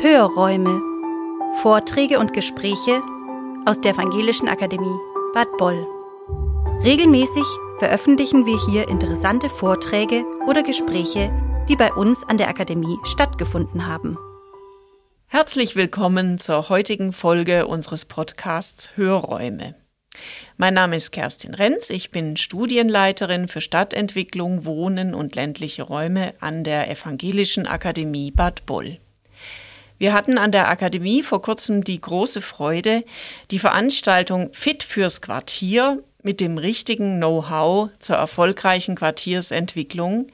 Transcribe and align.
Hörräume. 0.00 0.80
Vorträge 1.60 2.20
und 2.20 2.32
Gespräche 2.32 3.02
aus 3.66 3.80
der 3.80 3.94
Evangelischen 3.94 4.46
Akademie 4.46 4.96
Bad 5.34 5.48
Boll. 5.58 5.84
Regelmäßig 6.84 7.42
veröffentlichen 7.80 8.46
wir 8.46 8.56
hier 8.70 8.88
interessante 8.88 9.48
Vorträge 9.48 10.24
oder 10.46 10.62
Gespräche, 10.62 11.32
die 11.68 11.74
bei 11.74 11.92
uns 11.92 12.22
an 12.28 12.38
der 12.38 12.48
Akademie 12.48 12.96
stattgefunden 13.02 13.88
haben. 13.88 14.16
Herzlich 15.26 15.74
willkommen 15.74 16.38
zur 16.38 16.68
heutigen 16.68 17.12
Folge 17.12 17.66
unseres 17.66 18.04
Podcasts 18.04 18.96
Hörräume. 18.96 19.74
Mein 20.58 20.74
Name 20.74 20.94
ist 20.94 21.10
Kerstin 21.10 21.54
Renz, 21.54 21.90
ich 21.90 22.12
bin 22.12 22.36
Studienleiterin 22.36 23.48
für 23.48 23.60
Stadtentwicklung, 23.60 24.64
Wohnen 24.64 25.12
und 25.12 25.34
ländliche 25.34 25.82
Räume 25.82 26.34
an 26.38 26.62
der 26.62 26.88
Evangelischen 26.88 27.66
Akademie 27.66 28.30
Bad 28.30 28.64
Boll. 28.64 28.98
Wir 29.98 30.12
hatten 30.12 30.38
an 30.38 30.52
der 30.52 30.68
Akademie 30.68 31.22
vor 31.22 31.42
kurzem 31.42 31.82
die 31.82 32.00
große 32.00 32.40
Freude, 32.40 33.04
die 33.50 33.58
Veranstaltung 33.58 34.50
Fit 34.52 34.82
fürs 34.84 35.20
Quartier 35.20 36.02
mit 36.22 36.40
dem 36.40 36.58
richtigen 36.58 37.18
Know-how 37.18 37.90
zur 37.98 38.16
erfolgreichen 38.16 38.94
Quartiersentwicklung 38.94 40.28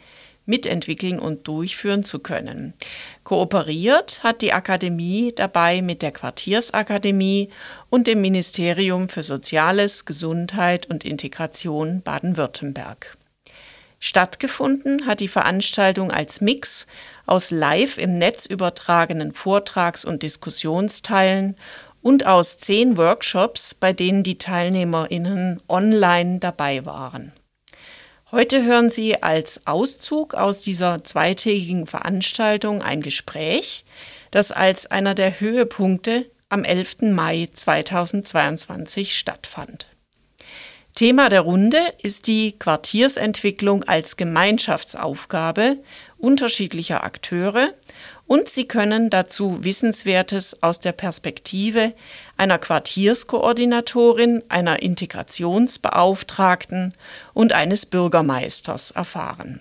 mitentwickeln 0.47 1.19
und 1.19 1.49
durchführen 1.49 2.05
zu 2.05 2.19
können. 2.19 2.75
Kooperiert 3.23 4.23
hat 4.23 4.43
die 4.43 4.53
Akademie 4.53 5.33
dabei 5.35 5.81
mit 5.81 6.03
der 6.03 6.12
Quartiersakademie 6.12 7.49
und 7.89 8.07
dem 8.07 8.21
Ministerium 8.21 9.09
für 9.09 9.23
Soziales, 9.23 10.05
Gesundheit 10.05 10.91
und 10.91 11.05
Integration 11.05 12.03
Baden-Württemberg. 12.03 13.17
Stattgefunden 14.01 15.07
hat 15.07 15.21
die 15.21 15.29
Veranstaltung 15.29 16.11
als 16.11 16.43
Mix 16.43 16.87
aus 17.27 17.51
live 17.51 17.98
im 17.98 18.19
Netz 18.19 18.46
übertragenen 18.46 19.33
Vortrags- 19.33 20.05
und 20.05 20.23
Diskussionsteilen 20.23 21.56
und 22.03 22.27
aus 22.27 22.58
zehn 22.58 22.97
Workshops, 22.97 23.75
bei 23.75 23.92
denen 23.92 24.22
die 24.22 24.39
Teilnehmerinnen 24.39 25.62
online 25.69 26.39
dabei 26.39 26.84
waren. 26.84 27.33
Heute 28.31 28.64
hören 28.64 28.91
Sie 28.91 29.22
als 29.22 29.66
Auszug 29.66 30.34
aus 30.34 30.61
dieser 30.61 31.05
zweitägigen 31.05 31.86
Veranstaltung 31.86 32.83
ein 32.83 33.00
Gespräch, 33.00 33.84
das 34.31 34.50
als 34.50 34.91
einer 34.91 35.14
der 35.14 35.41
Höhepunkte 35.41 36.27
am 36.48 36.64
11. 36.64 37.03
Mai 37.12 37.48
2022 37.53 39.16
stattfand. 39.16 39.86
Thema 40.94 41.28
der 41.28 41.41
Runde 41.41 41.78
ist 42.03 42.28
die 42.28 42.59
Quartiersentwicklung 42.59 43.83
als 43.84 44.16
Gemeinschaftsaufgabe 44.16 45.78
unterschiedlicher 46.19 47.05
Akteure 47.05 47.73
und 48.27 48.48
Sie 48.48 48.67
können 48.67 49.11
dazu 49.11 49.62
Wissenswertes 49.65 50.62
aus 50.62 50.81
der 50.81 50.93
Perspektive 50.93 51.93
einer 52.37 52.59
Quartierskoordinatorin, 52.59 54.43
einer 54.48 54.83
Integrationsbeauftragten 54.83 56.95
und 57.34 57.53
eines 57.53 57.84
Bürgermeisters 57.87 58.91
erfahren. 58.93 59.61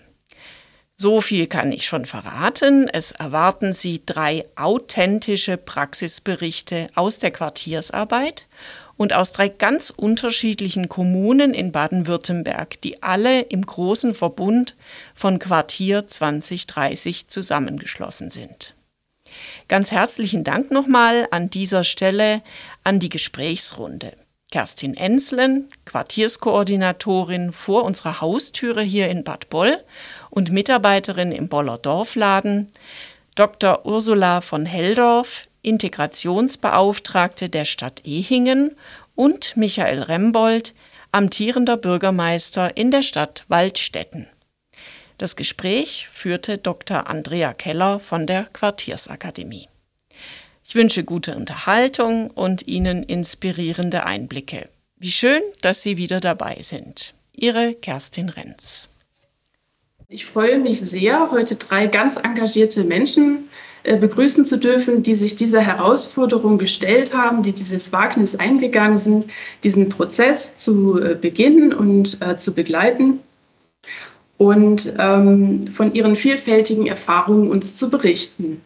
So 0.96 1.22
viel 1.22 1.48
kann 1.48 1.72
ich 1.72 1.88
schon 1.88 2.06
verraten. 2.06 2.88
Es 2.88 3.12
erwarten 3.12 3.74
Sie 3.74 4.04
drei 4.06 4.46
authentische 4.56 5.58
Praxisberichte 5.58 6.86
aus 6.96 7.18
der 7.18 7.32
Quartiersarbeit 7.32 8.48
und 9.04 9.12
aus 9.12 9.34
drei 9.34 9.50
ganz 9.50 9.90
unterschiedlichen 9.90 10.88
Kommunen 10.88 11.54
in 11.54 11.74
Baden-Württemberg, 11.74 12.80
die 12.80 13.04
alle 13.04 13.42
im 13.42 13.66
großen 13.66 14.16
Verbund 14.16 14.78
von 15.14 15.40
Quartier 15.40 16.08
2030 16.08 17.28
zusammengeschlossen 17.28 18.30
sind. 18.30 18.76
Ganz 19.68 19.92
herzlichen 19.92 20.46
Dank 20.46 20.72
nochmal 20.72 21.28
an 21.32 21.50
dieser 21.50 21.84
Stelle 21.84 22.42
an 22.86 23.00
die 23.00 23.10
Gesprächsrunde. 23.10 24.14
Kerstin 24.54 24.96
Enslen, 24.96 25.68
Quartierskoordinatorin 25.84 27.52
vor 27.52 27.84
unserer 27.84 28.22
Haustüre 28.22 28.84
hier 28.84 29.10
in 29.10 29.26
Bad 29.26 29.50
Boll 29.50 29.84
und 30.30 30.50
Mitarbeiterin 30.50 31.34
im 31.34 31.50
Boller 31.50 31.78
Dorfladen, 31.78 32.72
Dr. 33.36 33.86
Ursula 33.86 34.40
von 34.40 34.66
Heldorf, 34.66 35.48
Integrationsbeauftragte 35.64 37.50
der 37.50 37.66
Stadt 37.66 38.02
Ehingen 38.06 38.76
und 39.16 39.56
Michael 39.58 40.04
Rembold, 40.04 40.74
amtierender 41.12 41.78
Bürgermeister 41.78 42.76
in 42.76 42.92
der 42.92 43.02
Stadt 43.02 43.46
Waldstätten. 43.48 44.28
Das 45.18 45.36
Gespräch 45.36 46.08
führte 46.12 46.58
Dr. 46.58 47.08
Andrea 47.08 47.54
Keller 47.54 48.00
von 48.00 48.26
der 48.26 48.46
Quartiersakademie. 48.46 49.70
Ich 50.66 50.76
wünsche 50.76 51.04
gute 51.04 51.36
Unterhaltung 51.36 52.32
und 52.32 52.68
Ihnen 52.68 53.04
inspirierende 53.04 54.06
Einblicke. 54.06 54.70
Wie 54.98 55.12
schön, 55.12 55.42
dass 55.62 55.82
Sie 55.82 55.98
wieder 55.98 56.20
dabei 56.20 56.58
sind. 56.62 57.14
Ihre 57.34 57.74
Kerstin 57.74 58.30
Renz. 58.30 58.88
Ich 60.08 60.26
freue 60.26 60.60
mich 60.60 60.80
sehr, 60.80 61.32
heute 61.32 61.56
drei 61.56 61.88
ganz 61.88 62.18
engagierte 62.18 62.84
Menschen 62.84 63.50
begrüßen 63.84 64.46
zu 64.46 64.58
dürfen, 64.58 65.04
die 65.04 65.16
sich 65.16 65.36
dieser 65.36 65.60
Herausforderung 65.60 66.58
gestellt 66.58 67.14
haben, 67.14 67.44
die 67.44 67.52
dieses 67.52 67.92
Wagnis 67.92 68.36
eingegangen 68.36 68.98
sind, 68.98 69.28
diesen 69.64 69.90
Prozess 69.90 70.56
zu 70.58 71.02
äh, 71.02 71.16
beginnen 71.16 71.74
und 71.74 72.18
äh, 72.22 72.38
zu 72.38 72.54
begleiten 72.54 73.20
und 74.38 74.94
ähm, 74.98 75.68
von 75.68 75.94
ihren 75.94 76.16
vielfältigen 76.16 76.88
Erfahrungen 76.88 77.50
uns 77.50 77.76
zu 77.76 77.90
berichten. 77.90 78.62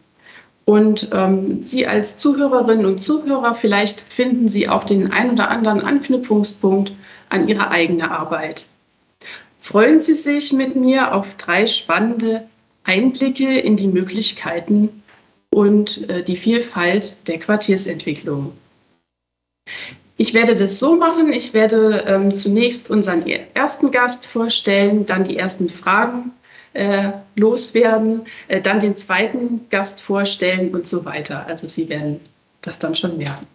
Und 0.64 1.08
ähm, 1.12 1.62
Sie 1.62 1.86
als 1.86 2.18
Zuhörerinnen 2.18 2.84
und 2.84 3.02
Zuhörer, 3.02 3.54
vielleicht 3.54 4.02
finden 4.02 4.48
Sie 4.48 4.68
auch 4.68 4.84
den 4.84 5.12
ein 5.12 5.30
oder 5.30 5.50
anderen 5.50 5.80
Anknüpfungspunkt 5.80 6.92
an 7.30 7.48
Ihre 7.48 7.70
eigene 7.70 8.10
Arbeit. 8.10 8.66
Freuen 9.60 10.00
Sie 10.00 10.14
sich 10.14 10.52
mit 10.52 10.76
mir 10.76 11.14
auf 11.14 11.34
drei 11.36 11.66
spannende 11.66 12.46
Einblicke 12.84 13.58
in 13.58 13.76
die 13.76 13.88
Möglichkeiten 13.88 14.97
und 15.50 16.08
äh, 16.08 16.22
die 16.22 16.36
Vielfalt 16.36 17.14
der 17.26 17.38
Quartiersentwicklung. 17.38 18.52
Ich 20.16 20.34
werde 20.34 20.56
das 20.56 20.78
so 20.78 20.96
machen, 20.96 21.32
ich 21.32 21.54
werde 21.54 22.04
ähm, 22.06 22.34
zunächst 22.34 22.90
unseren 22.90 23.24
ersten 23.54 23.90
Gast 23.90 24.26
vorstellen, 24.26 25.06
dann 25.06 25.24
die 25.24 25.36
ersten 25.36 25.68
Fragen 25.68 26.32
äh, 26.72 27.12
loswerden, 27.36 28.26
äh, 28.48 28.60
dann 28.60 28.80
den 28.80 28.96
zweiten 28.96 29.68
Gast 29.70 30.00
vorstellen 30.00 30.74
und 30.74 30.88
so 30.88 31.04
weiter. 31.04 31.46
Also 31.46 31.68
Sie 31.68 31.88
werden 31.88 32.20
das 32.62 32.78
dann 32.78 32.94
schon 32.94 33.16
merken. 33.16 33.46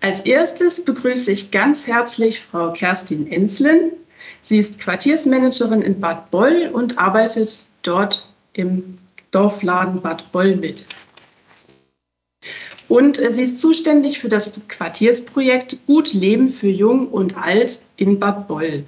Als 0.00 0.20
erstes 0.20 0.84
begrüße 0.84 1.30
ich 1.30 1.50
ganz 1.50 1.86
herzlich 1.86 2.40
Frau 2.40 2.72
Kerstin 2.72 3.30
Enslen. 3.30 3.92
Sie 4.42 4.58
ist 4.58 4.80
Quartiersmanagerin 4.80 5.82
in 5.82 6.00
Bad 6.00 6.30
Boll 6.30 6.70
und 6.72 6.98
arbeitet 6.98 7.66
dort 7.82 8.28
im 8.54 8.98
Dorfladen 9.32 10.00
Bad 10.00 10.30
Boll 10.30 10.56
mit. 10.56 10.86
Und 12.88 13.18
äh, 13.18 13.32
sie 13.32 13.42
ist 13.42 13.58
zuständig 13.58 14.20
für 14.20 14.28
das 14.28 14.54
Quartiersprojekt 14.68 15.78
Gut 15.86 16.12
Leben 16.12 16.48
für 16.48 16.68
Jung 16.68 17.08
und 17.08 17.36
Alt 17.36 17.82
in 17.96 18.20
Bad 18.20 18.46
Boll. 18.46 18.84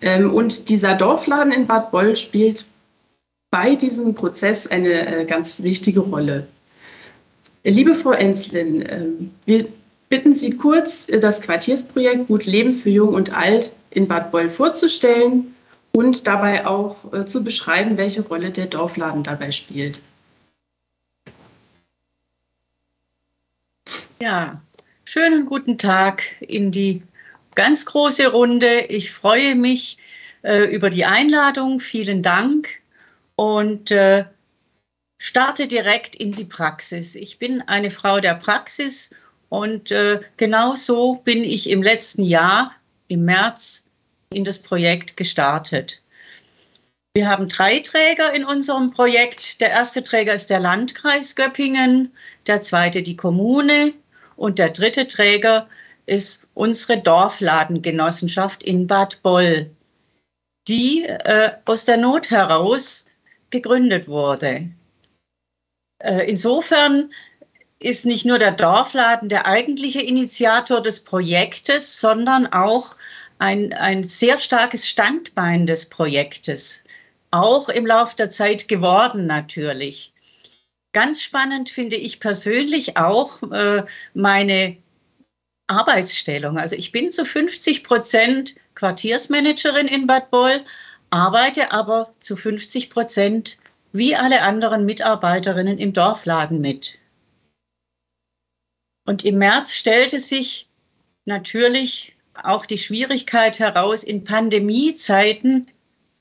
Ähm, 0.00 0.32
und 0.32 0.68
dieser 0.68 0.94
Dorfladen 0.94 1.52
in 1.52 1.66
Bad 1.66 1.90
Boll 1.90 2.14
spielt 2.14 2.66
bei 3.50 3.74
diesem 3.74 4.14
Prozess 4.14 4.66
eine 4.66 5.20
äh, 5.20 5.24
ganz 5.24 5.62
wichtige 5.62 6.00
Rolle. 6.00 6.46
Liebe 7.64 7.94
Frau 7.94 8.12
Enslin, 8.12 8.82
äh, 8.82 9.06
wir 9.46 9.68
bitten 10.08 10.34
Sie 10.34 10.56
kurz, 10.56 11.08
äh, 11.08 11.18
das 11.18 11.40
Quartiersprojekt 11.40 12.28
Gut 12.28 12.44
Leben 12.44 12.72
für 12.72 12.90
Jung 12.90 13.14
und 13.14 13.34
Alt 13.34 13.72
in 13.90 14.08
Bad 14.08 14.30
Boll 14.30 14.50
vorzustellen 14.50 15.54
und 15.92 16.26
dabei 16.26 16.66
auch 16.66 17.12
äh, 17.12 17.26
zu 17.26 17.44
beschreiben, 17.44 17.96
welche 17.96 18.22
Rolle 18.22 18.50
der 18.50 18.66
Dorfladen 18.66 19.22
dabei 19.22 19.50
spielt. 19.50 20.00
Ja, 24.20 24.60
schönen 25.04 25.46
guten 25.46 25.78
Tag 25.78 26.22
in 26.40 26.70
die 26.70 27.02
ganz 27.54 27.84
große 27.86 28.28
Runde. 28.28 28.86
Ich 28.88 29.10
freue 29.10 29.54
mich 29.54 29.98
äh, 30.42 30.64
über 30.72 30.90
die 30.90 31.04
Einladung. 31.04 31.80
Vielen 31.80 32.22
Dank 32.22 32.68
und 33.36 33.90
äh, 33.90 34.24
starte 35.18 35.66
direkt 35.66 36.16
in 36.16 36.32
die 36.32 36.44
Praxis. 36.44 37.14
Ich 37.14 37.38
bin 37.38 37.62
eine 37.62 37.90
Frau 37.90 38.20
der 38.20 38.34
Praxis 38.34 39.10
und 39.48 39.90
äh, 39.90 40.20
genau 40.36 40.74
so 40.74 41.16
bin 41.16 41.42
ich 41.44 41.68
im 41.68 41.82
letzten 41.82 42.22
Jahr, 42.22 42.72
im 43.08 43.24
März 43.24 43.84
in 44.34 44.44
das 44.44 44.58
Projekt 44.58 45.16
gestartet. 45.16 46.00
Wir 47.14 47.28
haben 47.28 47.48
drei 47.48 47.80
Träger 47.80 48.32
in 48.32 48.44
unserem 48.44 48.90
Projekt. 48.90 49.60
Der 49.60 49.70
erste 49.70 50.02
Träger 50.02 50.32
ist 50.32 50.48
der 50.48 50.60
Landkreis 50.60 51.34
Göppingen, 51.36 52.10
der 52.46 52.62
zweite 52.62 53.02
die 53.02 53.16
Kommune 53.16 53.92
und 54.36 54.58
der 54.58 54.70
dritte 54.70 55.06
Träger 55.06 55.68
ist 56.06 56.46
unsere 56.54 56.98
Dorfladengenossenschaft 56.98 58.62
in 58.62 58.86
Bad 58.86 59.22
Boll, 59.22 59.70
die 60.68 61.04
äh, 61.04 61.50
aus 61.64 61.84
der 61.84 61.98
Not 61.98 62.30
heraus 62.30 63.04
gegründet 63.50 64.08
wurde. 64.08 64.70
Äh, 65.98 66.28
insofern 66.28 67.10
ist 67.78 68.06
nicht 68.06 68.24
nur 68.24 68.38
der 68.38 68.52
Dorfladen 68.52 69.28
der 69.28 69.46
eigentliche 69.46 70.00
Initiator 70.00 70.80
des 70.80 71.00
Projektes, 71.00 72.00
sondern 72.00 72.46
auch 72.46 72.96
ein, 73.42 73.72
ein 73.72 74.04
sehr 74.04 74.38
starkes 74.38 74.88
Standbein 74.88 75.66
des 75.66 75.88
Projektes. 75.88 76.84
Auch 77.32 77.68
im 77.68 77.84
Laufe 77.84 78.14
der 78.14 78.30
Zeit 78.30 78.68
geworden 78.68 79.26
natürlich. 79.26 80.12
Ganz 80.92 81.22
spannend 81.22 81.68
finde 81.68 81.96
ich 81.96 82.20
persönlich 82.20 82.96
auch 82.96 83.42
äh, 83.50 83.82
meine 84.14 84.76
Arbeitsstellung. 85.66 86.56
Also 86.56 86.76
ich 86.76 86.92
bin 86.92 87.10
zu 87.10 87.24
50 87.24 87.82
Prozent 87.82 88.54
Quartiersmanagerin 88.76 89.88
in 89.88 90.06
Bad 90.06 90.30
Boll, 90.30 90.60
arbeite 91.10 91.72
aber 91.72 92.12
zu 92.20 92.36
50 92.36 92.90
Prozent 92.90 93.58
wie 93.92 94.14
alle 94.14 94.42
anderen 94.42 94.84
Mitarbeiterinnen 94.84 95.78
im 95.78 95.92
Dorfladen 95.92 96.60
mit. 96.60 96.96
Und 99.04 99.24
im 99.24 99.38
März 99.38 99.74
stellte 99.74 100.20
sich 100.20 100.68
natürlich 101.24 102.14
auch 102.34 102.66
die 102.66 102.78
Schwierigkeit 102.78 103.58
heraus, 103.58 104.04
in 104.04 104.24
Pandemiezeiten 104.24 105.68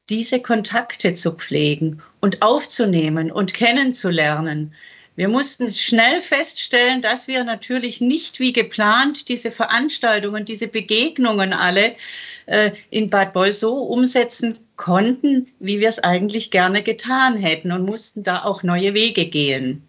diese 0.09 0.41
Kontakte 0.41 1.13
zu 1.13 1.31
pflegen 1.31 2.01
und 2.19 2.41
aufzunehmen 2.41 3.31
und 3.31 3.53
kennenzulernen. 3.53 4.73
Wir 5.15 5.27
mussten 5.27 5.71
schnell 5.71 6.21
feststellen, 6.21 7.01
dass 7.01 7.27
wir 7.27 7.43
natürlich 7.43 8.01
nicht 8.01 8.39
wie 8.39 8.53
geplant 8.53 9.29
diese 9.29 9.51
Veranstaltungen, 9.51 10.45
diese 10.45 10.67
Begegnungen 10.67 11.53
alle 11.53 11.95
äh, 12.45 12.71
in 12.89 13.09
Bad 13.09 13.33
Boll 13.33 13.53
so 13.53 13.75
umsetzen 13.75 14.57
konnten, 14.77 15.47
wie 15.59 15.79
wir 15.79 15.89
es 15.89 16.03
eigentlich 16.03 16.49
gerne 16.49 16.81
getan 16.81 17.37
hätten 17.37 17.71
und 17.71 17.85
mussten 17.85 18.23
da 18.23 18.43
auch 18.43 18.63
neue 18.63 18.93
Wege 18.93 19.25
gehen. 19.25 19.87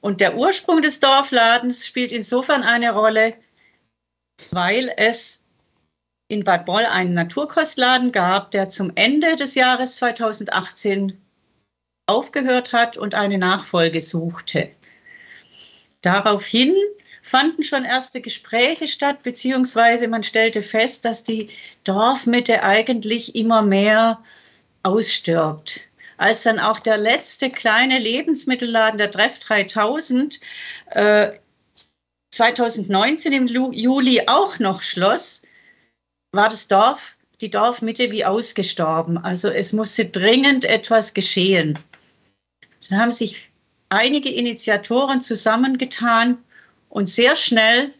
Und 0.00 0.20
der 0.20 0.36
Ursprung 0.36 0.80
des 0.82 1.00
Dorfladens 1.00 1.86
spielt 1.86 2.10
insofern 2.10 2.62
eine 2.62 2.92
Rolle, 2.92 3.34
weil 4.50 4.92
es 4.96 5.42
in 6.28 6.44
Bad 6.44 6.64
Boll 6.66 6.86
einen 6.86 7.14
Naturkostladen 7.14 8.12
gab, 8.12 8.50
der 8.52 8.68
zum 8.68 8.92
Ende 8.94 9.36
des 9.36 9.54
Jahres 9.54 9.96
2018 9.96 11.20
aufgehört 12.06 12.72
hat 12.72 12.96
und 12.96 13.14
eine 13.14 13.38
Nachfolge 13.38 14.00
suchte. 14.00 14.70
Daraufhin 16.02 16.74
fanden 17.22 17.64
schon 17.64 17.84
erste 17.84 18.20
Gespräche 18.20 18.86
statt, 18.86 19.22
beziehungsweise 19.22 20.08
man 20.08 20.22
stellte 20.22 20.62
fest, 20.62 21.04
dass 21.04 21.24
die 21.24 21.50
Dorfmitte 21.84 22.62
eigentlich 22.62 23.34
immer 23.34 23.62
mehr 23.62 24.22
ausstirbt 24.82 25.80
als 26.20 26.42
dann 26.42 26.58
auch 26.58 26.80
der 26.80 26.98
letzte 26.98 27.48
kleine 27.48 27.98
Lebensmittelladen, 27.98 28.98
der 28.98 29.10
Treff 29.10 29.38
3000, 29.38 30.38
äh, 30.90 31.30
2019 32.40 33.34
im 33.34 33.46
Juli 33.46 34.22
auch 34.26 34.58
noch 34.58 34.80
schloss, 34.80 35.42
war 36.32 36.48
das 36.48 36.68
Dorf, 36.68 37.18
die 37.42 37.50
Dorfmitte 37.50 38.10
wie 38.10 38.24
ausgestorben. 38.24 39.18
Also 39.18 39.50
es 39.50 39.74
musste 39.74 40.06
dringend 40.06 40.64
etwas 40.64 41.12
geschehen. 41.12 41.78
Dann 42.88 42.98
haben 42.98 43.12
sich 43.12 43.50
einige 43.90 44.30
Initiatoren 44.30 45.20
zusammengetan 45.20 46.38
und 46.88 47.10
sehr 47.10 47.36
schnell 47.36 47.92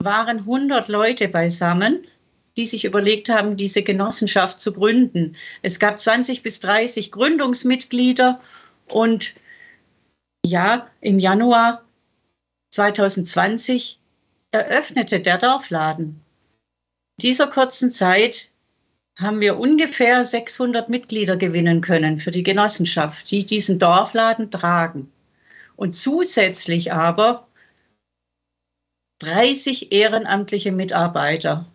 waren 0.00 0.38
100 0.38 0.86
Leute 0.86 1.26
beisammen 1.26 2.06
die 2.56 2.66
sich 2.66 2.84
überlegt 2.84 3.28
haben, 3.28 3.56
diese 3.56 3.84
Genossenschaft 3.84 4.58
zu 4.58 4.72
gründen. 4.72 5.36
Es 5.62 5.78
gab 5.78 5.96
20 5.96 6.42
bis 6.42 6.58
30 6.58 7.12
Gründungsmitglieder 7.12 8.40
und 8.88 9.34
ja, 10.44 10.88
im 11.00 11.20
Januar 11.20 11.84
2020 12.70 13.98
eröffnete 14.50 15.20
der 15.20 15.38
Dorfladen. 15.38 16.20
In 17.18 17.22
dieser 17.22 17.48
kurzen 17.48 17.90
Zeit 17.90 18.50
haben 19.16 19.40
wir 19.40 19.58
ungefähr 19.58 20.24
600 20.24 20.88
Mitglieder 20.88 21.36
gewinnen 21.36 21.80
können 21.80 22.18
für 22.18 22.30
die 22.30 22.42
Genossenschaft, 22.44 23.30
die 23.30 23.44
diesen 23.44 23.78
Dorfladen 23.78 24.50
tragen. 24.50 25.10
Und 25.76 25.94
zusätzlich 25.94 26.92
aber 26.92 27.48
30 29.20 29.92
ehrenamtliche 29.92 30.72
Mitarbeiter 30.72 31.66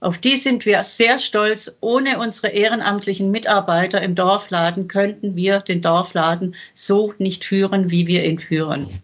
auf 0.00 0.16
die 0.16 0.36
sind 0.36 0.64
wir 0.64 0.82
sehr 0.82 1.18
stolz. 1.18 1.76
Ohne 1.80 2.18
unsere 2.18 2.48
ehrenamtlichen 2.48 3.30
Mitarbeiter 3.30 4.00
im 4.00 4.14
Dorfladen 4.14 4.88
könnten 4.88 5.36
wir 5.36 5.58
den 5.60 5.82
Dorfladen 5.82 6.56
so 6.74 7.12
nicht 7.18 7.44
führen, 7.44 7.90
wie 7.90 8.06
wir 8.06 8.24
ihn 8.24 8.38
führen. 8.38 9.02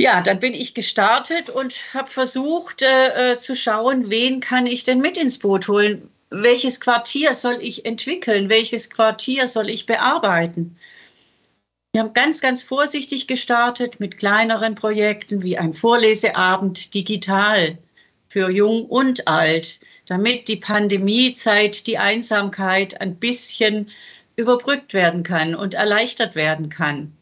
Ja, 0.00 0.20
dann 0.20 0.38
bin 0.38 0.54
ich 0.54 0.74
gestartet 0.74 1.50
und 1.50 1.92
habe 1.92 2.08
versucht 2.08 2.82
äh, 2.82 3.32
äh, 3.32 3.38
zu 3.38 3.56
schauen, 3.56 4.10
wen 4.10 4.38
kann 4.38 4.66
ich 4.66 4.84
denn 4.84 5.00
mit 5.00 5.16
ins 5.16 5.40
Boot 5.40 5.66
holen? 5.66 6.08
Welches 6.30 6.80
Quartier 6.80 7.34
soll 7.34 7.58
ich 7.60 7.84
entwickeln? 7.84 8.48
Welches 8.48 8.90
Quartier 8.90 9.48
soll 9.48 9.68
ich 9.68 9.86
bearbeiten? 9.86 10.78
Wir 11.92 12.02
haben 12.02 12.12
ganz, 12.12 12.40
ganz 12.40 12.62
vorsichtig 12.62 13.26
gestartet 13.26 13.98
mit 13.98 14.18
kleineren 14.18 14.76
Projekten 14.76 15.42
wie 15.42 15.58
einem 15.58 15.74
Vorleseabend 15.74 16.94
digital 16.94 17.76
für 18.28 18.50
Jung 18.50 18.86
und 18.86 19.26
Alt, 19.26 19.80
damit 20.06 20.46
die 20.46 20.56
Pandemiezeit, 20.56 21.88
die 21.88 21.98
Einsamkeit 21.98 23.00
ein 23.00 23.16
bisschen 23.16 23.90
überbrückt 24.36 24.94
werden 24.94 25.24
kann 25.24 25.56
und 25.56 25.74
erleichtert 25.74 26.36
werden 26.36 26.68
kann. 26.68 27.17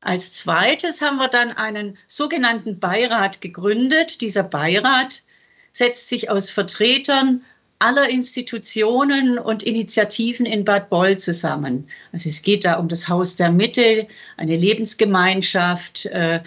Als 0.00 0.32
zweites 0.32 1.02
haben 1.02 1.18
wir 1.18 1.28
dann 1.28 1.52
einen 1.52 1.98
sogenannten 2.08 2.78
Beirat 2.78 3.40
gegründet. 3.40 4.20
Dieser 4.20 4.42
Beirat 4.42 5.22
setzt 5.72 6.08
sich 6.08 6.30
aus 6.30 6.50
Vertretern 6.50 7.44
aller 7.80 8.08
Institutionen 8.08 9.38
und 9.38 9.62
Initiativen 9.62 10.46
in 10.46 10.64
Bad 10.64 10.90
Boll 10.90 11.18
zusammen. 11.18 11.88
Also 12.12 12.28
es 12.28 12.42
geht 12.42 12.64
da 12.64 12.74
um 12.74 12.88
das 12.88 13.08
Haus 13.08 13.36
der 13.36 13.50
Mitte, 13.50 14.06
eine 14.36 14.56
Lebensgemeinschaft 14.56 16.06
äh, 16.06 16.42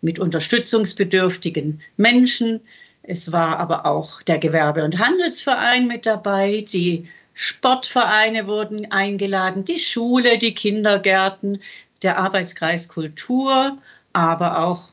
mit 0.00 0.18
unterstützungsbedürftigen 0.18 1.80
Menschen. 1.96 2.60
Es 3.04 3.30
war 3.30 3.58
aber 3.58 3.86
auch 3.86 4.22
der 4.22 4.38
Gewerbe- 4.38 4.84
und 4.84 4.98
Handelsverein 4.98 5.86
mit 5.86 6.06
dabei, 6.06 6.64
die 6.72 7.08
Sportvereine 7.34 8.46
wurden 8.46 8.90
eingeladen, 8.90 9.64
die 9.64 9.78
Schule, 9.78 10.36
die 10.38 10.54
Kindergärten, 10.54 11.62
der 12.02 12.18
Arbeitskreis 12.18 12.88
Kultur, 12.88 13.78
aber 14.12 14.64
auch 14.64 14.90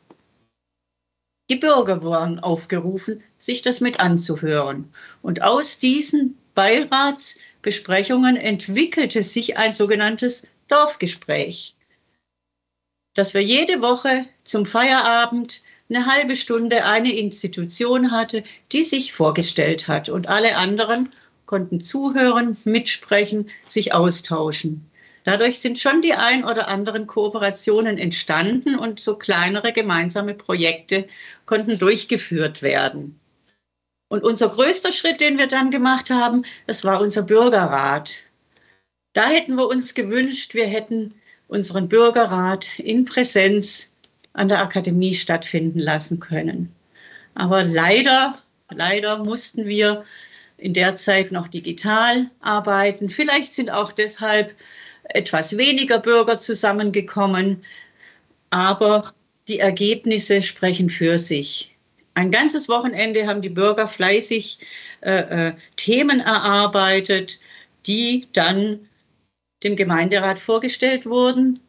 die 1.49 1.55
Bürger 1.55 2.03
wurden 2.03 2.39
aufgerufen, 2.39 3.23
sich 3.39 3.61
das 3.61 3.81
mit 3.81 3.99
anzuhören. 3.99 4.93
Und 5.21 5.41
aus 5.41 5.79
diesen 5.79 6.37
Beiratsbesprechungen 6.53 8.37
entwickelte 8.37 9.23
sich 9.23 9.57
ein 9.57 9.73
sogenanntes 9.73 10.47
Dorfgespräch, 10.67 11.75
das 13.15 13.33
wir 13.33 13.41
jede 13.41 13.81
Woche 13.81 14.25
zum 14.43 14.65
Feierabend 14.65 15.63
eine 15.89 16.05
halbe 16.05 16.35
Stunde 16.35 16.85
eine 16.85 17.11
Institution 17.11 18.11
hatte, 18.11 18.43
die 18.71 18.83
sich 18.83 19.13
vorgestellt 19.13 19.87
hat 19.87 20.09
und 20.09 20.27
alle 20.27 20.55
anderen 20.55 21.11
konnten 21.47 21.81
zuhören, 21.81 22.55
mitsprechen, 22.65 23.49
sich 23.67 23.93
austauschen. 23.93 24.88
Dadurch 25.29 25.59
sind 25.59 25.77
schon 25.77 26.01
die 26.01 26.15
ein 26.15 26.43
oder 26.43 26.69
anderen 26.69 27.05
Kooperationen 27.05 27.99
entstanden 27.99 28.75
und 28.75 28.99
so 28.99 29.15
kleinere 29.15 29.71
gemeinsame 29.71 30.33
Projekte 30.33 31.07
konnten 31.45 31.77
durchgeführt 31.77 32.63
werden. 32.63 33.19
Und 34.07 34.23
unser 34.23 34.49
größter 34.49 34.91
Schritt, 34.91 35.21
den 35.21 35.37
wir 35.37 35.45
dann 35.45 35.69
gemacht 35.69 36.09
haben, 36.09 36.45
das 36.65 36.83
war 36.83 36.99
unser 36.99 37.21
Bürgerrat. 37.21 38.15
Da 39.13 39.29
hätten 39.29 39.53
wir 39.53 39.67
uns 39.67 39.93
gewünscht, 39.93 40.55
wir 40.55 40.65
hätten 40.65 41.13
unseren 41.47 41.89
Bürgerrat 41.89 42.79
in 42.79 43.05
Präsenz 43.05 43.91
an 44.33 44.49
der 44.49 44.63
Akademie 44.63 45.13
stattfinden 45.13 45.77
lassen 45.77 46.19
können. 46.19 46.73
Aber 47.35 47.63
leider, 47.63 48.39
leider 48.71 49.19
mussten 49.23 49.67
wir 49.67 50.05
in 50.57 50.73
der 50.73 50.95
Zeit 50.95 51.31
noch 51.31 51.47
digital 51.47 52.31
arbeiten. 52.39 53.11
Vielleicht 53.11 53.53
sind 53.53 53.69
auch 53.69 53.91
deshalb 53.91 54.55
etwas 55.09 55.57
weniger 55.57 55.99
Bürger 55.99 56.37
zusammengekommen, 56.37 57.63
aber 58.49 59.13
die 59.47 59.59
Ergebnisse 59.59 60.41
sprechen 60.41 60.89
für 60.89 61.17
sich. 61.17 61.75
Ein 62.13 62.31
ganzes 62.31 62.69
Wochenende 62.69 63.27
haben 63.27 63.41
die 63.41 63.49
Bürger 63.49 63.87
fleißig 63.87 64.59
äh, 65.01 65.47
äh, 65.47 65.53
Themen 65.75 66.19
erarbeitet, 66.19 67.39
die 67.85 68.27
dann 68.33 68.87
dem 69.63 69.75
Gemeinderat 69.75 70.39
vorgestellt 70.39 71.05
wurden 71.05 71.59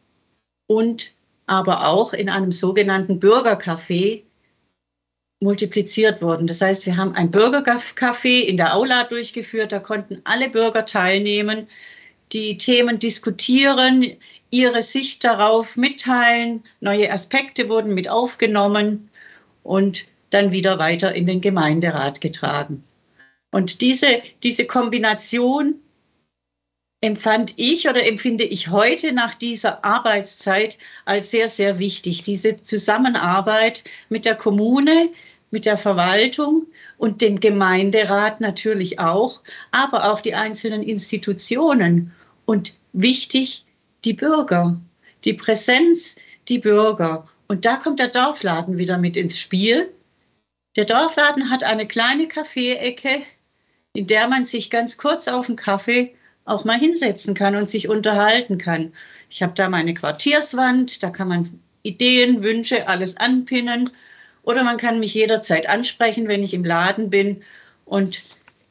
und 0.67 1.13
aber 1.47 1.87
auch 1.87 2.13
in 2.13 2.29
einem 2.29 2.51
sogenannten 2.51 3.19
Bürgercafé 3.19 4.23
multipliziert 5.41 6.21
wurden. 6.21 6.47
Das 6.47 6.61
heißt, 6.61 6.85
wir 6.85 6.97
haben 6.97 7.15
ein 7.15 7.31
Bürgercafé 7.31 8.41
in 8.41 8.57
der 8.57 8.75
Aula 8.75 9.03
durchgeführt, 9.05 9.71
da 9.71 9.79
konnten 9.79 10.21
alle 10.23 10.49
Bürger 10.49 10.85
teilnehmen, 10.85 11.67
die 12.33 12.57
Themen 12.57 12.99
diskutieren, 12.99 14.05
ihre 14.49 14.83
Sicht 14.83 15.23
darauf 15.23 15.77
mitteilen, 15.77 16.63
neue 16.79 17.11
Aspekte 17.11 17.69
wurden 17.69 17.93
mit 17.93 18.09
aufgenommen 18.09 19.09
und 19.63 20.05
dann 20.29 20.51
wieder 20.51 20.79
weiter 20.79 21.13
in 21.13 21.25
den 21.25 21.41
Gemeinderat 21.41 22.21
getragen. 22.21 22.83
Und 23.51 23.81
diese, 23.81 24.21
diese 24.43 24.65
Kombination 24.65 25.75
empfand 27.01 27.53
ich 27.57 27.89
oder 27.89 28.05
empfinde 28.05 28.43
ich 28.43 28.69
heute 28.69 29.11
nach 29.11 29.33
dieser 29.33 29.83
Arbeitszeit 29.83 30.77
als 31.05 31.31
sehr, 31.31 31.49
sehr 31.49 31.79
wichtig. 31.79 32.23
Diese 32.23 32.61
Zusammenarbeit 32.61 33.83
mit 34.09 34.23
der 34.25 34.35
Kommune, 34.35 35.09
mit 35.49 35.65
der 35.65 35.77
Verwaltung 35.77 36.67
und 36.97 37.21
dem 37.21 37.39
Gemeinderat 37.39 38.39
natürlich 38.39 38.99
auch, 38.99 39.41
aber 39.71 40.11
auch 40.11 40.21
die 40.21 40.35
einzelnen 40.35 40.83
Institutionen 40.83 42.13
und 42.51 42.77
wichtig 42.91 43.63
die 44.03 44.11
Bürger, 44.11 44.75
die 45.23 45.31
Präsenz, 45.31 46.17
die 46.49 46.59
Bürger. 46.59 47.29
Und 47.47 47.63
da 47.63 47.77
kommt 47.77 48.01
der 48.01 48.09
Dorfladen 48.09 48.77
wieder 48.77 48.97
mit 48.97 49.15
ins 49.15 49.39
Spiel. 49.39 49.89
Der 50.75 50.83
Dorfladen 50.83 51.49
hat 51.49 51.63
eine 51.63 51.87
kleine 51.87 52.27
Kaffeeecke, 52.27 53.21
in 53.93 54.05
der 54.05 54.27
man 54.27 54.43
sich 54.43 54.69
ganz 54.69 54.97
kurz 54.97 55.29
auf 55.29 55.47
einen 55.47 55.55
Kaffee 55.55 56.13
auch 56.43 56.65
mal 56.65 56.77
hinsetzen 56.77 57.35
kann 57.35 57.55
und 57.55 57.69
sich 57.69 57.87
unterhalten 57.87 58.57
kann. 58.57 58.91
Ich 59.29 59.41
habe 59.41 59.53
da 59.55 59.69
meine 59.69 59.93
Quartierswand, 59.93 61.03
da 61.03 61.09
kann 61.09 61.29
man 61.29 61.61
Ideen, 61.83 62.43
Wünsche, 62.43 62.85
alles 62.89 63.15
anpinnen. 63.15 63.91
Oder 64.43 64.65
man 64.65 64.75
kann 64.75 64.99
mich 64.99 65.13
jederzeit 65.13 65.69
ansprechen, 65.69 66.27
wenn 66.27 66.43
ich 66.43 66.53
im 66.53 66.65
Laden 66.65 67.09
bin 67.09 67.43
und 67.85 68.21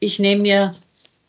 ich 0.00 0.18
nehme 0.18 0.42
mir 0.42 0.74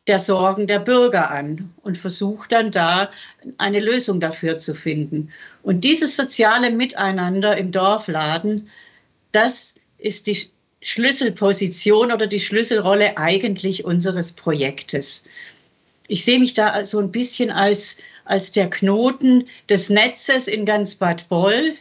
der 0.07 0.19
Sorgen 0.19 0.67
der 0.67 0.79
Bürger 0.79 1.29
an 1.29 1.73
und 1.83 1.97
versuche 1.97 2.47
dann 2.49 2.71
da 2.71 3.11
eine 3.57 3.79
Lösung 3.79 4.19
dafür 4.19 4.57
zu 4.57 4.73
finden. 4.73 5.31
Und 5.61 5.83
dieses 5.83 6.15
soziale 6.15 6.71
Miteinander 6.71 7.55
im 7.57 7.71
Dorfladen, 7.71 8.69
das 9.31 9.75
ist 9.99 10.25
die 10.27 10.49
Schlüsselposition 10.81 12.11
oder 12.11 12.25
die 12.25 12.39
Schlüsselrolle 12.39 13.17
eigentlich 13.17 13.85
unseres 13.85 14.31
Projektes. 14.31 15.23
Ich 16.07 16.25
sehe 16.25 16.39
mich 16.39 16.55
da 16.55 16.83
so 16.83 16.99
ein 16.99 17.11
bisschen 17.11 17.51
als, 17.51 17.97
als 18.25 18.51
der 18.51 18.69
Knoten 18.69 19.47
des 19.69 19.91
Netzes 19.91 20.47
in 20.47 20.65
ganz 20.65 20.95
Bad 20.95 21.29
Boll, 21.29 21.75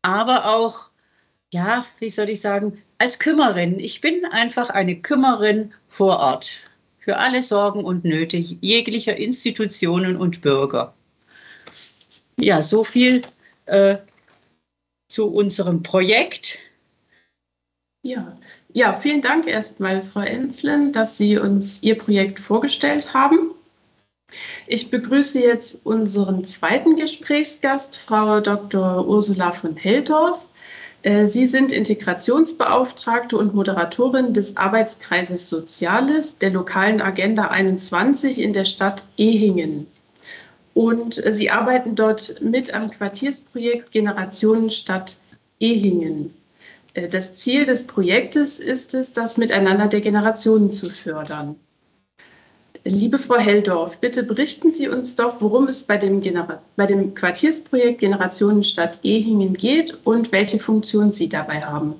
aber 0.00 0.46
auch, 0.46 0.88
ja, 1.52 1.84
wie 1.98 2.08
soll 2.08 2.30
ich 2.30 2.40
sagen, 2.40 2.82
als 2.96 3.18
Kümmerin. 3.18 3.78
Ich 3.78 4.00
bin 4.00 4.24
einfach 4.24 4.70
eine 4.70 4.96
Kümmerin 4.96 5.74
vor 5.88 6.18
Ort 6.18 6.56
für 7.02 7.16
alle 7.16 7.42
Sorgen 7.42 7.84
und 7.84 8.04
Nöte 8.04 8.36
jeglicher 8.36 9.16
Institutionen 9.16 10.16
und 10.16 10.40
Bürger. 10.40 10.94
Ja, 12.38 12.62
so 12.62 12.84
viel 12.84 13.22
äh, 13.66 13.96
zu 15.08 15.26
unserem 15.26 15.82
Projekt. 15.82 16.58
Ja, 18.04 18.36
ja, 18.72 18.94
vielen 18.94 19.20
Dank 19.20 19.46
erstmal, 19.46 20.00
Frau 20.02 20.20
Enzlen, 20.20 20.92
dass 20.92 21.16
Sie 21.16 21.36
uns 21.36 21.82
Ihr 21.82 21.98
Projekt 21.98 22.38
vorgestellt 22.38 23.12
haben. 23.12 23.50
Ich 24.66 24.90
begrüße 24.90 25.40
jetzt 25.40 25.84
unseren 25.84 26.44
zweiten 26.44 26.96
Gesprächsgast, 26.96 27.96
Frau 27.96 28.40
Dr. 28.40 29.06
Ursula 29.06 29.52
von 29.52 29.76
Heldorf. 29.76 30.48
Äh, 31.02 31.26
Sie 31.26 31.46
sind 31.46 31.72
Integrationsbeauftragte 31.72 33.36
und 33.36 33.54
Moderatorin 33.54 34.32
des 34.34 34.56
Arbeitskreises 34.56 35.48
Soziales 35.48 36.38
der 36.38 36.50
lokalen 36.50 37.00
Agenda 37.00 37.48
21 37.48 38.38
in 38.38 38.52
der 38.52 38.64
Stadt 38.64 39.04
Ehingen. 39.16 39.86
Und 40.74 41.14
Sie 41.14 41.50
arbeiten 41.50 41.96
dort 41.96 42.40
mit 42.40 42.72
am 42.72 42.88
Quartiersprojekt 42.88 43.90
Generationen 43.90 44.70
Stadt 44.70 45.16
Ehingen. 45.58 46.32
Äh, 46.94 47.08
das 47.08 47.34
Ziel 47.34 47.64
des 47.64 47.86
Projektes 47.86 48.58
ist 48.58 48.94
es, 48.94 49.12
das 49.12 49.36
Miteinander 49.36 49.88
der 49.88 50.00
Generationen 50.00 50.70
zu 50.70 50.88
fördern. 50.88 51.56
Liebe 52.84 53.18
Frau 53.18 53.38
Helldorf, 53.38 53.98
bitte 53.98 54.24
berichten 54.24 54.72
Sie 54.72 54.88
uns 54.88 55.14
doch, 55.14 55.40
worum 55.40 55.68
es 55.68 55.84
bei 55.84 55.96
dem, 55.96 56.20
Genera 56.20 56.60
bei 56.76 56.86
dem 56.86 57.14
Quartiersprojekt 57.14 58.00
Generationenstadt 58.00 58.98
Ehingen 59.02 59.54
geht 59.54 59.96
und 60.04 60.32
welche 60.32 60.58
Funktion 60.58 61.12
Sie 61.12 61.28
dabei 61.28 61.62
haben. 61.62 61.94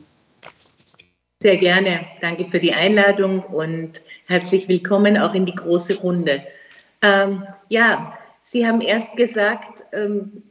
Sehr 1.40 1.56
gerne. 1.56 2.00
Danke 2.20 2.46
für 2.50 2.58
die 2.58 2.72
Einladung 2.72 3.44
und 3.44 4.00
herzlich 4.26 4.68
willkommen 4.68 5.16
auch 5.16 5.34
in 5.34 5.46
die 5.46 5.54
große 5.54 6.00
Runde. 6.00 6.42
Ähm, 7.02 7.44
ja, 7.68 8.18
Sie 8.42 8.66
haben 8.66 8.80
erst 8.80 9.16
gesagt, 9.16 9.84
ähm, 9.92 10.42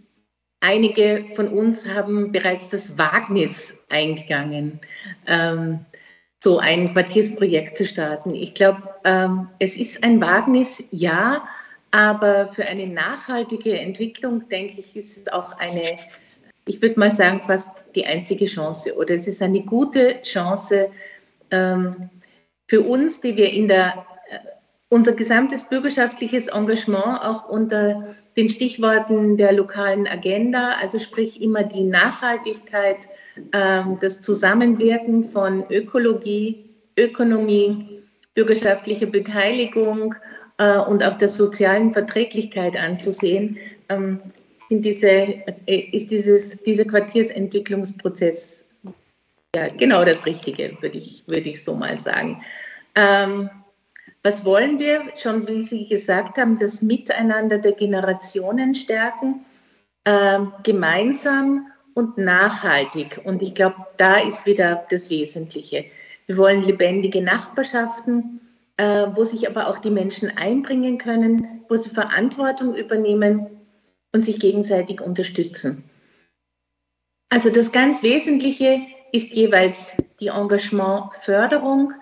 Einige 0.64 1.26
von 1.34 1.48
uns 1.48 1.88
haben 1.88 2.32
bereits 2.32 2.70
das 2.70 2.96
Wagnis 2.96 3.76
eingegangen, 3.90 4.80
ähm, 5.26 5.80
so 6.44 6.58
ein 6.58 6.94
Quartiersprojekt 6.94 7.78
zu 7.78 7.86
starten. 7.86 8.34
Ich 8.34 8.54
glaube, 8.56 8.82
ähm, 9.06 9.48
es 9.60 9.78
ist 9.78 10.04
ein 10.04 10.20
Wagnis, 10.20 10.84
ja, 10.92 11.48
aber 11.92 12.48
für 12.50 12.66
eine 12.66 12.88
nachhaltige 12.88 13.78
Entwicklung, 13.78 14.48
denke 14.50 14.80
ich, 14.80 14.96
ist 14.96 15.18
es 15.18 15.28
auch 15.28 15.58
eine, 15.60 15.84
ich 16.66 16.82
würde 16.82 17.00
mal 17.00 17.16
sagen, 17.16 17.42
fast 17.44 17.70
die 17.96 18.06
einzige 18.06 18.48
Chance 18.48 18.96
oder 18.96 19.16
es 19.16 19.28
ist 19.28 19.42
eine 19.42 19.62
gute 19.62 20.22
Chance 20.24 20.90
ähm, 21.52 22.10
für 22.68 22.82
uns, 22.82 23.22
die 23.22 23.36
wir 23.36 23.52
in 23.52 23.68
der, 23.68 24.06
äh, 24.30 24.40
unser 24.90 25.12
gesamtes 25.12 25.64
bürgerschaftliches 25.64 26.48
Engagement 26.48 27.22
auch 27.22 27.50
unter 27.50 28.16
den 28.38 28.50
Stichworten 28.50 29.38
der 29.38 29.52
lokalen 29.52 30.08
Agenda, 30.08 30.76
also 30.82 31.00
sprich 31.00 31.42
immer 31.42 31.64
die 31.64 31.84
Nachhaltigkeit, 31.84 33.10
ähm, 33.54 33.98
das 34.00 34.22
Zusammenwirken 34.22 35.24
von 35.24 35.66
Ökologie, 35.70 36.66
Ökonomie, 36.98 38.02
bürgerschaftlicher 38.34 39.08
Beteiligung 39.08 40.16
äh, 40.58 40.78
und 40.80 41.04
auch 41.04 41.18
der 41.18 41.28
sozialen 41.28 41.94
Verträglichkeit 41.94 42.78
anzusehen, 42.78 43.58
ähm, 43.90 44.20
diese, 44.70 45.10
äh, 45.10 45.80
ist 45.92 46.12
dieses, 46.12 46.62
dieser 46.64 46.86
Quartiersentwicklungsprozess 46.86 48.66
ja, 49.54 49.68
genau 49.68 50.06
das 50.06 50.26
Richtige, 50.26 50.78
würde 50.80 50.98
ich, 50.98 51.24
würde 51.28 51.50
ich 51.50 51.62
so 51.62 51.76
mal 51.76 52.00
sagen. 52.00 52.42
Ähm, 52.96 53.50
was 54.24 54.46
wollen 54.46 54.80
wir? 54.80 55.02
Schon 55.18 55.48
wie 55.48 55.64
Sie 55.64 55.88
gesagt 55.88 56.38
haben, 56.38 56.60
das 56.60 56.82
Miteinander 56.82 57.58
der 57.58 57.72
Generationen 57.72 58.76
stärken, 58.76 59.46
äh, 60.04 60.40
gemeinsam 60.64 61.68
und 61.94 62.18
nachhaltig. 62.18 63.22
Und 63.24 63.42
ich 63.42 63.56
glaube, 63.56 63.76
da 63.98 64.20
ist 64.20 64.46
wieder 64.46 64.86
das 64.90 65.10
Wesentliche. 65.10 65.86
Wir 66.28 66.38
wollen 66.38 66.64
lebendige 66.64 67.22
Nachbarschaften, 67.22 68.42
äh, 68.78 69.08
wo 69.16 69.24
sich 69.24 69.50
aber 69.50 69.68
auch 69.68 69.80
die 69.80 69.90
Menschen 69.90 70.36
einbringen 70.38 70.98
können, 70.98 71.64
wo 71.68 71.76
sie 71.76 71.90
Verantwortung 71.90 72.76
übernehmen 72.76 73.48
und 74.14 74.26
sich 74.26 74.40
gegenseitig 74.40 75.02
unterstützen. 75.02 75.84
Also 77.30 77.50
das 77.50 77.72
ganz 77.72 78.04
Wesentliche 78.04 78.82
ist 79.12 79.34
jeweils 79.34 79.96
die 80.20 80.28
Engagementförderung 80.28 81.94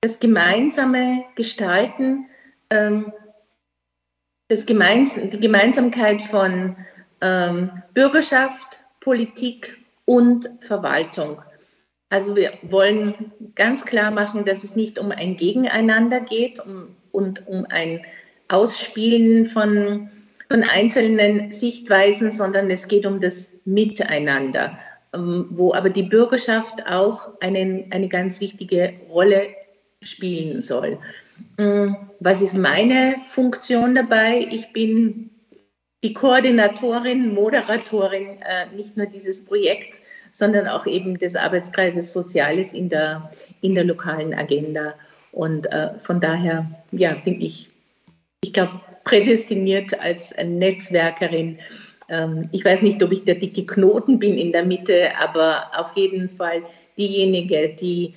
das 0.00 0.20
gemeinsame 0.20 1.24
Gestalten, 1.34 2.26
ähm, 2.70 3.12
das 4.48 4.64
Gemeins 4.64 5.14
die 5.14 5.40
Gemeinsamkeit 5.40 6.22
von 6.22 6.76
ähm, 7.20 7.70
Bürgerschaft, 7.94 8.78
Politik 9.00 9.84
und 10.04 10.48
Verwaltung. 10.60 11.42
Also 12.10 12.36
wir 12.36 12.52
wollen 12.62 13.32
ganz 13.54 13.84
klar 13.84 14.10
machen, 14.10 14.44
dass 14.44 14.64
es 14.64 14.76
nicht 14.76 14.98
um 14.98 15.10
ein 15.10 15.36
Gegeneinander 15.36 16.20
geht 16.20 16.58
um, 16.60 16.96
und 17.12 17.46
um 17.46 17.66
ein 17.68 18.00
Ausspielen 18.48 19.50
von, 19.50 20.10
von 20.48 20.62
einzelnen 20.62 21.52
Sichtweisen, 21.52 22.30
sondern 22.30 22.70
es 22.70 22.88
geht 22.88 23.04
um 23.04 23.20
das 23.20 23.54
Miteinander, 23.66 24.78
ähm, 25.12 25.48
wo 25.50 25.74
aber 25.74 25.90
die 25.90 26.04
Bürgerschaft 26.04 26.86
auch 26.86 27.38
einen, 27.40 27.92
eine 27.92 28.08
ganz 28.08 28.40
wichtige 28.40 28.94
Rolle 29.10 29.48
spielen 30.02 30.62
soll. 30.62 30.98
Mm, 31.58 31.94
was 32.20 32.42
ist 32.42 32.54
meine 32.54 33.16
Funktion 33.26 33.94
dabei? 33.94 34.46
Ich 34.50 34.72
bin 34.72 35.30
die 36.04 36.14
Koordinatorin, 36.14 37.34
Moderatorin 37.34 38.40
äh, 38.42 38.74
nicht 38.76 38.96
nur 38.96 39.06
dieses 39.06 39.44
Projekts, 39.44 40.00
sondern 40.32 40.68
auch 40.68 40.86
eben 40.86 41.18
des 41.18 41.34
Arbeitskreises 41.34 42.12
Soziales 42.12 42.72
in 42.72 42.88
der, 42.88 43.30
in 43.60 43.74
der 43.74 43.84
lokalen 43.84 44.34
Agenda. 44.34 44.94
Und 45.32 45.66
äh, 45.72 45.90
von 46.02 46.20
daher 46.20 46.70
ja, 46.92 47.14
bin 47.24 47.40
ich, 47.40 47.70
ich 48.40 48.52
glaube, 48.52 48.80
prädestiniert 49.04 49.98
als 50.00 50.34
Netzwerkerin. 50.36 51.58
Ähm, 52.08 52.48
ich 52.52 52.64
weiß 52.64 52.82
nicht, 52.82 53.02
ob 53.02 53.10
ich 53.10 53.24
der 53.24 53.34
dicke 53.34 53.66
Knoten 53.66 54.18
bin 54.18 54.38
in 54.38 54.52
der 54.52 54.64
Mitte, 54.64 55.10
aber 55.18 55.70
auf 55.74 55.96
jeden 55.96 56.30
Fall 56.30 56.62
diejenige, 56.96 57.74
die 57.80 58.14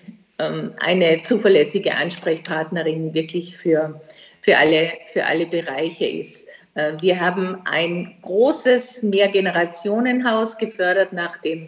eine 0.79 1.23
zuverlässige 1.23 1.95
Ansprechpartnerin 1.95 3.13
wirklich 3.13 3.57
für, 3.57 4.01
für, 4.41 4.57
alle, 4.57 4.91
für 5.07 5.25
alle 5.25 5.45
Bereiche 5.45 6.05
ist. 6.05 6.47
Äh, 6.75 6.93
wir 7.01 7.19
haben 7.19 7.61
ein 7.65 8.15
großes 8.21 9.03
Mehrgenerationenhaus 9.03 10.57
gefördert 10.57 11.13
nach 11.13 11.37
dem, 11.37 11.67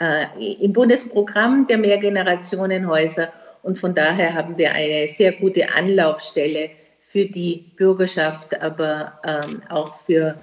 äh, 0.00 0.26
im 0.60 0.72
Bundesprogramm 0.72 1.66
der 1.66 1.78
Mehrgenerationenhäuser 1.78 3.32
und 3.62 3.78
von 3.78 3.94
daher 3.94 4.34
haben 4.34 4.58
wir 4.58 4.72
eine 4.72 5.08
sehr 5.08 5.32
gute 5.32 5.74
Anlaufstelle 5.74 6.70
für 7.00 7.24
die 7.24 7.64
Bürgerschaft, 7.76 8.60
aber 8.60 9.18
ähm, 9.24 9.62
auch 9.70 9.94
für 9.94 10.36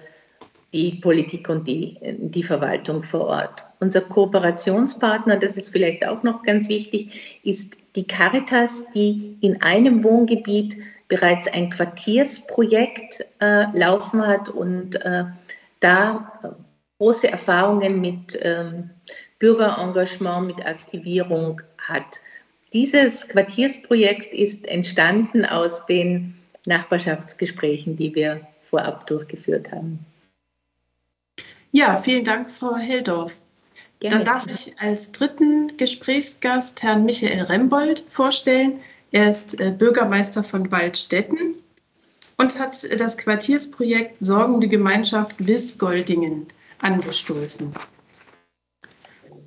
die 0.74 1.00
Politik 1.02 1.50
und 1.50 1.68
die, 1.68 1.98
die 2.02 2.44
Verwaltung 2.44 3.04
vor 3.04 3.28
Ort. 3.28 3.66
Unser 3.80 4.02
Kooperationspartner, 4.02 5.38
das 5.38 5.58
ist 5.58 5.70
vielleicht 5.70 6.08
auch 6.08 6.24
noch 6.24 6.44
ganz 6.44 6.70
wichtig, 6.70 7.40
ist 7.44 7.76
die 7.96 8.08
Caritas, 8.08 8.86
die 8.94 9.38
in 9.42 9.62
einem 9.62 10.04
Wohngebiet 10.04 10.78
bereits 11.10 11.48
ein 11.50 11.70
Quartiersprojekt 11.70 13.26
äh, 13.42 13.66
laufen 13.78 14.26
hat 14.26 14.48
und 14.48 14.96
äh, 15.04 15.26
da 15.82 16.58
große 17.00 17.30
Erfahrungen 17.30 18.00
mit 18.00 18.40
ähm, 18.42 18.90
Bürgerengagement, 19.40 20.48
mit 20.48 20.66
Aktivierung 20.66 21.62
hat. 21.80 22.22
Dieses 22.72 23.28
Quartiersprojekt 23.28 24.34
ist 24.34 24.66
entstanden 24.68 25.44
aus 25.44 25.86
den 25.88 26.36
Nachbarschaftsgesprächen, 26.66 27.98
die 27.98 28.16
wir 28.16 28.48
vorab 28.64 29.06
durchgeführt 29.08 29.70
haben. 29.72 30.06
Ja, 31.72 31.98
vielen 31.98 32.26
Dank, 32.26 32.50
Frau 32.50 32.76
Heldorf. 32.76 33.38
Gerne. 34.00 34.18
Dann 34.18 34.26
darf 34.26 34.48
ich 34.48 34.74
als 34.80 35.12
dritten 35.12 35.78
Gesprächsgast 35.78 36.82
Herrn 36.82 37.06
Michael 37.06 37.44
Rembold 37.44 38.04
vorstellen. 38.10 38.80
Er 39.12 39.30
ist 39.30 39.60
äh, 39.60 39.72
Bürgermeister 39.72 40.44
von 40.44 40.72
Waldstätten 40.72 41.56
und 42.38 42.58
hat 42.58 43.00
das 43.00 43.18
Quartiersprojekt 43.18 44.18
Sorgende 44.20 44.68
Gemeinschaft 44.68 45.36
Wiss-Goldingen 45.46 46.48
angestoßen. 46.80 47.74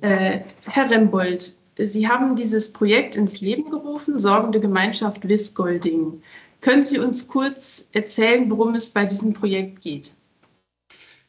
Äh, 0.01 0.39
Herr 0.67 0.89
Rembold, 0.89 1.53
Sie 1.77 2.07
haben 2.07 2.35
dieses 2.35 2.71
Projekt 2.71 3.17
ins 3.17 3.41
Leben 3.41 3.69
gerufen, 3.69 4.17
Sorgende 4.19 4.61
Gemeinschaft 4.61 5.27
Wiss-Goldingen. 5.27 6.23
Können 6.61 6.83
Sie 6.83 6.99
uns 6.99 7.27
kurz 7.27 7.87
erzählen, 7.91 8.49
worum 8.49 8.75
es 8.75 8.89
bei 8.89 9.05
diesem 9.05 9.33
Projekt 9.33 9.81
geht? 9.81 10.13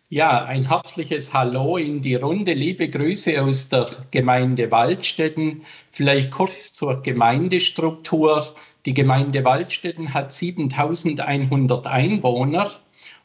Ja, 0.09 0.45
ein 0.45 0.69
herzliches 0.69 1.35
Hallo 1.35 1.79
in 1.79 2.01
die 2.01 2.15
Runde. 2.15 2.55
Liebe 2.55 2.89
Grüße 2.89 3.43
aus 3.43 3.69
der 3.69 3.89
Gemeinde 4.13 4.71
Waldstätten. 4.71 5.63
Vielleicht 5.91 6.31
kurz 6.31 6.73
zur 6.73 7.03
Gemeindestruktur. 7.03 8.55
Die 8.85 8.95
Gemeinde 8.95 9.45
Waldstätten 9.45 10.15
hat 10.15 10.33
7100 10.33 11.89
Einwohner 11.89 12.71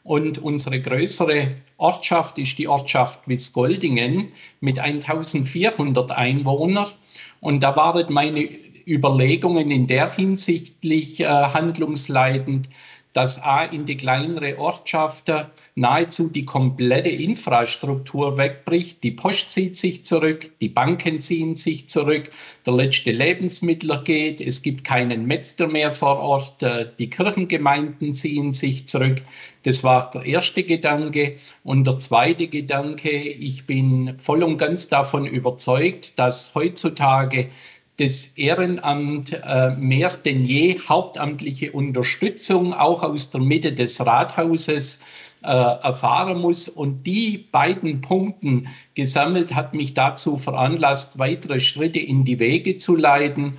und 0.02 0.38
unsere 0.38 0.80
größere 0.80 1.54
Ortschaft 1.76 2.38
ist 2.38 2.58
die 2.58 2.66
Ortschaft 2.66 3.28
Wiesgoldingen 3.28 4.32
mit 4.60 4.80
1400 4.80 6.10
Einwohnern. 6.10 6.88
Und 7.38 7.60
da 7.60 7.76
waren 7.76 8.12
meine 8.12 8.48
Überlegungen 8.88 9.70
in 9.70 9.86
der 9.86 10.12
hinsichtlich 10.12 11.20
äh, 11.20 11.26
handlungsleitend, 11.26 12.68
dass 13.12 13.42
A 13.42 13.64
in 13.64 13.86
die 13.86 13.96
kleinere 13.96 14.58
Ortschaft 14.58 15.30
nahezu 15.74 16.28
die 16.28 16.44
komplette 16.44 17.08
Infrastruktur 17.08 18.36
wegbricht. 18.36 19.02
Die 19.02 19.10
Post 19.10 19.50
zieht 19.50 19.76
sich 19.76 20.04
zurück, 20.04 20.50
die 20.60 20.68
Banken 20.68 21.20
ziehen 21.20 21.56
sich 21.56 21.88
zurück, 21.88 22.30
der 22.66 22.74
letzte 22.74 23.12
Lebensmittler 23.12 24.02
geht, 24.02 24.40
es 24.40 24.62
gibt 24.62 24.84
keinen 24.84 25.26
Metzger 25.26 25.66
mehr 25.66 25.92
vor 25.92 26.18
Ort, 26.18 26.62
äh, 26.62 26.86
die 26.98 27.10
Kirchengemeinden 27.10 28.12
ziehen 28.12 28.52
sich 28.52 28.86
zurück. 28.86 29.22
Das 29.64 29.84
war 29.84 30.10
der 30.10 30.24
erste 30.24 30.62
Gedanke. 30.62 31.36
Und 31.64 31.86
der 31.86 31.98
zweite 31.98 32.48
Gedanke, 32.48 33.10
ich 33.10 33.66
bin 33.66 34.14
voll 34.18 34.42
und 34.42 34.58
ganz 34.58 34.88
davon 34.88 35.26
überzeugt, 35.26 36.18
dass 36.18 36.54
heutzutage 36.54 37.48
das 37.98 38.26
Ehrenamt 38.36 39.32
äh, 39.32 39.70
mehr 39.76 40.10
denn 40.24 40.44
je 40.44 40.78
hauptamtliche 40.88 41.72
Unterstützung 41.72 42.72
auch 42.72 43.02
aus 43.02 43.30
der 43.30 43.40
Mitte 43.40 43.72
des 43.72 44.04
Rathauses 44.04 45.00
äh, 45.42 45.48
erfahren 45.48 46.38
muss. 46.38 46.68
Und 46.68 47.04
die 47.06 47.46
beiden 47.52 48.00
Punkten 48.00 48.68
gesammelt 48.94 49.54
hat 49.54 49.74
mich 49.74 49.94
dazu 49.94 50.38
veranlasst, 50.38 51.18
weitere 51.18 51.60
Schritte 51.60 51.98
in 51.98 52.24
die 52.24 52.38
Wege 52.38 52.76
zu 52.76 52.96
leiten. 52.96 53.58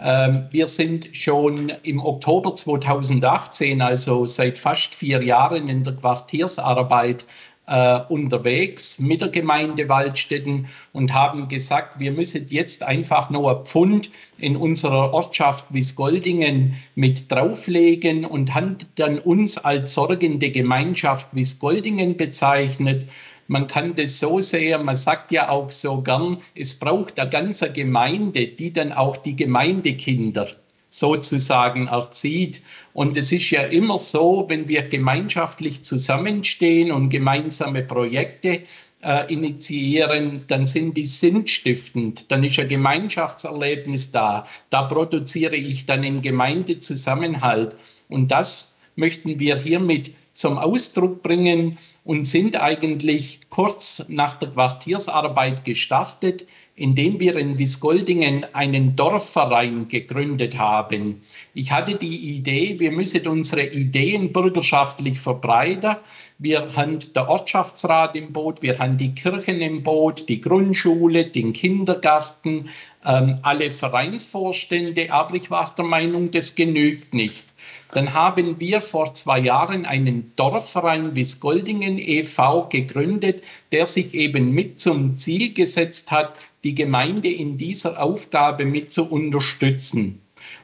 Ähm, 0.00 0.48
wir 0.50 0.66
sind 0.66 1.08
schon 1.12 1.72
im 1.82 2.00
Oktober 2.00 2.54
2018, 2.54 3.80
also 3.80 4.26
seit 4.26 4.58
fast 4.58 4.94
vier 4.94 5.22
Jahren 5.22 5.68
in 5.68 5.84
der 5.84 5.94
Quartiersarbeit 5.94 7.26
äh, 7.66 8.00
unterwegs 8.08 8.98
mit 8.98 9.22
der 9.22 9.28
Gemeinde 9.28 9.88
Waldstätten 9.88 10.66
und 10.92 11.12
haben 11.12 11.48
gesagt, 11.48 11.98
wir 11.98 12.12
müssen 12.12 12.46
jetzt 12.50 12.82
einfach 12.82 13.30
nur 13.30 13.58
ein 13.58 13.64
Pfund 13.64 14.10
in 14.38 14.56
unserer 14.56 15.12
Ortschaft 15.12 15.64
Wiesgoldingen 15.70 16.76
mit 16.94 17.30
drauflegen 17.30 18.24
und 18.24 18.54
haben 18.54 18.78
dann 18.96 19.18
uns 19.18 19.58
als 19.58 19.94
sorgende 19.94 20.50
Gemeinschaft 20.50 21.28
Wiesgoldingen 21.32 22.16
bezeichnet. 22.16 23.08
Man 23.46 23.66
kann 23.66 23.94
das 23.94 24.18
so 24.18 24.40
sehen, 24.40 24.84
man 24.84 24.96
sagt 24.96 25.30
ja 25.30 25.50
auch 25.50 25.70
so 25.70 26.00
gern, 26.00 26.38
es 26.54 26.74
braucht 26.78 27.18
eine 27.20 27.28
ganze 27.28 27.70
Gemeinde, 27.70 28.46
die 28.46 28.72
dann 28.72 28.92
auch 28.92 29.18
die 29.18 29.36
Gemeindekinder 29.36 30.48
sozusagen 30.94 31.88
erzieht. 31.88 32.62
Und 32.92 33.16
es 33.16 33.32
ist 33.32 33.50
ja 33.50 33.62
immer 33.62 33.98
so, 33.98 34.44
wenn 34.48 34.68
wir 34.68 34.82
gemeinschaftlich 34.82 35.82
zusammenstehen 35.82 36.92
und 36.92 37.08
gemeinsame 37.08 37.82
Projekte 37.82 38.60
äh, 39.02 39.32
initiieren, 39.32 40.44
dann 40.46 40.66
sind 40.66 40.96
die 40.96 41.06
sinnstiftend, 41.06 42.30
dann 42.30 42.44
ist 42.44 42.60
ein 42.60 42.68
Gemeinschaftserlebnis 42.68 44.12
da, 44.12 44.46
da 44.70 44.82
produziere 44.82 45.56
ich 45.56 45.84
dann 45.84 46.04
einen 46.04 46.22
Gemeindezusammenhalt. 46.22 47.74
Und 48.08 48.28
das 48.28 48.76
möchten 48.94 49.40
wir 49.40 49.56
hiermit 49.56 50.12
zum 50.32 50.58
Ausdruck 50.58 51.24
bringen 51.24 51.76
und 52.04 52.24
sind 52.24 52.60
eigentlich 52.60 53.40
kurz 53.48 54.04
nach 54.08 54.34
der 54.34 54.50
Quartiersarbeit 54.50 55.64
gestartet 55.64 56.46
indem 56.76 57.20
wir 57.20 57.36
in 57.36 57.56
Wiesgoldingen 57.56 58.46
einen 58.52 58.96
Dorfverein 58.96 59.86
gegründet 59.86 60.58
haben. 60.58 61.22
Ich 61.54 61.70
hatte 61.70 61.94
die 61.94 62.36
Idee, 62.36 62.80
wir 62.80 62.90
müssen 62.90 63.28
unsere 63.28 63.64
Ideen 63.66 64.32
bürgerschaftlich 64.32 65.20
verbreitern. 65.20 65.98
Wir 66.38 66.74
haben 66.74 66.98
der 67.14 67.28
Ortschaftsrat 67.28 68.16
im 68.16 68.32
Boot, 68.32 68.60
wir 68.60 68.78
haben 68.80 68.98
die 68.98 69.14
Kirchen 69.14 69.60
im 69.60 69.84
Boot, 69.84 70.28
die 70.28 70.40
Grundschule, 70.40 71.26
den 71.26 71.52
Kindergarten, 71.52 72.68
ähm, 73.04 73.38
alle 73.42 73.70
Vereinsvorstände, 73.70 75.12
aber 75.12 75.34
ich 75.34 75.50
war 75.50 75.74
der 75.74 75.84
Meinung, 75.84 76.30
das 76.30 76.54
genügt 76.54 77.14
nicht. 77.14 77.44
Dann 77.92 78.12
haben 78.12 78.58
wir 78.58 78.80
vor 78.80 79.14
zwei 79.14 79.38
Jahren 79.38 79.86
einen 79.86 80.32
Dorfverein 80.36 81.14
Wiesgoldingen 81.14 81.98
e.V. 81.98 82.68
gegründet, 82.68 83.42
der 83.72 83.86
sich 83.86 84.14
eben 84.14 84.52
mit 84.52 84.80
zum 84.80 85.16
Ziel 85.16 85.52
gesetzt 85.52 86.10
hat, 86.10 86.34
die 86.64 86.74
Gemeinde 86.74 87.30
in 87.30 87.56
dieser 87.56 88.02
Aufgabe 88.02 88.64
mit 88.64 88.92
zu 88.92 89.04
unterstützen. 89.04 90.20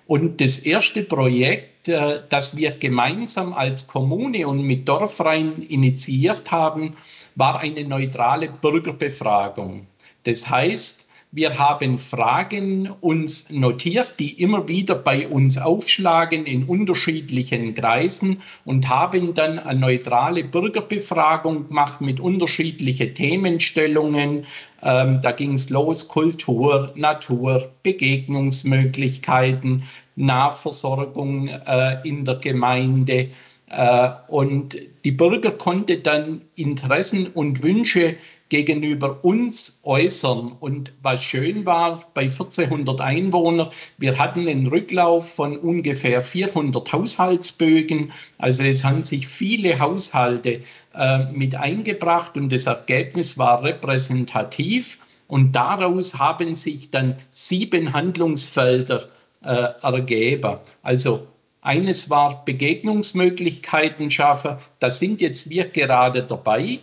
Und 0.06 0.40
das 0.40 0.58
erste 0.58 1.02
Projekt, 1.04 1.88
äh, 1.88 2.22
das 2.28 2.56
wir 2.56 2.72
gemeinsam 2.72 3.52
als 3.52 3.86
Kommune 3.86 4.46
und 4.48 4.62
mit 4.62 4.88
Dorfverein 4.88 5.62
initiiert 5.62 6.50
haben, 6.50 6.96
war 7.36 7.60
eine 7.60 7.84
neutrale 7.84 8.48
Bürgerbefragung. 8.48 9.86
Das 10.24 10.50
heißt, 10.50 11.06
wir 11.32 11.58
haben 11.58 11.98
Fragen 11.98 12.90
uns 13.00 13.50
notiert, 13.50 14.14
die 14.18 14.42
immer 14.42 14.66
wieder 14.66 14.96
bei 14.96 15.28
uns 15.28 15.58
aufschlagen 15.58 16.44
in 16.44 16.64
unterschiedlichen 16.64 17.72
Kreisen 17.74 18.42
und 18.64 18.88
haben 18.88 19.32
dann 19.34 19.60
eine 19.60 19.78
neutrale 19.78 20.42
Bürgerbefragung 20.42 21.68
gemacht 21.68 22.00
mit 22.00 22.18
unterschiedlichen 22.18 23.14
Themenstellungen. 23.14 24.44
Ähm, 24.82 25.20
da 25.22 25.30
ging 25.30 25.52
es 25.52 25.70
los, 25.70 26.08
Kultur, 26.08 26.90
Natur, 26.96 27.70
Begegnungsmöglichkeiten, 27.84 29.84
Nahversorgung 30.16 31.46
äh, 31.46 31.98
in 32.02 32.24
der 32.24 32.34
Gemeinde. 32.36 33.28
Äh, 33.68 34.10
und 34.26 34.76
die 35.04 35.12
Bürger 35.12 35.52
konnten 35.52 36.02
dann 36.02 36.40
Interessen 36.56 37.28
und 37.28 37.62
Wünsche 37.62 38.16
gegenüber 38.50 39.24
uns 39.24 39.80
äußern. 39.82 40.52
Und 40.60 40.92
was 41.02 41.22
schön 41.22 41.64
war, 41.64 42.04
bei 42.12 42.22
1400 42.22 43.00
Einwohnern, 43.00 43.70
wir 43.96 44.18
hatten 44.18 44.46
einen 44.46 44.66
Rücklauf 44.66 45.32
von 45.34 45.56
ungefähr 45.56 46.20
400 46.20 46.92
Haushaltsbögen. 46.92 48.12
Also 48.36 48.62
es 48.62 48.84
haben 48.84 49.04
sich 49.04 49.26
viele 49.26 49.78
Haushalte 49.78 50.60
äh, 50.94 51.24
mit 51.32 51.54
eingebracht 51.54 52.36
und 52.36 52.52
das 52.52 52.66
Ergebnis 52.66 53.38
war 53.38 53.62
repräsentativ. 53.62 54.98
Und 55.26 55.52
daraus 55.52 56.18
haben 56.18 56.54
sich 56.54 56.90
dann 56.90 57.16
sieben 57.30 57.92
Handlungsfelder 57.92 59.08
äh, 59.42 59.68
ergeben. 59.80 60.58
Also 60.82 61.26
Eines 61.62 62.08
war 62.08 62.42
Begegnungsmöglichkeiten 62.46 64.10
schaffen. 64.10 64.56
Da 64.78 64.88
sind 64.88 65.20
jetzt 65.20 65.50
wir 65.50 65.68
gerade 65.68 66.22
dabei. 66.22 66.78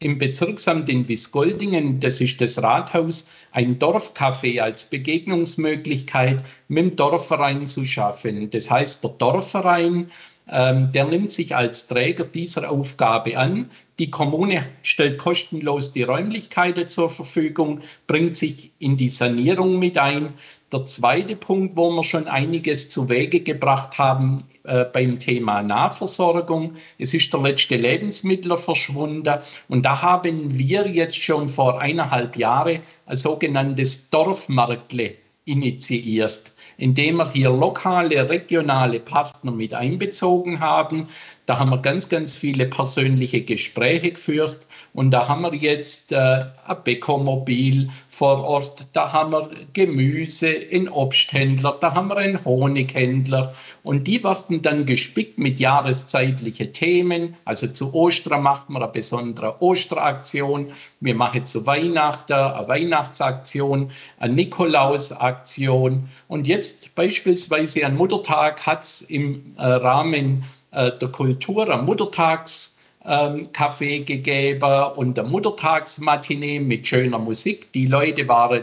Im 0.00 0.18
Bezirksamt 0.18 0.88
in 0.88 1.08
Wiesgoldingen, 1.08 1.98
das 1.98 2.20
ist 2.20 2.40
das 2.40 2.62
Rathaus, 2.62 3.28
ein 3.50 3.78
Dorfcafé 3.78 4.60
als 4.60 4.84
Begegnungsmöglichkeit 4.84 6.44
mit 6.68 6.78
dem 6.78 6.96
Dorfverein 6.96 7.66
zu 7.66 7.84
schaffen. 7.84 8.48
Das 8.50 8.70
heißt, 8.70 9.02
der 9.02 9.10
Dorfverein 9.10 10.10
ähm, 10.50 10.92
der 10.92 11.04
nimmt 11.04 11.30
sich 11.30 11.54
als 11.54 11.86
Träger 11.88 12.24
dieser 12.24 12.70
Aufgabe 12.70 13.36
an. 13.36 13.70
Die 13.98 14.10
Kommune 14.10 14.64
stellt 14.82 15.18
kostenlos 15.18 15.92
die 15.92 16.04
Räumlichkeiten 16.04 16.88
zur 16.88 17.10
Verfügung, 17.10 17.80
bringt 18.06 18.36
sich 18.36 18.70
in 18.78 18.96
die 18.96 19.10
Sanierung 19.10 19.78
mit 19.78 19.98
ein. 19.98 20.34
Der 20.72 20.86
zweite 20.86 21.36
Punkt, 21.36 21.76
wo 21.76 21.90
wir 21.90 22.04
schon 22.04 22.28
einiges 22.28 22.88
zu 22.88 23.08
Wege 23.08 23.40
gebracht 23.40 23.98
haben 23.98 24.38
äh, 24.68 24.84
beim 24.84 25.18
Thema 25.18 25.62
Nahversorgung, 25.62 26.74
es 26.98 27.14
ist 27.14 27.32
der 27.32 27.40
letzte 27.40 27.76
Lebensmittler 27.76 28.58
verschwunden 28.58 29.28
und 29.68 29.82
da 29.82 30.02
haben 30.02 30.58
wir 30.58 30.86
jetzt 30.86 31.16
schon 31.16 31.48
vor 31.48 31.80
eineinhalb 31.80 32.36
Jahren 32.36 32.80
ein 33.06 33.16
sogenanntes 33.16 34.10
Dorfmarktle 34.10 35.14
initiiert 35.46 36.52
indem 36.76 37.16
wir 37.16 37.30
hier 37.32 37.50
lokale, 37.50 38.28
regionale 38.28 39.00
Partner 39.00 39.50
mit 39.50 39.74
einbezogen 39.74 40.60
haben. 40.60 41.08
Da 41.46 41.58
haben 41.58 41.70
wir 41.70 41.78
ganz, 41.78 42.10
ganz 42.10 42.34
viele 42.34 42.66
persönliche 42.66 43.40
Gespräche 43.40 44.10
geführt. 44.10 44.66
Und 44.92 45.12
da 45.12 45.28
haben 45.28 45.44
wir 45.44 45.54
jetzt 45.54 46.12
äh, 46.12 46.44
Bäckermobil 46.84 47.88
vor 48.08 48.44
Ort, 48.44 48.86
da 48.92 49.12
haben 49.12 49.32
wir 49.32 49.48
Gemüse, 49.72 50.54
einen 50.70 50.88
Obsthändler, 50.88 51.78
da 51.80 51.94
haben 51.94 52.08
wir 52.08 52.16
einen 52.16 52.44
Honighändler. 52.44 53.54
Und 53.82 54.06
die 54.08 54.22
werden 54.22 54.60
dann 54.60 54.84
gespickt 54.84 55.38
mit 55.38 55.58
jahreszeitlichen 55.58 56.74
Themen. 56.74 57.36
Also 57.46 57.68
zu 57.68 57.94
Ostern 57.94 58.42
macht 58.42 58.68
man 58.68 58.82
eine 58.82 58.92
besondere 58.92 59.62
Osteraktion, 59.62 60.72
wir 61.00 61.14
machen 61.14 61.46
zu 61.46 61.64
Weihnachten 61.64 62.32
eine 62.32 62.68
Weihnachtsaktion, 62.68 63.90
eine 64.18 64.34
Nikolausaktion. 64.34 66.08
Und 66.26 66.46
jetzt 66.46 66.57
beispielsweise 66.94 67.84
an 67.84 67.96
Muttertag 67.96 68.64
hat 68.66 68.84
es 68.84 69.02
im 69.02 69.54
äh, 69.56 69.62
Rahmen 69.62 70.44
äh, 70.72 70.92
der 70.98 71.08
Kultur 71.08 71.68
am 71.68 71.84
Muttertagskaffee 71.86 73.96
ähm, 73.96 74.06
gegeben 74.06 74.82
und 74.96 75.16
der 75.16 75.24
Muttertagsmatinee 75.24 76.60
mit 76.60 76.86
schöner 76.86 77.18
Musik. 77.18 77.72
Die 77.72 77.86
Leute 77.86 78.28
waren 78.28 78.62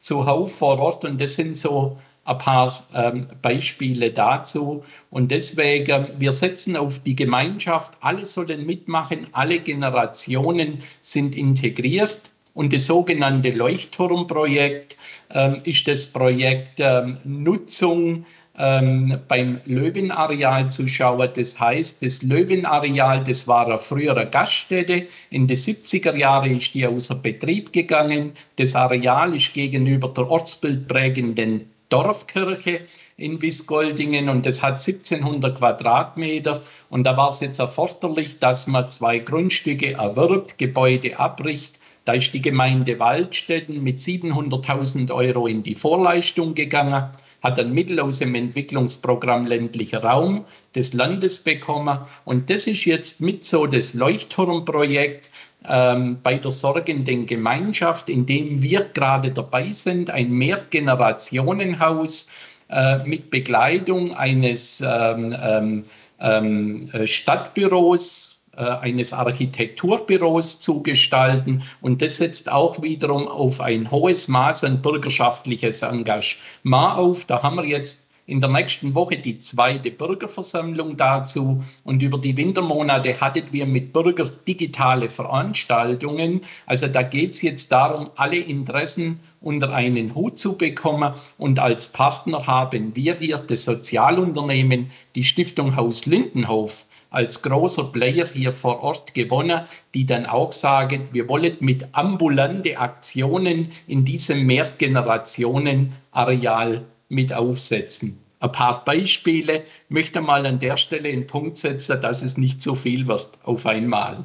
zuhauf 0.00 0.54
vor 0.54 0.78
Ort 0.78 1.04
und 1.04 1.20
das 1.20 1.34
sind 1.34 1.58
so 1.58 1.98
ein 2.24 2.38
paar 2.38 2.84
ähm, 2.94 3.28
Beispiele 3.42 4.10
dazu. 4.10 4.84
Und 5.10 5.30
deswegen, 5.30 6.08
wir 6.18 6.32
setzen 6.32 6.76
auf 6.76 6.98
die 7.00 7.16
Gemeinschaft, 7.16 7.92
alle 8.00 8.26
sollen 8.26 8.66
mitmachen, 8.66 9.26
alle 9.32 9.58
Generationen 9.58 10.82
sind 11.00 11.34
integriert. 11.34 12.20
Und 12.54 12.72
das 12.72 12.86
sogenannte 12.86 13.50
Leuchtturmprojekt 13.50 14.96
ähm, 15.30 15.60
ist 15.64 15.86
das 15.86 16.06
Projekt 16.06 16.80
ähm, 16.80 17.18
Nutzung 17.24 18.24
ähm, 18.58 19.18
beim 19.28 19.60
Löwenareal 19.64 20.68
zu 20.70 20.86
schauen. 20.86 21.30
Das 21.34 21.58
heißt, 21.58 22.02
das 22.02 22.22
Löwenareal, 22.22 23.24
das 23.24 23.48
war 23.48 23.66
eine 23.66 23.78
frühere 23.78 24.26
Gaststätte. 24.26 25.06
In 25.30 25.46
den 25.46 25.56
70er 25.56 26.16
Jahren 26.16 26.56
ist 26.56 26.74
die 26.74 26.86
außer 26.86 27.14
Betrieb 27.14 27.72
gegangen. 27.72 28.32
Das 28.56 28.74
Areal 28.74 29.34
ist 29.34 29.54
gegenüber 29.54 30.08
der 30.08 30.28
ortsbildprägenden 30.28 31.70
Dorfkirche 31.88 32.82
in 33.16 33.42
Wiesgoldingen 33.42 34.28
und 34.28 34.46
das 34.46 34.62
hat 34.62 34.80
1700 34.80 35.58
Quadratmeter. 35.58 36.62
Und 36.88 37.04
da 37.04 37.16
war 37.16 37.30
es 37.30 37.40
jetzt 37.40 37.58
erforderlich, 37.58 38.38
dass 38.38 38.66
man 38.66 38.88
zwei 38.88 39.18
Grundstücke 39.18 39.92
erwirbt, 39.92 40.58
Gebäude 40.58 41.18
abbricht. 41.18 41.79
Da 42.04 42.14
ist 42.14 42.32
die 42.32 42.42
Gemeinde 42.42 42.98
Waldstätten 42.98 43.82
mit 43.82 43.98
700.000 43.98 45.12
Euro 45.12 45.46
in 45.46 45.62
die 45.62 45.74
Vorleistung 45.74 46.54
gegangen 46.54 47.10
hat 47.42 47.58
ein 47.58 47.72
Mittel 47.72 48.00
aus 48.00 48.18
dem 48.18 48.34
Entwicklungsprogramm 48.34 49.46
ländlicher 49.46 50.02
Raum 50.02 50.44
des 50.74 50.92
Landes 50.92 51.38
bekommen. 51.38 51.98
Und 52.24 52.50
das 52.50 52.66
ist 52.66 52.84
jetzt 52.84 53.20
mit 53.20 53.44
so 53.44 53.66
das 53.66 53.94
Leuchtturmprojekt 53.94 55.30
ähm, 55.68 56.18
bei 56.22 56.36
der 56.36 56.50
sorgenden 56.50 57.26
Gemeinschaft, 57.26 58.08
in 58.08 58.26
dem 58.26 58.62
wir 58.62 58.84
gerade 58.92 59.30
dabei 59.30 59.72
sind, 59.72 60.10
ein 60.10 60.30
Mehrgenerationenhaus 60.30 62.28
äh, 62.68 62.98
mit 63.04 63.30
Begleitung 63.30 64.14
eines 64.14 64.82
ähm, 64.86 65.34
ähm, 65.42 65.84
ähm 66.20 66.90
Stadtbüros 67.04 68.36
äh, 68.36 68.39
eines 68.52 69.12
Architekturbüros 69.12 70.60
zu 70.60 70.82
gestalten. 70.82 71.62
Und 71.80 72.02
das 72.02 72.16
setzt 72.16 72.50
auch 72.50 72.82
wiederum 72.82 73.28
auf 73.28 73.60
ein 73.60 73.90
hohes 73.90 74.28
Maß 74.28 74.64
an 74.64 74.82
bürgerschaftliches 74.82 75.82
Engagement 75.82 76.96
auf. 76.96 77.24
Da 77.24 77.42
haben 77.42 77.56
wir 77.56 77.64
jetzt 77.64 78.06
in 78.30 78.40
der 78.40 78.50
nächsten 78.50 78.94
Woche 78.94 79.16
die 79.16 79.40
zweite 79.40 79.90
Bürgerversammlung 79.90 80.96
dazu. 80.96 81.64
Und 81.82 82.00
über 82.00 82.16
die 82.16 82.36
Wintermonate 82.36 83.20
hattet 83.20 83.52
wir 83.52 83.66
mit 83.66 83.92
Bürger 83.92 84.30
digitale 84.46 85.08
Veranstaltungen. 85.08 86.42
Also 86.66 86.86
da 86.86 87.02
geht 87.02 87.32
es 87.32 87.42
jetzt 87.42 87.72
darum, 87.72 88.10
alle 88.14 88.36
Interessen 88.36 89.18
unter 89.40 89.72
einen 89.72 90.14
Hut 90.14 90.38
zu 90.38 90.56
bekommen. 90.56 91.12
Und 91.38 91.58
als 91.58 91.88
Partner 91.88 92.46
haben 92.46 92.94
wir 92.94 93.16
hier 93.16 93.38
das 93.38 93.64
Sozialunternehmen, 93.64 94.90
die 95.16 95.24
Stiftung 95.24 95.74
Haus 95.74 96.06
Lindenhof 96.06 96.86
als 97.10 97.42
großer 97.42 97.84
Player 97.84 98.26
hier 98.26 98.50
vor 98.52 98.82
Ort 98.82 99.14
gewonnen, 99.14 99.60
die 99.94 100.04
dann 100.06 100.26
auch 100.26 100.52
sagen, 100.52 101.08
wir 101.12 101.28
wollen 101.28 101.56
mit 101.60 101.86
ambulante 101.92 102.76
Aktionen 102.78 103.70
in 103.86 104.04
diesem 104.04 104.44
Mehrgenerationen-Areal 104.46 106.82
mit 107.08 107.32
aufsetzen. 107.32 108.18
Ein 108.40 108.52
paar 108.52 108.84
Beispiele 108.84 109.62
möchte 109.90 110.20
mal 110.20 110.44
an 110.46 110.60
der 110.60 110.76
Stelle 110.78 111.10
in 111.10 111.26
Punkt 111.26 111.58
setzen, 111.58 112.00
dass 112.00 112.22
es 112.22 112.38
nicht 112.38 112.62
so 112.62 112.74
viel 112.74 113.06
wird 113.06 113.28
auf 113.42 113.66
einmal. 113.66 114.24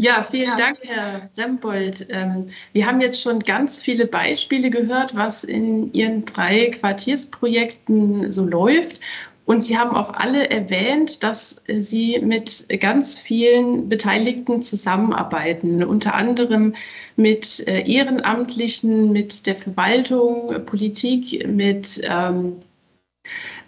Ja, 0.00 0.22
vielen 0.22 0.56
Dank, 0.56 0.78
Herr 0.82 1.28
Rembold. 1.36 2.06
Ähm, 2.10 2.46
wir 2.72 2.86
haben 2.86 3.00
jetzt 3.00 3.20
schon 3.20 3.40
ganz 3.40 3.82
viele 3.82 4.06
Beispiele 4.06 4.70
gehört, 4.70 5.16
was 5.16 5.42
in 5.42 5.92
Ihren 5.92 6.24
drei 6.24 6.70
Quartiersprojekten 6.70 8.30
so 8.30 8.44
läuft. 8.44 9.00
Und 9.48 9.62
Sie 9.62 9.78
haben 9.78 9.96
auch 9.96 10.12
alle 10.12 10.50
erwähnt, 10.50 11.22
dass 11.22 11.62
Sie 11.68 12.20
mit 12.20 12.66
ganz 12.80 13.18
vielen 13.18 13.88
Beteiligten 13.88 14.60
zusammenarbeiten, 14.60 15.82
unter 15.82 16.14
anderem 16.14 16.74
mit 17.16 17.66
äh, 17.66 17.80
Ehrenamtlichen, 17.90 19.10
mit 19.10 19.46
der 19.46 19.56
Verwaltung, 19.56 20.54
Politik, 20.66 21.48
mit, 21.48 21.98
ähm, 22.04 22.56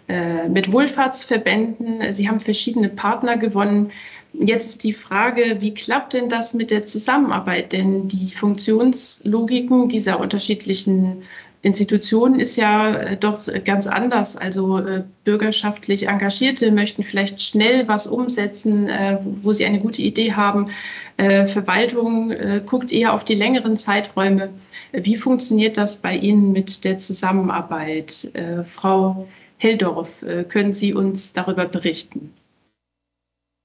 äh, 0.07 0.47
mit 0.49 0.71
Wohlfahrtsverbänden. 0.71 2.11
Sie 2.11 2.29
haben 2.29 2.39
verschiedene 2.39 2.89
Partner 2.89 3.37
gewonnen. 3.37 3.91
Jetzt 4.33 4.83
die 4.83 4.93
Frage, 4.93 5.61
wie 5.61 5.73
klappt 5.73 6.13
denn 6.13 6.29
das 6.29 6.53
mit 6.53 6.69
der 6.69 6.83
Zusammenarbeit? 6.83 7.73
Denn 7.73 8.07
die 8.07 8.29
Funktionslogiken 8.29 9.89
dieser 9.89 10.19
unterschiedlichen 10.19 11.23
Institutionen 11.63 12.39
ist 12.39 12.55
ja 12.55 12.93
äh, 12.95 13.17
doch 13.17 13.47
ganz 13.65 13.85
anders. 13.85 14.35
Also 14.35 14.79
äh, 14.79 15.03
bürgerschaftlich 15.23 16.07
Engagierte 16.07 16.71
möchten 16.71 17.03
vielleicht 17.03 17.41
schnell 17.41 17.87
was 17.87 18.07
umsetzen, 18.07 18.89
äh, 18.89 19.19
wo 19.21 19.51
sie 19.51 19.65
eine 19.65 19.79
gute 19.79 20.01
Idee 20.01 20.33
haben. 20.33 20.71
Verwaltung 21.17 22.33
guckt 22.65 22.91
eher 22.91 23.13
auf 23.13 23.23
die 23.23 23.35
längeren 23.35 23.77
Zeiträume. 23.77 24.49
Wie 24.91 25.15
funktioniert 25.15 25.77
das 25.77 25.97
bei 25.97 26.15
Ihnen 26.15 26.51
mit 26.51 26.83
der 26.83 26.97
Zusammenarbeit? 26.97 28.31
Frau 28.63 29.27
Heldorf, 29.57 30.25
können 30.49 30.73
Sie 30.73 30.95
uns 30.95 31.31
darüber 31.33 31.65
berichten? 31.65 32.33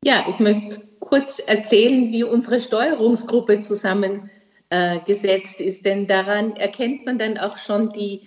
Ja, 0.04 0.26
ich 0.28 0.38
möchte 0.38 0.82
kurz 1.00 1.38
erzählen, 1.38 2.12
wie 2.12 2.24
unsere 2.24 2.60
Steuerungsgruppe 2.60 3.62
zusammen 3.62 4.28
äh, 4.70 4.98
gesetzt 5.06 5.60
ist. 5.60 5.86
Denn 5.86 6.06
daran 6.06 6.56
erkennt 6.56 7.06
man 7.06 7.18
dann 7.18 7.38
auch 7.38 7.58
schon 7.58 7.92
die 7.92 8.22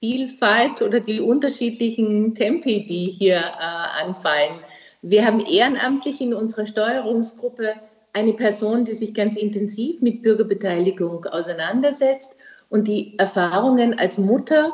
Vielfalt 0.00 0.82
oder 0.82 1.00
die 1.00 1.20
unterschiedlichen 1.20 2.34
Tempi, 2.34 2.86
die 2.86 3.06
hier 3.10 3.36
äh, 3.36 4.02
anfallen. 4.04 4.60
Wir 5.02 5.24
haben 5.24 5.40
ehrenamtlich 5.40 6.20
in 6.20 6.34
unserer 6.34 6.66
Steuerungsgruppe 6.66 7.74
eine 8.12 8.32
Person, 8.32 8.84
die 8.84 8.94
sich 8.94 9.12
ganz 9.14 9.36
intensiv 9.36 10.00
mit 10.00 10.22
Bürgerbeteiligung 10.22 11.26
auseinandersetzt 11.26 12.36
und 12.70 12.88
die 12.88 13.18
Erfahrungen 13.18 13.98
als 13.98 14.18
Mutter 14.18 14.72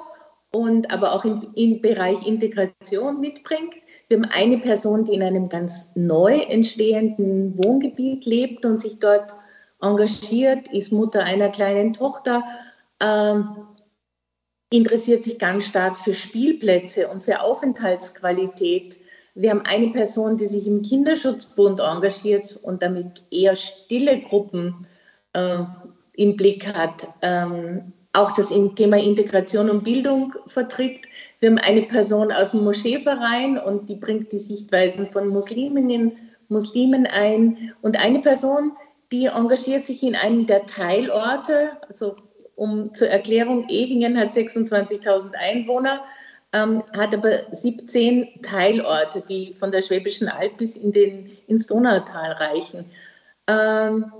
und 0.52 0.92
aber 0.92 1.14
auch 1.14 1.24
im, 1.24 1.48
im 1.54 1.80
Bereich 1.80 2.26
Integration 2.26 3.20
mitbringt. 3.20 3.74
Wir 4.08 4.18
haben 4.18 4.30
eine 4.32 4.58
Person, 4.58 5.04
die 5.04 5.14
in 5.14 5.22
einem 5.22 5.48
ganz 5.48 5.90
neu 5.94 6.38
entstehenden 6.38 7.56
Wohngebiet 7.62 8.26
lebt 8.26 8.64
und 8.64 8.80
sich 8.80 8.98
dort 8.98 9.32
engagiert, 9.80 10.72
ist 10.72 10.92
Mutter 10.92 11.24
einer 11.24 11.48
kleinen 11.48 11.92
Tochter. 11.92 12.42
Ähm, 13.02 13.66
interessiert 14.70 15.24
sich 15.24 15.38
ganz 15.38 15.66
stark 15.66 15.98
für 16.00 16.14
Spielplätze 16.14 17.08
und 17.08 17.22
für 17.22 17.40
Aufenthaltsqualität. 17.40 18.96
Wir 19.34 19.50
haben 19.50 19.62
eine 19.64 19.90
Person, 19.90 20.36
die 20.36 20.46
sich 20.46 20.66
im 20.66 20.82
Kinderschutzbund 20.82 21.80
engagiert 21.80 22.58
und 22.62 22.82
damit 22.82 23.24
eher 23.30 23.56
stille 23.56 24.20
Gruppen 24.20 24.86
äh, 25.32 25.64
im 26.14 26.36
Blick 26.36 26.66
hat. 26.66 27.08
Ähm, 27.22 27.92
auch 28.12 28.32
das 28.32 28.48
Thema 28.74 28.96
Integration 28.96 29.70
und 29.70 29.84
Bildung 29.84 30.34
vertritt. 30.46 31.06
Wir 31.38 31.50
haben 31.50 31.58
eine 31.58 31.82
Person 31.82 32.32
aus 32.32 32.50
dem 32.50 32.64
Moscheeverein 32.64 33.56
und 33.58 33.88
die 33.88 33.94
bringt 33.94 34.32
die 34.32 34.38
Sichtweisen 34.38 35.10
von 35.12 35.28
Musliminnen, 35.28 36.12
Muslimen 36.48 37.06
ein. 37.06 37.72
Und 37.82 38.04
eine 38.04 38.18
Person, 38.18 38.72
die 39.12 39.26
engagiert 39.26 39.86
sich 39.86 40.02
in 40.02 40.14
einem 40.14 40.46
der 40.46 40.66
Teilorte, 40.66 41.72
also 41.88 42.16
um 42.54 42.94
zur 42.94 43.08
Erklärung, 43.08 43.68
Ehingen 43.68 44.18
hat 44.18 44.32
26.000 44.32 45.32
Einwohner, 45.34 46.00
ähm, 46.52 46.82
hat 46.96 47.14
aber 47.14 47.40
17 47.52 48.42
Teilorte, 48.42 49.22
die 49.28 49.54
von 49.58 49.72
der 49.72 49.82
Schwäbischen 49.82 50.28
Alb 50.28 50.56
bis 50.58 50.76
in 50.76 50.92
den, 50.92 51.36
ins 51.46 51.66
Donautal 51.66 52.32
reichen. 52.32 52.84
Ähm, 53.46 54.12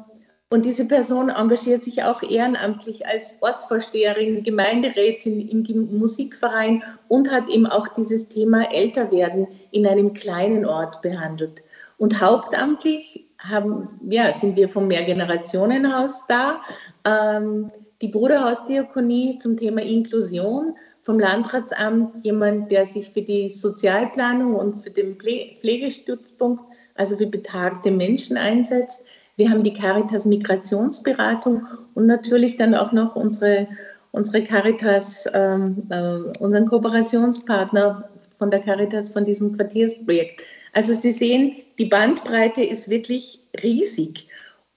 und 0.52 0.64
diese 0.64 0.86
Person 0.86 1.28
engagiert 1.28 1.84
sich 1.84 2.02
auch 2.02 2.24
ehrenamtlich 2.24 3.06
als 3.06 3.36
Ortsvorsteherin, 3.40 4.42
Gemeinderätin 4.42 5.48
im 5.48 5.98
Musikverein 5.98 6.82
und 7.06 7.30
hat 7.30 7.48
eben 7.50 7.66
auch 7.66 7.86
dieses 7.88 8.28
Thema 8.28 8.72
Älterwerden 8.72 9.46
in 9.70 9.86
einem 9.86 10.12
kleinen 10.12 10.66
Ort 10.66 11.02
behandelt. 11.02 11.62
Und 11.98 12.20
hauptamtlich 12.20 13.29
haben, 13.48 13.88
ja, 14.08 14.32
sind 14.32 14.56
wir 14.56 14.68
vom 14.68 14.88
Mehrgenerationenhaus 14.88 16.26
da, 16.28 16.60
ähm, 17.04 17.70
die 18.02 18.08
Bruderhausdiakonie 18.08 19.38
zum 19.38 19.56
Thema 19.56 19.82
Inklusion, 19.82 20.74
vom 21.02 21.18
Landratsamt 21.18 22.24
jemand, 22.24 22.70
der 22.70 22.86
sich 22.86 23.08
für 23.10 23.22
die 23.22 23.48
Sozialplanung 23.48 24.54
und 24.54 24.76
für 24.80 24.90
den 24.90 25.16
Pflegestützpunkt, 25.16 26.62
also 26.94 27.16
für 27.16 27.26
betagte 27.26 27.90
Menschen 27.90 28.36
einsetzt. 28.36 29.04
Wir 29.36 29.50
haben 29.50 29.62
die 29.62 29.74
Caritas 29.74 30.26
Migrationsberatung 30.26 31.66
und 31.94 32.06
natürlich 32.06 32.58
dann 32.58 32.74
auch 32.74 32.92
noch 32.92 33.16
unsere, 33.16 33.66
unsere 34.12 34.44
Caritas, 34.44 35.26
ähm, 35.32 35.82
äh, 35.88 36.38
unseren 36.38 36.66
Kooperationspartner 36.66 38.08
von 38.38 38.50
der 38.50 38.60
Caritas 38.60 39.10
von 39.10 39.24
diesem 39.24 39.56
Quartiersprojekt. 39.56 40.42
Also 40.72 40.94
Sie 40.94 41.12
sehen, 41.12 41.56
die 41.80 41.86
Bandbreite 41.86 42.62
ist 42.62 42.90
wirklich 42.90 43.40
riesig. 43.62 44.28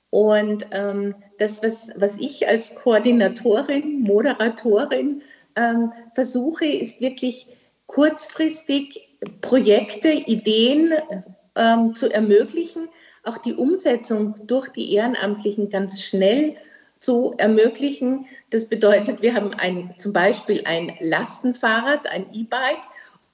Und 0.09 0.65
ähm, 0.71 1.13
das, 1.37 1.61
was, 1.61 1.89
was 1.97 2.17
ich 2.17 2.47
als 2.47 2.75
Koordinatorin, 2.75 3.99
Moderatorin 4.01 5.21
ähm, 5.57 5.91
versuche, 6.15 6.65
ist 6.65 7.01
wirklich 7.01 7.47
kurzfristig 7.87 9.09
Projekte, 9.41 10.11
Ideen 10.11 10.93
ähm, 11.57 11.93
zu 11.93 12.09
ermöglichen, 12.09 12.87
auch 13.23 13.37
die 13.37 13.53
Umsetzung 13.53 14.35
durch 14.47 14.69
die 14.69 14.93
Ehrenamtlichen 14.93 15.69
ganz 15.69 16.01
schnell 16.01 16.55
zu 17.01 17.33
ermöglichen. 17.37 18.27
Das 18.49 18.69
bedeutet, 18.69 19.21
wir 19.21 19.33
haben 19.33 19.53
ein, 19.55 19.93
zum 19.97 20.13
Beispiel 20.13 20.61
ein 20.65 20.93
Lastenfahrrad, 21.01 22.07
ein 22.07 22.27
E-Bike, 22.31 22.79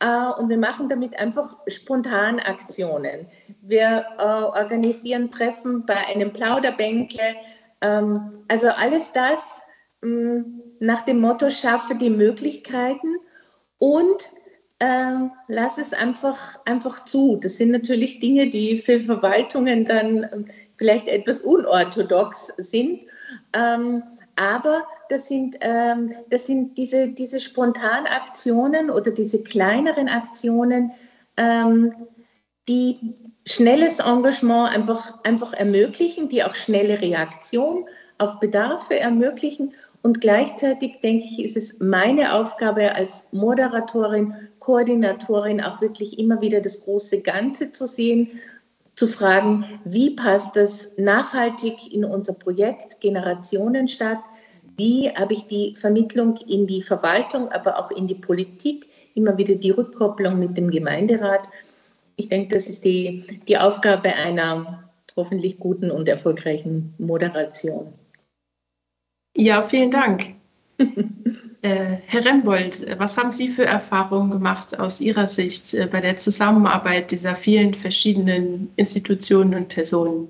und 0.01 0.49
wir 0.49 0.57
machen 0.57 0.87
damit 0.87 1.19
einfach 1.19 1.57
spontan 1.67 2.39
Aktionen. 2.39 3.27
Wir 3.61 4.05
äh, 4.17 4.23
organisieren 4.23 5.29
Treffen 5.29 5.85
bei 5.85 5.97
einem 6.07 6.31
Plauderbänkle. 6.31 7.35
Ähm, 7.81 8.43
also 8.47 8.69
alles 8.69 9.11
das 9.11 9.61
mh, 10.01 10.09
mm, 10.09 10.61
nach 10.79 11.03
dem 11.03 11.19
Motto, 11.19 11.49
schaffe 11.49 11.95
die 11.95 12.09
Möglichkeiten 12.09 13.17
und 13.77 14.29
äh, 14.79 15.27
lass 15.47 15.77
es 15.77 15.93
einfach, 15.93 16.59
einfach 16.65 17.03
zu. 17.05 17.37
Das 17.41 17.57
sind 17.57 17.71
natürlich 17.71 18.21
Dinge, 18.21 18.49
die 18.49 18.81
für 18.81 19.01
Verwaltungen 19.01 19.85
dann 19.85 20.29
ähm, 20.31 20.45
vielleicht 20.77 21.07
etwas 21.07 21.41
unorthodox 21.41 22.53
sind. 22.57 23.01
Ähm, 23.53 24.03
aber 24.37 24.83
das 25.09 25.27
sind, 25.27 25.57
ähm, 25.61 26.13
das 26.29 26.45
sind 26.45 26.77
diese, 26.77 27.09
diese 27.09 27.39
Spontanaktionen 27.39 28.89
oder 28.89 29.11
diese 29.11 29.43
kleineren 29.43 30.07
Aktionen, 30.07 30.91
ähm, 31.37 31.93
die 32.67 33.15
schnelles 33.45 33.99
Engagement 33.99 34.75
einfach, 34.75 35.23
einfach 35.23 35.53
ermöglichen, 35.53 36.29
die 36.29 36.43
auch 36.43 36.53
schnelle 36.53 37.01
Reaktion 37.01 37.85
auf 38.19 38.39
Bedarfe 38.39 38.99
ermöglichen. 38.99 39.73
Und 40.01 40.21
gleichzeitig 40.21 41.01
denke 41.01 41.25
ich, 41.25 41.43
ist 41.43 41.57
es 41.57 41.79
meine 41.79 42.33
Aufgabe 42.33 42.93
als 42.93 43.27
Moderatorin, 43.31 44.33
Koordinatorin 44.59 45.61
auch 45.61 45.81
wirklich 45.81 46.19
immer 46.19 46.39
wieder 46.41 46.61
das 46.61 46.81
große 46.81 47.21
Ganze 47.21 47.71
zu 47.71 47.87
sehen, 47.87 48.39
zu 48.95 49.07
fragen, 49.07 49.79
wie 49.85 50.11
passt 50.11 50.55
das 50.55 50.97
nachhaltig 50.97 51.93
in 51.93 52.05
unser 52.05 52.33
Projekt 52.33 52.99
Generationen 53.01 53.87
statt? 53.87 54.19
Wie 54.79 55.09
habe 55.09 55.33
ich 55.33 55.45
die 55.47 55.75
Vermittlung 55.75 56.37
in 56.47 56.65
die 56.65 56.83
Verwaltung, 56.83 57.51
aber 57.51 57.77
auch 57.77 57.91
in 57.91 58.07
die 58.07 58.15
Politik, 58.15 58.87
immer 59.13 59.37
wieder 59.37 59.55
die 59.55 59.71
Rückkopplung 59.71 60.39
mit 60.39 60.57
dem 60.57 60.71
Gemeinderat? 60.71 61.49
Ich 62.15 62.29
denke, 62.29 62.55
das 62.55 62.67
ist 62.67 62.85
die, 62.85 63.41
die 63.49 63.57
Aufgabe 63.57 64.13
einer 64.13 64.89
hoffentlich 65.17 65.59
guten 65.59 65.91
und 65.91 66.07
erfolgreichen 66.07 66.93
Moderation. 66.97 67.93
Ja, 69.35 69.61
vielen 69.61 69.91
Dank. 69.91 70.35
Äh, 71.61 71.97
Herr 72.07 72.23
Rembold, 72.23 72.87
was 72.99 73.17
haben 73.17 73.33
Sie 73.33 73.49
für 73.49 73.65
Erfahrungen 73.65 74.31
gemacht 74.31 74.79
aus 74.79 75.01
Ihrer 75.01 75.27
Sicht 75.27 75.73
äh, 75.73 75.87
bei 75.91 75.99
der 75.99 76.15
Zusammenarbeit 76.15 77.11
dieser 77.11 77.35
vielen 77.35 77.73
verschiedenen 77.73 78.71
Institutionen 78.77 79.53
und 79.53 79.67
Personen? 79.67 80.29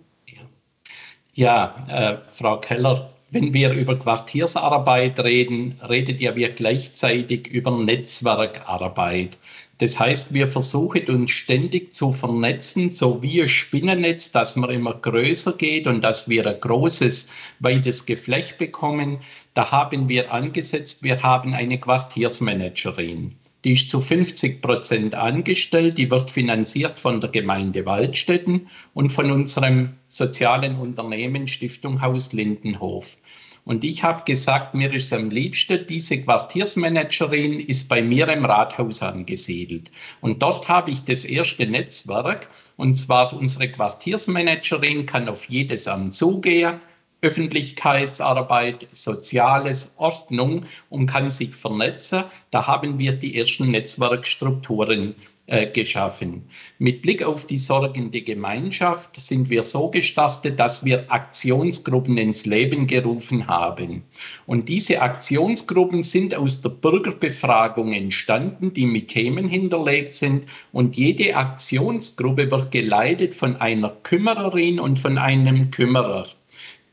Ja, 1.36 1.86
äh, 1.88 2.18
Frau 2.32 2.60
Keller, 2.60 3.14
wenn 3.32 3.54
wir 3.54 3.72
über 3.72 3.98
Quartiersarbeit 3.98 5.20
reden, 5.20 5.80
redet 5.88 6.20
ja 6.20 6.36
wir 6.36 6.50
gleichzeitig 6.50 7.48
über 7.48 7.72
Netzwerkarbeit. 7.72 9.38
Das 9.80 9.98
heißt, 9.98 10.34
wir 10.34 10.48
versuchen 10.48 11.08
uns 11.08 11.32
ständig 11.32 11.96
zu 11.96 12.12
vernetzen, 12.12 12.90
so 12.90 13.24
wie 13.24 13.42
ein 13.42 13.48
Spinnennetz, 13.48 14.32
dass 14.32 14.56
man 14.58 14.72
immer 14.72 14.94
größer 14.94 15.54
geht 15.54 15.88
und 15.88 16.04
dass 16.04 16.28
wir 16.28 16.46
ein 16.46 16.60
großes, 16.60 17.32
weites 17.60 18.06
Geflecht 18.06 18.58
bekommen. 18.58 19.20
Da 19.54 19.72
haben 19.72 20.10
wir 20.10 20.34
angesetzt, 20.34 21.04
wir 21.04 21.24
haben 21.24 21.54
eine 21.54 21.80
Quartiersmanagerin. 21.80 23.36
Die 23.66 23.74
ist 23.74 23.90
zu 23.90 24.00
50 24.00 24.62
Prozent 24.62 25.16
angestellt, 25.16 25.98
die 25.98 26.10
wird 26.10 26.32
finanziert 26.32 26.98
von 26.98 27.20
der 27.20 27.30
Gemeinde 27.30 27.86
Waldstätten 27.86 28.70
und 28.94 29.12
von 29.12 29.32
unserem 29.32 29.96
sozialen 30.08 30.78
Unternehmen 30.78 31.48
Stiftung 31.48 32.02
Haus 32.02 32.32
Lindenhof. 32.32 33.18
Und 33.66 33.84
ich 33.84 34.02
habe 34.02 34.24
gesagt, 34.24 34.74
mir 34.74 34.92
ist 34.94 35.12
am 35.12 35.30
liebsten, 35.30 35.86
diese 35.88 36.24
Quartiersmanagerin 36.24 37.60
ist 37.60 37.90
bei 37.90 38.02
mir 38.02 38.28
im 38.30 38.46
Rathaus 38.46 39.04
angesiedelt. 39.04 39.92
Und 40.22 40.42
dort 40.42 40.70
habe 40.70 40.92
ich 40.92 41.02
das 41.04 41.26
erste 41.26 41.68
Netzwerk. 41.68 42.48
Und 42.78 42.94
zwar 42.94 43.32
unsere 43.34 43.70
Quartiersmanagerin 43.70 45.06
kann 45.06 45.28
auf 45.28 45.46
jedes 45.50 45.88
Amt 45.88 46.14
zugehen, 46.14 46.80
Öffentlichkeitsarbeit, 47.22 48.88
Soziales, 48.94 49.94
Ordnung 49.98 50.66
und 50.90 51.08
kann 51.08 51.32
sich 51.32 51.54
vernetzen. 51.54 52.24
Da 52.52 52.66
haben 52.68 52.98
wir 52.98 53.14
die 53.14 53.38
ersten 53.38 53.72
Netzwerkstrukturen 53.72 55.16
äh, 55.52 55.66
geschaffen. 55.66 56.44
Mit 56.78 57.02
Blick 57.02 57.24
auf 57.24 57.48
die 57.48 57.58
sorgende 57.58 58.22
Gemeinschaft 58.22 59.16
sind 59.16 59.50
wir 59.50 59.64
so 59.64 59.90
gestartet, 59.90 60.60
dass 60.60 60.86
wir 60.86 61.12
Aktionsgruppen 61.12 62.20
ins 62.20 62.46
Leben 62.46 62.86
gerufen 62.86 63.48
haben. 63.48 64.04
Und 64.46 64.70
diese 64.70 65.02
Aktionsgruppen 65.02 66.04
sind 66.04 66.36
aus 66.36 66.62
der 66.62 66.70
Bürgerbefragung 66.70 67.94
entstanden, 67.94 68.76
die 68.76 68.86
mit 68.86 69.08
Themen 69.08 69.48
hinterlegt 69.50 70.14
sind. 70.14 70.46
Und 70.72 70.96
jede 70.96 71.36
Aktionsgruppe 71.36 72.52
wird 72.52 72.72
geleitet 72.72 73.34
von 73.34 73.56
einer 73.56 73.90
Kümmererin 74.04 74.80
und 74.80 75.00
von 75.00 75.18
einem 75.18 75.72
Kümmerer. 75.72 76.28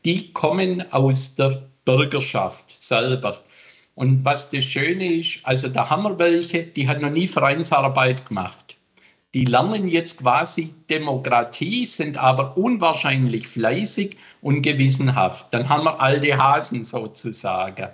Die 0.05 0.31
kommen 0.33 0.91
aus 0.91 1.35
der 1.35 1.63
Bürgerschaft 1.85 2.81
selber. 2.81 3.43
Und 3.95 4.23
was 4.23 4.49
das 4.49 4.63
Schöne 4.63 5.13
ist, 5.13 5.39
also 5.43 5.69
da 5.69 5.89
haben 5.89 6.03
wir 6.03 6.19
welche, 6.19 6.63
die 6.63 6.87
hat 6.87 7.01
noch 7.01 7.09
nie 7.09 7.27
Vereinsarbeit 7.27 8.27
gemacht. 8.27 8.77
Die 9.33 9.45
lernen 9.45 9.87
jetzt 9.87 10.19
quasi 10.19 10.73
Demokratie, 10.89 11.85
sind 11.85 12.17
aber 12.17 12.57
unwahrscheinlich 12.57 13.47
fleißig 13.47 14.17
und 14.41 14.61
gewissenhaft. 14.61 15.47
Dann 15.51 15.67
haben 15.67 15.85
wir 15.85 15.99
alte 15.99 16.37
Hasen 16.37 16.83
sozusagen. 16.83 17.89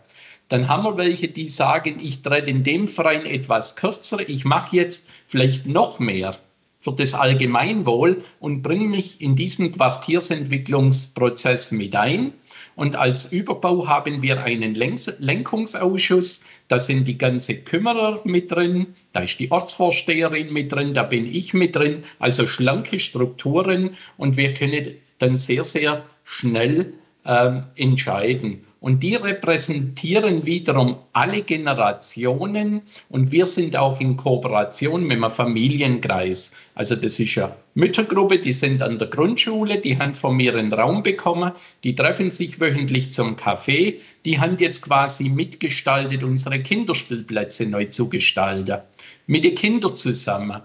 Dann 0.49 0.67
haben 0.67 0.83
wir 0.83 0.97
welche, 0.97 1.29
die 1.29 1.47
sagen, 1.47 1.99
ich 2.01 2.21
trete 2.21 2.49
in 2.49 2.63
dem 2.63 2.87
Verein 2.87 3.25
etwas 3.25 3.75
kürzer, 3.75 4.27
ich 4.27 4.45
mache 4.45 4.75
jetzt 4.75 5.09
vielleicht 5.27 5.65
noch 5.65 5.99
mehr 5.99 6.37
für 6.83 6.91
das 6.91 7.13
Allgemeinwohl 7.13 8.21
und 8.41 8.61
bringe 8.61 8.89
mich 8.89 9.21
in 9.21 9.37
diesen 9.37 9.71
Quartiersentwicklungsprozess 9.71 11.71
mit 11.71 11.95
ein. 11.95 12.33
Und 12.75 12.97
als 12.97 13.31
Überbau 13.31 13.87
haben 13.87 14.21
wir 14.21 14.43
einen 14.43 14.75
Lenkungsausschuss, 14.75 16.43
da 16.67 16.79
sind 16.79 17.07
die 17.07 17.17
ganze 17.17 17.55
Kümmerer 17.55 18.19
mit 18.25 18.51
drin, 18.51 18.87
da 19.13 19.21
ist 19.21 19.39
die 19.39 19.49
Ortsvorsteherin 19.49 20.51
mit 20.51 20.73
drin, 20.73 20.93
da 20.93 21.03
bin 21.03 21.25
ich 21.25 21.53
mit 21.53 21.73
drin, 21.75 22.03
also 22.19 22.45
schlanke 22.45 22.99
Strukturen. 22.99 23.91
Und 24.17 24.35
wir 24.35 24.53
können 24.53 24.95
dann 25.19 25.37
sehr, 25.37 25.63
sehr 25.63 26.03
schnell 26.25 26.91
ähm, 27.25 27.63
entscheiden. 27.75 28.65
Und 28.83 29.01
die 29.01 29.15
repräsentieren 29.15 30.45
wiederum 30.45 30.97
alle 31.13 31.41
Generationen 31.41 32.81
und 33.07 33.31
wir 33.31 33.45
sind 33.45 33.77
auch 33.77 34.01
in 34.01 34.17
Kooperation 34.17 35.03
mit 35.03 35.23
einem 35.23 35.31
Familienkreis. 35.31 36.51
Also 36.75 36.97
das 36.97 37.17
ist 37.17 37.33
ja 37.35 37.55
Müttergruppe, 37.75 38.39
die 38.39 38.51
sind 38.51 38.81
an 38.81 38.99
der 38.99 39.07
Grundschule, 39.07 39.77
die 39.77 39.97
haben 39.97 40.13
von 40.13 40.35
mir 40.35 40.53
einen 40.53 40.73
Raum 40.73 41.01
bekommen, 41.01 41.53
die 41.85 41.95
treffen 41.95 42.29
sich 42.29 42.59
wöchentlich 42.59 43.13
zum 43.13 43.37
Kaffee, 43.37 44.01
die 44.25 44.37
haben 44.37 44.57
jetzt 44.59 44.81
quasi 44.81 45.29
mitgestaltet, 45.29 46.21
unsere 46.21 46.59
Kinderspielplätze 46.59 47.65
neu 47.65 47.85
zu 47.85 48.09
gestalten, 48.09 48.81
mit 49.27 49.45
den 49.45 49.55
Kindern 49.55 49.95
zusammen. 49.95 50.61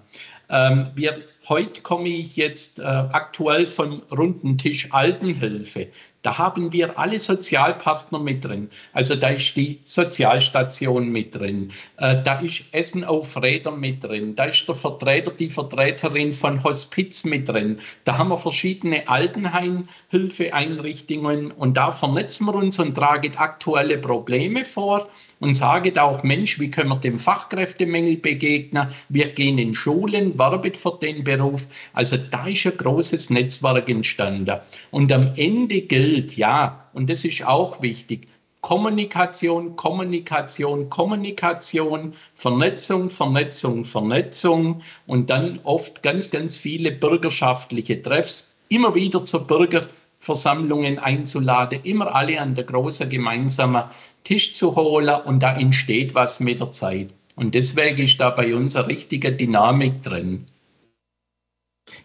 Ähm, 0.51 0.89
wir, 0.97 1.23
heute 1.49 1.83
komme 1.83 2.09
ich 2.09 2.37
jetzt 2.37 2.79
äh, 2.79 2.83
aktuell 2.83 3.67
von 3.67 4.03
runden 4.11 4.59
Tisch 4.59 4.89
Altenhilfe. 4.93 5.89
Da 6.23 6.37
haben 6.37 6.73
wir 6.73 6.99
alle 6.99 7.21
Sozialpartner 7.21 8.19
mit 8.19 8.45
drin. 8.45 8.71
Also 8.93 9.15
da 9.15 9.29
ist 9.29 9.57
die 9.57 9.79
Sozialstation 9.85 11.11
mit 11.11 11.37
drin. 11.37 11.71
Äh, 11.97 12.17
da 12.25 12.41
ist 12.41 12.65
Essen 12.73 13.05
auf 13.05 13.41
Rädern 13.41 13.79
mit 13.79 14.03
drin. 14.03 14.35
Da 14.35 14.47
ist 14.47 14.67
der 14.67 14.75
Vertreter, 14.75 15.31
die 15.31 15.49
Vertreterin 15.49 16.33
von 16.33 16.65
Hospiz 16.65 17.25
mit 17.25 17.49
drin. 17.49 17.79
Da 18.05 18.19
haben 18.19 18.31
wir 18.31 18.37
verschiedene 18.37 19.09
Altenheimhilfeeinrichtungen 19.09 21.53
und 21.53 21.77
da 21.77 21.93
vernetzen 21.93 22.47
wir 22.47 22.55
uns 22.55 22.81
und 22.81 22.97
tragen 22.97 23.37
aktuelle 23.37 23.99
Probleme 23.99 24.65
vor 24.65 25.09
und 25.41 25.55
sagen 25.55 25.97
auch, 25.99 26.25
Mensch, 26.25 26.59
wie 26.59 26.71
können 26.71 26.91
wir 26.91 26.97
dem 26.97 27.21
Fachkräftemangel 27.21 28.17
begegnen? 28.17 28.89
Wir 29.09 29.29
gehen 29.29 29.57
in 29.59 29.73
Schulen, 29.73 30.37
werben 30.37 30.75
für 30.75 30.99
den 31.01 31.23
Beruf. 31.23 31.65
Also 31.93 32.17
da 32.17 32.49
ist 32.49 32.67
ein 32.67 32.77
großes 32.77 33.31
Netzwerk 33.31 33.89
entstanden. 33.89 34.59
Und 34.91 35.13
am 35.13 35.31
Ende 35.37 35.83
gilt, 35.83 36.08
ja, 36.37 36.89
und 36.93 37.11
das 37.11 37.25
ist 37.25 37.45
auch 37.45 37.83
wichtig, 37.83 38.29
Kommunikation, 38.61 39.77
Kommunikation, 39.77 40.91
Kommunikation, 40.91 42.15
Vernetzung, 42.35 43.09
Vernetzung, 43.09 43.85
Vernetzung 43.85 44.83
und 45.07 45.31
dann 45.31 45.61
oft 45.63 46.03
ganz, 46.03 46.31
ganz 46.31 46.57
viele 46.57 46.91
bürgerschaftliche 46.93 48.03
Treffs, 48.03 48.55
immer 48.69 48.95
wieder 48.95 49.25
zur 49.25 49.47
Bürgerversammlungen 49.47 50.99
einzuladen, 50.99 51.81
immer 51.85 52.15
alle 52.15 52.41
an 52.41 52.57
der 52.57 52.65
großen 52.65 53.09
gemeinsamen 53.09 53.85
Tisch 54.25 54.53
zu 54.53 54.75
holen 54.75 55.23
und 55.25 55.41
da 55.41 55.57
entsteht 55.57 56.15
was 56.15 56.41
mit 56.41 56.61
der 56.61 56.73
Zeit. 56.73 57.15
Und 57.37 57.55
deswegen 57.55 58.03
ist 58.03 58.19
da 58.19 58.31
bei 58.31 58.55
uns 58.55 58.75
eine 58.75 58.89
richtige 58.89 59.33
Dynamik 59.33 60.03
drin. 60.03 60.47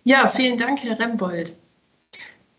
Ja, 0.04 0.28
vielen 0.28 0.58
Dank, 0.58 0.84
Herr 0.84 1.00
Rembold. 1.00 1.56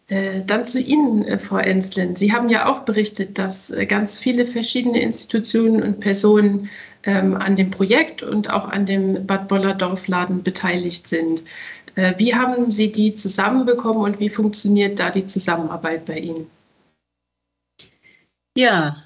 Äh, 0.09 0.43
dann 0.45 0.67
zu 0.67 0.81
Ihnen, 0.81 1.25
äh, 1.25 1.39
Frau 1.39 1.57
Enslen. 1.57 2.15
Sie 2.15 2.33
haben 2.33 2.51
ja 2.51 2.67
auch 2.67 2.81
berichtet, 2.81 3.39
dass 3.39 3.71
äh, 3.71 3.87
ganz 3.87 4.19
viele 4.19 4.45
verschiedene 4.45 5.01
Institutionen 5.01 5.83
und 5.83 6.01
Personen 6.01 6.69
ähm, 7.05 7.37
an 7.37 7.57
dem 7.57 7.71
Projekt 7.71 8.23
und 8.23 8.51
auch 8.51 8.69
an 8.69 8.85
dem 8.85 9.27
Bad 9.27 9.49
Boller 9.49 9.75
Dorfladen 9.75 10.43
beteiligt 10.43 11.09
sind. 11.09 11.43
Wie 12.17 12.35
haben 12.35 12.73
Sie 12.73 12.91
die 12.91 13.15
zusammenbekommen 13.15 14.03
und 14.03 14.19
wie 14.19 14.29
funktioniert 14.29 14.99
da 14.99 15.11
die 15.11 15.27
Zusammenarbeit 15.27 16.07
bei 16.07 16.19
Ihnen? 16.19 16.51
Ja, 18.57 19.05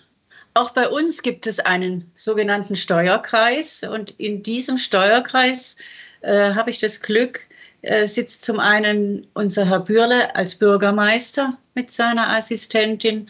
auch 0.54 0.70
bei 0.70 0.88
uns 0.88 1.20
gibt 1.20 1.46
es 1.46 1.60
einen 1.60 2.10
sogenannten 2.14 2.76
Steuerkreis 2.76 3.82
und 3.82 4.12
in 4.12 4.42
diesem 4.42 4.78
Steuerkreis 4.78 5.76
äh, 6.22 6.54
habe 6.54 6.70
ich 6.70 6.78
das 6.78 7.02
Glück, 7.02 7.48
sitzt 7.82 8.44
zum 8.44 8.58
einen 8.58 9.26
unser 9.34 9.68
Herr 9.68 9.80
Bürle 9.80 10.34
als 10.34 10.56
Bürgermeister 10.56 11.56
mit 11.74 11.92
seiner 11.92 12.28
Assistentin. 12.30 13.28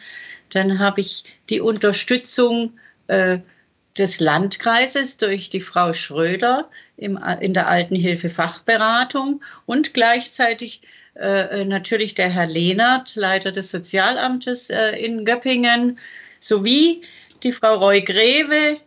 Dann 0.50 0.78
habe 0.78 1.02
ich 1.02 1.24
die 1.50 1.60
Unterstützung 1.60 2.78
äh, 3.08 3.38
des 3.98 4.20
Landkreises 4.20 5.16
durch 5.16 5.50
die 5.50 5.60
Frau 5.60 5.92
Schröder 5.92 6.70
in 6.96 7.18
der 7.54 7.68
Altenhilfe 7.68 8.28
Fachberatung 8.28 9.42
und 9.66 9.94
gleichzeitig 9.94 10.82
äh, 11.14 11.64
natürlich 11.64 12.14
der 12.14 12.28
Herr 12.28 12.46
Lehnert, 12.46 13.16
Leiter 13.16 13.52
des 13.52 13.70
Sozialamtes 13.70 14.70
äh, 14.70 14.92
in 14.92 15.24
Göppingen, 15.24 15.98
sowie 16.40 17.02
die 17.42 17.52
Frau 17.52 17.74
Roy 17.74 18.00
Greve, 18.02 18.78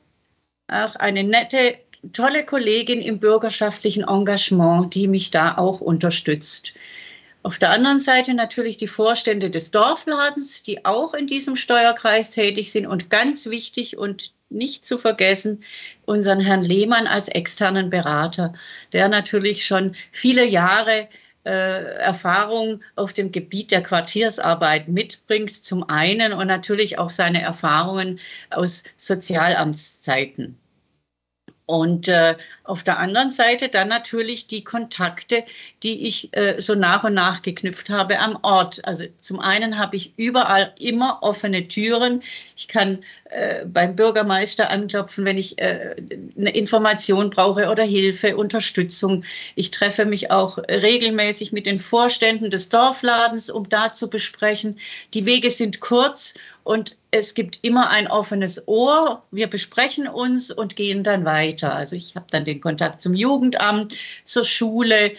auch 0.68 0.96
eine 0.96 1.24
nette, 1.24 1.78
tolle 2.14 2.46
Kollegin 2.46 3.02
im 3.02 3.20
bürgerschaftlichen 3.20 4.04
Engagement, 4.04 4.94
die 4.96 5.08
mich 5.08 5.32
da 5.32 5.58
auch 5.58 5.82
unterstützt. 5.82 6.74
Auf 7.44 7.58
der 7.58 7.72
anderen 7.72 8.00
Seite 8.00 8.34
natürlich 8.34 8.78
die 8.78 8.88
Vorstände 8.88 9.50
des 9.50 9.72
Dorfladens, 9.72 10.62
die 10.62 10.86
auch 10.86 11.14
in 11.14 11.26
diesem 11.26 11.56
Steuerkreis 11.56 12.32
tätig 12.32 12.72
sind 12.72 12.86
und 12.86 13.10
ganz 13.10 13.48
wichtig 13.48 13.98
und 13.98 14.34
nicht 14.50 14.86
zu 14.86 14.98
vergessen, 14.98 15.64
unseren 16.06 16.40
Herrn 16.40 16.64
Lehmann 16.64 17.08
als 17.08 17.30
externen 17.30 17.90
Berater, 17.90 18.54
der 18.94 19.10
natürlich 19.10 19.66
schon 19.66 19.96
viele 20.12 20.46
Jahre 20.46 21.08
äh, 21.46 21.96
Erfahrung 21.96 22.84
auf 22.96 23.14
dem 23.14 23.32
Gebiet 23.32 23.72
der 23.72 23.82
Quartiersarbeit 23.82 24.88
mitbringt, 24.88 25.56
zum 25.56 25.90
einen 25.90 26.34
und 26.34 26.48
natürlich 26.48 27.00
auch 27.00 27.10
seine 27.10 27.42
Erfahrungen 27.42 28.20
aus 28.52 28.84
Sozialamtszeiten. 28.98 30.61
Und 31.72 32.10
äh, 32.10 32.36
auf 32.66 32.84
der 32.84 33.00
anderen 33.00 33.32
Seite 33.32 33.70
dann 33.70 33.88
natürlich 33.88 34.46
die 34.46 34.62
Kontakte, 34.62 35.46
die 35.84 36.06
ich 36.06 36.36
äh, 36.36 36.60
so 36.60 36.76
nach 36.76 37.06
und 37.06 37.14
nach 37.14 37.42
geknüpft 37.44 37.90
habe 37.90 38.20
am 38.20 38.38
Ort. 38.42 38.84
Also 38.84 39.06
zum 39.22 39.40
einen 39.40 39.80
habe 39.80 39.96
ich 39.96 40.12
überall 40.18 40.74
immer 40.80 41.20
offene 41.24 41.70
Türen. 41.70 42.24
Ich 42.58 42.68
kann 42.68 43.06
äh, 43.32 43.66
beim 43.66 43.96
Bürgermeister 43.96 44.70
anklopfen, 44.70 45.24
wenn 45.24 45.38
ich 45.38 45.58
äh, 45.58 45.96
eine 46.38 46.50
Information 46.50 47.30
brauche 47.30 47.70
oder 47.70 47.84
Hilfe, 47.84 48.36
Unterstützung. 48.36 49.24
Ich 49.56 49.72
treffe 49.72 50.06
mich 50.06 50.32
auch 50.32 50.58
regelmäßig 50.58 51.54
mit 51.54 51.66
den 51.66 51.80
Vorständen 51.80 52.52
des 52.52 52.68
Dorfladens, 52.68 53.50
um 53.50 53.70
da 53.70 53.94
zu 53.94 54.10
besprechen. 54.10 54.78
Die 55.14 55.26
Wege 55.26 55.50
sind 55.50 55.80
kurz 55.80 56.34
und 56.64 56.98
es 57.12 57.34
gibt 57.34 57.60
immer 57.62 57.90
ein 57.90 58.08
offenes 58.08 58.68
Ohr. 58.68 59.24
Wir 59.32 59.48
besprechen 59.48 60.08
uns 60.08 60.52
und 60.52 60.76
gehen 60.76 61.04
dann 61.04 61.26
weiter. 61.26 61.74
Also 61.74 61.96
ich 61.96 62.16
habe 62.16 62.28
dann 62.32 62.46
den 62.46 62.62
Kontakt 62.62 63.02
zum 63.02 63.14
Jugendamt, 63.14 63.98
zur 64.26 64.44
Schule, 64.44 65.12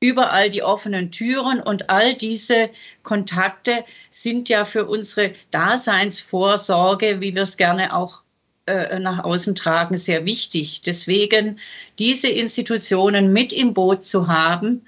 überall 0.00 0.50
die 0.50 0.62
offenen 0.62 1.12
Türen 1.12 1.60
und 1.60 1.90
all 1.90 2.14
diese 2.14 2.70
Kontakte 3.02 3.84
sind 4.10 4.48
ja 4.48 4.64
für 4.64 4.86
unsere 4.86 5.34
Daseinsvorsorge, 5.50 7.20
wie 7.20 7.34
wir 7.34 7.42
es 7.42 7.56
gerne 7.56 7.94
auch 7.94 8.22
äh, 8.66 8.98
nach 8.98 9.24
außen 9.24 9.54
tragen, 9.54 9.96
sehr 9.96 10.24
wichtig. 10.24 10.82
Deswegen 10.82 11.58
diese 11.98 12.28
Institutionen 12.28 13.32
mit 13.32 13.52
im 13.52 13.74
Boot 13.74 14.04
zu 14.04 14.28
haben, 14.28 14.86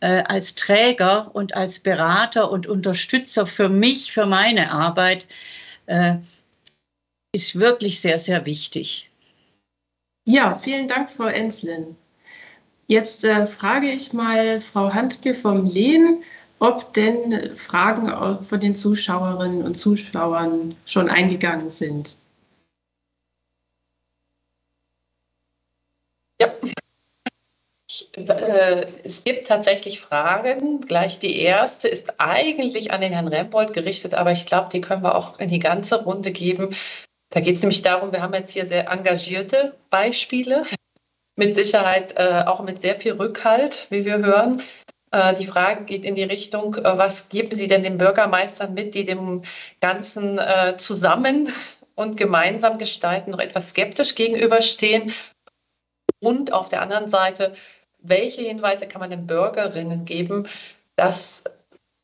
äh, 0.00 0.22
als 0.24 0.54
Träger 0.54 1.30
und 1.34 1.54
als 1.54 1.78
Berater 1.78 2.50
und 2.50 2.66
Unterstützer 2.66 3.46
für 3.46 3.68
mich, 3.68 4.12
für 4.12 4.26
meine 4.26 4.72
Arbeit, 4.72 5.28
äh, 5.86 6.16
ist 7.32 7.58
wirklich 7.58 8.00
sehr, 8.00 8.18
sehr 8.18 8.46
wichtig. 8.46 9.10
Ja, 10.24 10.54
vielen 10.54 10.88
Dank, 10.88 11.10
Frau 11.10 11.26
Enslin. 11.26 11.96
Jetzt 12.90 13.22
äh, 13.22 13.46
frage 13.46 13.86
ich 13.86 14.12
mal 14.12 14.60
Frau 14.60 14.92
Handke 14.92 15.32
vom 15.32 15.64
Lehn, 15.64 16.24
ob 16.58 16.92
denn 16.92 17.54
Fragen 17.54 18.42
von 18.42 18.58
den 18.58 18.74
Zuschauerinnen 18.74 19.62
und 19.62 19.76
Zuschauern 19.76 20.74
schon 20.86 21.08
eingegangen 21.08 21.70
sind. 21.70 22.16
Ja, 26.40 26.48
äh, 28.16 28.86
es 29.04 29.22
gibt 29.22 29.46
tatsächlich 29.46 30.00
Fragen. 30.00 30.80
Gleich 30.80 31.20
die 31.20 31.38
erste 31.38 31.86
ist 31.86 32.18
eigentlich 32.18 32.90
an 32.90 33.02
den 33.02 33.12
Herrn 33.12 33.28
Rembold 33.28 33.72
gerichtet, 33.72 34.14
aber 34.14 34.32
ich 34.32 34.46
glaube, 34.46 34.70
die 34.72 34.80
können 34.80 35.04
wir 35.04 35.14
auch 35.14 35.38
in 35.38 35.48
die 35.48 35.60
ganze 35.60 36.02
Runde 36.02 36.32
geben. 36.32 36.74
Da 37.28 37.38
geht 37.38 37.54
es 37.54 37.62
nämlich 37.62 37.82
darum, 37.82 38.10
wir 38.10 38.20
haben 38.20 38.34
jetzt 38.34 38.50
hier 38.50 38.66
sehr 38.66 38.90
engagierte 38.90 39.76
Beispiele, 39.90 40.64
mit 41.36 41.54
Sicherheit 41.54 42.14
äh, 42.18 42.44
auch 42.46 42.62
mit 42.62 42.82
sehr 42.82 42.96
viel 42.96 43.12
Rückhalt, 43.12 43.86
wie 43.90 44.04
wir 44.04 44.18
hören. 44.18 44.62
Äh, 45.10 45.34
die 45.34 45.46
Frage 45.46 45.84
geht 45.84 46.04
in 46.04 46.14
die 46.14 46.24
Richtung, 46.24 46.74
äh, 46.76 46.98
was 46.98 47.28
geben 47.28 47.54
Sie 47.56 47.68
denn 47.68 47.82
den 47.82 47.98
Bürgermeistern 47.98 48.74
mit, 48.74 48.94
die 48.94 49.04
dem 49.04 49.42
Ganzen 49.80 50.38
äh, 50.38 50.76
zusammen 50.76 51.52
und 51.94 52.16
gemeinsam 52.16 52.78
gestalten 52.78 53.30
noch 53.32 53.40
etwas 53.40 53.70
skeptisch 53.70 54.14
gegenüberstehen? 54.14 55.12
Und 56.20 56.52
auf 56.52 56.68
der 56.68 56.82
anderen 56.82 57.08
Seite, 57.08 57.52
welche 57.98 58.42
Hinweise 58.42 58.86
kann 58.86 59.00
man 59.00 59.10
den 59.10 59.26
Bürgerinnen 59.26 60.04
geben, 60.04 60.48
dass 60.96 61.44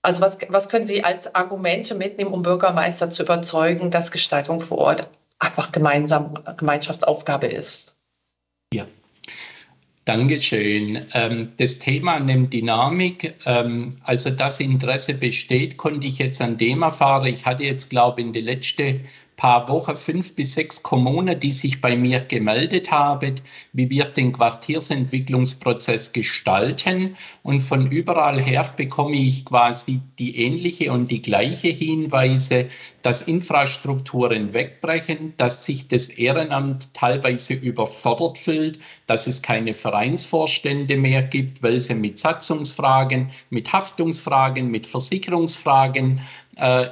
also 0.06 0.20
was, 0.20 0.38
was 0.50 0.68
können 0.68 0.86
Sie 0.86 1.02
als 1.02 1.34
Argumente 1.34 1.96
mitnehmen, 1.96 2.32
um 2.32 2.44
Bürgermeister 2.44 3.10
zu 3.10 3.24
überzeugen, 3.24 3.90
dass 3.90 4.12
Gestaltung 4.12 4.60
vor 4.60 4.78
Ort 4.78 5.10
einfach 5.40 5.72
gemeinsam 5.72 6.34
Gemeinschaftsaufgabe 6.56 7.48
ist? 7.48 7.96
Ja, 8.72 8.86
Dankeschön. 10.06 11.04
Ähm, 11.14 11.48
das 11.56 11.80
Thema 11.80 12.20
nimmt 12.20 12.52
Dynamik. 12.52 13.34
Ähm, 13.44 13.90
also 14.04 14.30
das 14.30 14.60
Interesse 14.60 15.14
besteht, 15.14 15.78
konnte 15.78 16.06
ich 16.06 16.18
jetzt 16.18 16.40
an 16.40 16.56
dem 16.56 16.82
erfahren. 16.82 17.26
Ich 17.26 17.44
hatte 17.44 17.64
jetzt, 17.64 17.90
glaube 17.90 18.20
ich, 18.20 18.26
in 18.28 18.32
den 18.32 18.44
letzten 18.44 19.00
paar 19.36 19.68
Wochen 19.68 19.94
fünf 19.94 20.34
bis 20.34 20.54
sechs 20.54 20.82
Kommunen, 20.82 21.38
die 21.38 21.52
sich 21.52 21.80
bei 21.80 21.94
mir 21.94 22.20
gemeldet 22.20 22.90
haben, 22.90 23.40
wie 23.74 23.90
wir 23.90 24.06
den 24.06 24.32
Quartiersentwicklungsprozess 24.32 26.12
gestalten. 26.12 27.16
Und 27.42 27.60
von 27.60 27.90
überall 27.90 28.40
her 28.40 28.72
bekomme 28.76 29.16
ich 29.16 29.44
quasi 29.44 30.00
die 30.18 30.38
ähnliche 30.38 30.90
und 30.90 31.10
die 31.10 31.20
gleiche 31.20 31.68
Hinweise, 31.68 32.68
dass 33.02 33.22
Infrastrukturen 33.22 34.54
wegbrechen, 34.54 35.34
dass 35.36 35.64
sich 35.64 35.86
das 35.86 36.08
Ehrenamt 36.08 36.92
teilweise 36.94 37.54
überfordert 37.54 38.38
fühlt, 38.38 38.78
dass 39.06 39.26
es 39.26 39.42
keine 39.42 39.74
Vereinsvorstände 39.74 40.96
mehr 40.96 41.22
gibt, 41.22 41.62
weil 41.62 41.78
sie 41.78 41.94
mit 41.94 42.18
Satzungsfragen, 42.18 43.30
mit 43.50 43.72
Haftungsfragen, 43.72 44.70
mit 44.70 44.86
Versicherungsfragen 44.86 46.20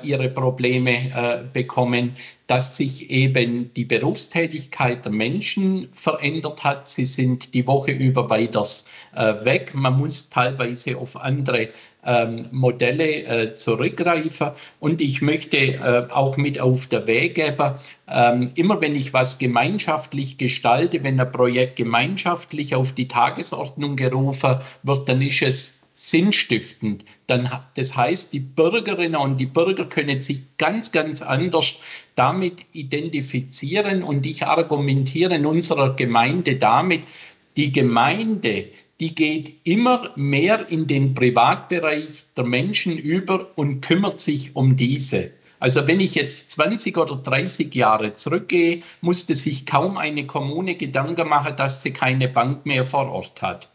ihre 0.02 0.28
Probleme 0.28 0.90
äh, 0.90 1.42
bekommen, 1.52 2.16
dass 2.46 2.76
sich 2.76 3.10
eben 3.10 3.72
die 3.72 3.86
Berufstätigkeit 3.86 5.04
der 5.04 5.12
Menschen 5.12 5.88
verändert 5.92 6.62
hat. 6.62 6.88
Sie 6.88 7.06
sind 7.06 7.54
die 7.54 7.66
Woche 7.66 7.92
über 7.92 8.28
weiter 8.28 8.66
äh, 9.14 9.44
weg. 9.44 9.72
Man 9.74 9.96
muss 9.96 10.28
teilweise 10.28 10.98
auf 10.98 11.16
andere 11.16 11.70
ähm, 12.04 12.48
Modelle 12.50 13.22
äh, 13.24 13.54
zurückgreifen. 13.54 14.50
Und 14.80 15.00
ich 15.00 15.22
möchte 15.22 15.56
äh, 15.56 16.06
auch 16.10 16.36
mit 16.36 16.60
auf 16.60 16.86
der 16.86 17.06
Weg 17.06 17.36
geben, 17.36 17.74
ähm, 18.08 18.50
immer 18.54 18.80
wenn 18.82 18.94
ich 18.94 19.14
was 19.14 19.38
gemeinschaftlich 19.38 20.36
gestalte, 20.36 21.02
wenn 21.02 21.18
ein 21.18 21.32
Projekt 21.32 21.76
gemeinschaftlich 21.76 22.74
auf 22.74 22.92
die 22.92 23.08
Tagesordnung 23.08 23.96
gerufen 23.96 24.60
wird, 24.82 25.08
dann 25.08 25.22
ist 25.22 25.40
es 25.40 25.83
sinnstiftend. 25.94 27.04
Dann, 27.26 27.50
das 27.76 27.96
heißt, 27.96 28.32
die 28.32 28.40
Bürgerinnen 28.40 29.16
und 29.16 29.38
die 29.38 29.46
Bürger 29.46 29.84
können 29.84 30.20
sich 30.20 30.40
ganz, 30.58 30.92
ganz 30.92 31.22
anders 31.22 31.76
damit 32.16 32.64
identifizieren 32.72 34.02
und 34.02 34.26
ich 34.26 34.44
argumentiere 34.46 35.36
in 35.36 35.46
unserer 35.46 35.94
Gemeinde 35.94 36.56
damit, 36.56 37.02
die 37.56 37.72
Gemeinde, 37.72 38.70
die 39.00 39.14
geht 39.14 39.54
immer 39.64 40.10
mehr 40.16 40.68
in 40.68 40.86
den 40.86 41.14
Privatbereich 41.14 42.24
der 42.36 42.44
Menschen 42.44 42.98
über 42.98 43.50
und 43.56 43.80
kümmert 43.80 44.20
sich 44.20 44.54
um 44.54 44.76
diese. 44.76 45.30
Also 45.60 45.86
wenn 45.86 46.00
ich 46.00 46.14
jetzt 46.14 46.50
20 46.50 46.96
oder 46.98 47.16
30 47.16 47.74
Jahre 47.74 48.12
zurückgehe, 48.12 48.82
musste 49.00 49.34
sich 49.34 49.64
kaum 49.64 49.96
eine 49.96 50.26
Kommune 50.26 50.74
Gedanken 50.74 51.28
machen, 51.28 51.56
dass 51.56 51.80
sie 51.80 51.92
keine 51.92 52.28
Bank 52.28 52.66
mehr 52.66 52.84
vor 52.84 53.10
Ort 53.10 53.40
hat. 53.40 53.70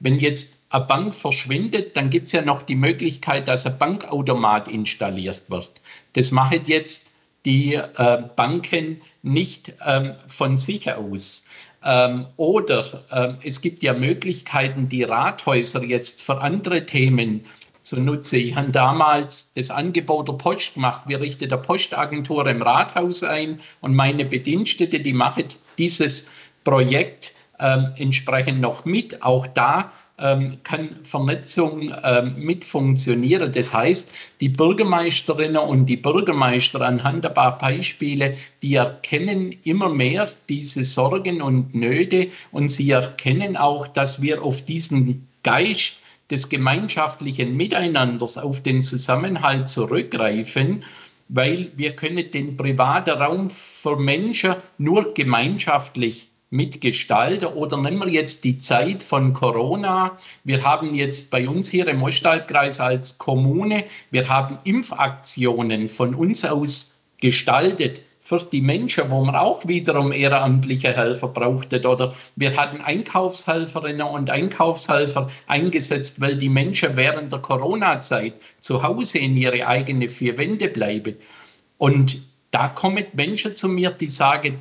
Wenn 0.00 0.18
jetzt 0.18 0.53
eine 0.74 0.84
Bank 0.84 1.14
verschwindet, 1.14 1.96
dann 1.96 2.10
gibt 2.10 2.26
es 2.26 2.32
ja 2.32 2.42
noch 2.42 2.62
die 2.62 2.74
Möglichkeit, 2.74 3.48
dass 3.48 3.66
ein 3.66 3.78
Bankautomat 3.78 4.68
installiert 4.68 5.42
wird. 5.48 5.70
Das 6.14 6.32
machen 6.32 6.62
jetzt 6.66 7.12
die 7.44 7.74
äh, 7.74 8.22
Banken 8.36 9.00
nicht 9.22 9.72
ähm, 9.86 10.12
von 10.28 10.58
sich 10.58 10.90
aus. 10.92 11.46
Ähm, 11.84 12.26
oder 12.36 13.04
ähm, 13.12 13.38
es 13.44 13.60
gibt 13.60 13.82
ja 13.82 13.92
Möglichkeiten, 13.92 14.88
die 14.88 15.02
Rathäuser 15.02 15.84
jetzt 15.84 16.22
für 16.22 16.40
andere 16.40 16.86
Themen 16.86 17.44
zu 17.82 18.00
nutzen. 18.00 18.36
Ich 18.36 18.56
habe 18.56 18.70
damals 18.70 19.52
das 19.54 19.70
Angebot 19.70 20.28
der 20.28 20.32
Post 20.32 20.74
gemacht. 20.74 21.02
Wir 21.06 21.20
richten 21.20 21.48
der 21.48 21.58
Postagentur 21.58 22.46
im 22.46 22.62
Rathaus 22.62 23.22
ein 23.22 23.60
und 23.82 23.94
meine 23.94 24.24
Bedienstete, 24.24 24.98
die 24.98 25.12
machen 25.12 25.44
dieses 25.76 26.30
Projekt 26.64 27.34
ähm, 27.60 27.92
entsprechend 27.96 28.60
noch 28.60 28.86
mit. 28.86 29.22
Auch 29.22 29.46
da 29.46 29.92
ähm, 30.18 30.58
kann 30.62 31.00
Vernetzung 31.04 31.92
ähm, 32.02 32.34
mit 32.36 32.64
funktionieren. 32.64 33.52
Das 33.52 33.72
heißt, 33.72 34.12
die 34.40 34.48
Bürgermeisterinnen 34.48 35.56
und 35.56 35.86
die 35.86 35.96
Bürgermeister 35.96 36.80
anhand 36.80 37.26
ein 37.26 37.34
paar 37.34 37.58
Beispiele, 37.58 38.36
die 38.62 38.74
erkennen 38.76 39.54
immer 39.64 39.88
mehr 39.88 40.28
diese 40.48 40.84
Sorgen 40.84 41.42
und 41.42 41.74
Nöte 41.74 42.28
und 42.52 42.68
sie 42.68 42.90
erkennen 42.90 43.56
auch, 43.56 43.86
dass 43.88 44.22
wir 44.22 44.42
auf 44.42 44.62
diesen 44.62 45.26
Geist 45.42 45.98
des 46.30 46.48
gemeinschaftlichen 46.48 47.56
Miteinanders, 47.56 48.38
auf 48.38 48.62
den 48.62 48.82
Zusammenhalt 48.82 49.68
zurückgreifen 49.68 50.84
weil 51.28 51.72
wir 51.76 51.96
können 51.96 52.30
den 52.30 52.56
privaten 52.56 53.10
Raum 53.10 53.50
für 53.50 53.96
Menschen 53.96 54.56
nur 54.78 55.14
gemeinschaftlich 55.14 56.28
mitgestalten. 56.50 57.48
Oder 57.48 57.76
nehmen 57.76 58.00
wir 58.00 58.08
jetzt 58.08 58.44
die 58.44 58.58
Zeit 58.58 59.02
von 59.02 59.32
Corona. 59.32 60.18
Wir 60.44 60.62
haben 60.62 60.94
jetzt 60.94 61.30
bei 61.30 61.48
uns 61.48 61.68
hier 61.68 61.88
im 61.88 62.02
Ostalbkreis 62.02 62.80
als 62.80 63.18
Kommune, 63.18 63.84
wir 64.10 64.28
haben 64.28 64.58
Impfaktionen 64.64 65.88
von 65.88 66.14
uns 66.14 66.44
aus 66.44 66.94
gestaltet 67.20 68.00
für 68.20 68.38
die 68.38 68.62
Menschen, 68.62 69.10
wo 69.10 69.22
man 69.22 69.36
auch 69.36 69.68
wiederum 69.68 70.10
ehrenamtliche 70.10 70.96
Helfer 70.96 71.28
brauchte. 71.28 71.86
Oder 71.86 72.14
wir 72.36 72.56
hatten 72.56 72.80
Einkaufshelferinnen 72.80 74.06
und 74.06 74.30
Einkaufshelfer 74.30 75.28
eingesetzt, 75.46 76.22
weil 76.22 76.36
die 76.36 76.48
Menschen 76.48 76.96
während 76.96 77.32
der 77.32 77.40
Corona-Zeit 77.40 78.32
zu 78.60 78.82
Hause 78.82 79.18
in 79.18 79.36
ihre 79.36 79.66
eigenen 79.66 80.08
vier 80.08 80.38
Wände 80.38 80.68
bleiben. 80.68 81.16
Und 81.76 82.22
da 82.50 82.68
kommen 82.68 83.04
Menschen 83.12 83.56
zu 83.56 83.68
mir, 83.68 83.90
die 83.90 84.06
sagen, 84.06 84.58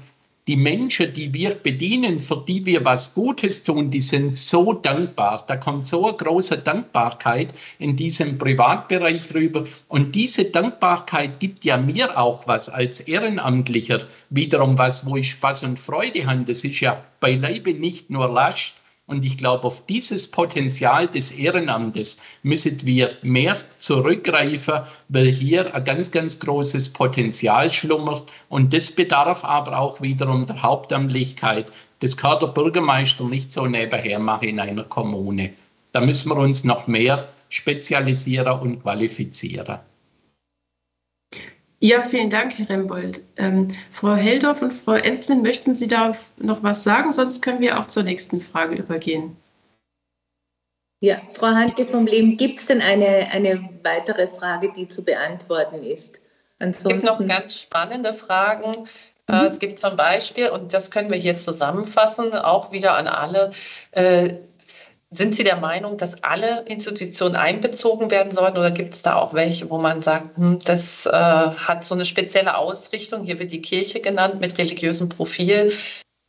die 0.48 0.58
Menschen, 0.58 1.14
die 1.14 1.34
wir 1.34 1.56
bedienen, 1.56 2.20
für 2.20 2.44
die 2.46 2.66
wir 2.66 2.84
was 2.84 3.14
Gutes 3.14 3.64
tun, 3.64 3.91
die 3.91 4.02
sind 4.02 4.38
so 4.38 4.74
dankbar. 4.74 5.46
Da 5.48 5.56
kommt 5.56 5.88
so 5.88 6.06
eine 6.08 6.18
große 6.18 6.58
Dankbarkeit 6.58 7.54
in 7.80 7.96
diesem 7.96 8.38
Privatbereich 8.38 9.34
rüber. 9.34 9.64
Und 9.88 10.16
diese 10.16 10.46
Dankbarkeit 10.46 11.39
gibt 11.39 11.64
ja 11.64 11.78
mir 11.78 12.18
auch 12.18 12.46
was 12.46 12.68
als 12.68 13.00
Ehrenamtlicher 13.00 14.06
wiederum 14.30 14.78
was, 14.78 15.06
wo 15.06 15.16
ich 15.16 15.32
Spaß 15.32 15.64
und 15.64 15.80
Freude 15.80 16.26
habe. 16.26 16.44
Das 16.44 16.66
ist 16.66 16.82
ja 16.82 17.02
beileibe 17.22 17.74
nicht 17.74 18.10
nur 18.10 18.28
Last, 18.28 18.74
und 19.14 19.24
ich 19.24 19.38
glaube, 19.38 19.66
auf 19.66 19.86
dieses 19.86 20.30
Potenzial 20.30 21.07
des 21.07 21.30
Ehrenamtes 21.32 22.20
müssen 22.41 22.84
wir 22.84 23.14
mehr 23.22 23.55
zurückgreifen, 23.78 24.82
weil 25.09 25.28
hier 25.28 25.74
ein 25.76 25.84
ganz, 25.86 26.09
ganz 26.09 26.39
großes 26.39 26.91
Potenzial 26.93 27.72
schlummert. 27.72 28.24
Und 28.49 28.74
das 28.74 28.89
bedarf 28.89 29.43
aber 29.43 29.78
auch 29.78 30.01
wiederum 30.01 30.47
der 30.47 30.64
Hauptamtlichkeit. 30.64 31.68
Das 31.99 32.18
kann 32.18 32.39
der 32.39 32.47
Bürgermeister 32.47 33.26
nicht 33.26 33.51
so 33.51 33.68
nebenher 33.68 34.18
machen 34.18 34.49
in 34.49 34.59
einer 34.59 34.84
Kommune. 34.84 35.51
Da 35.91 36.01
müssen 36.01 36.30
wir 36.30 36.38
uns 36.38 36.64
noch 36.64 36.88
mehr 36.88 37.30
spezialisieren 37.49 38.59
und 38.59 38.82
qualifizieren. 38.82 39.78
Ja, 41.84 42.02
vielen 42.02 42.30
Dank, 42.30 42.58
Herr 42.58 42.70
Rembold. 42.70 43.22
Ähm, 43.36 43.68
Frau 43.92 44.16
Heldorf 44.16 44.62
und 44.62 44.72
Frau 44.72 44.94
Enslin, 44.94 45.42
möchten 45.42 45.76
Sie 45.76 45.90
da 45.90 46.16
noch 46.38 46.64
was 46.64 46.86
sagen? 46.86 47.12
Sonst 47.12 47.42
können 47.42 47.60
wir 47.60 47.78
auch 47.78 47.88
zur 47.88 48.04
nächsten 48.04 48.40
Frage 48.40 48.76
übergehen. 48.76 49.36
Ja, 51.02 51.18
Frau 51.34 51.48
Handke 51.48 51.86
vom 51.86 52.06
Leben, 52.06 52.38
gibt 52.38 52.62
es 52.62 52.68
denn 52.68 52.82
eine, 52.82 53.30
eine 53.32 53.70
weitere 53.84 54.30
Frage, 54.30 54.72
die 54.72 54.88
zu 54.88 55.04
beantworten 55.04 55.84
ist? 55.84 56.22
Ansonsten... 56.60 56.88
Es 56.88 56.94
gibt 56.94 57.04
noch 57.04 57.28
ganz 57.28 57.60
spannende 57.60 58.14
Fragen. 58.14 58.88
Äh, 59.28 59.42
mhm. 59.42 59.48
Es 59.48 59.60
gibt 59.60 59.78
zum 59.78 59.98
Beispiel, 59.98 60.52
und 60.52 60.74
das 60.74 60.90
können 60.90 61.12
wir 61.12 61.20
hier 61.20 61.38
zusammenfassen, 61.38 62.32
auch 62.34 62.72
wieder 62.72 62.96
an 62.96 63.08
alle, 63.08 63.52
äh, 63.92 64.36
sind 65.14 65.36
Sie 65.36 65.43
der 65.43 65.57
Meinung, 65.57 65.97
dass 65.97 66.24
alle 66.24 66.64
Institutionen 66.66 67.36
einbezogen 67.36 68.11
werden 68.11 68.34
sollten 68.34 68.57
oder 68.57 68.72
gibt 68.72 68.95
es 68.95 69.01
da 69.01 69.16
auch 69.16 69.34
welche, 69.34 69.70
wo 69.70 69.78
man 69.78 70.01
sagt, 70.01 70.38
hm, 70.38 70.59
das 70.66 71.05
äh, 71.05 71.11
hat 71.11 71.86
so 71.86 71.95
eine 71.95 72.05
spezielle 72.05 72.57
Ausrichtung? 72.57 73.24
Hier 73.24 73.39
wird 73.39 73.51
die 73.51 73.61
Kirche 73.61 74.01
genannt 74.01 74.41
mit 74.41 74.57
religiösem 74.57 75.09
Profil, 75.09 75.74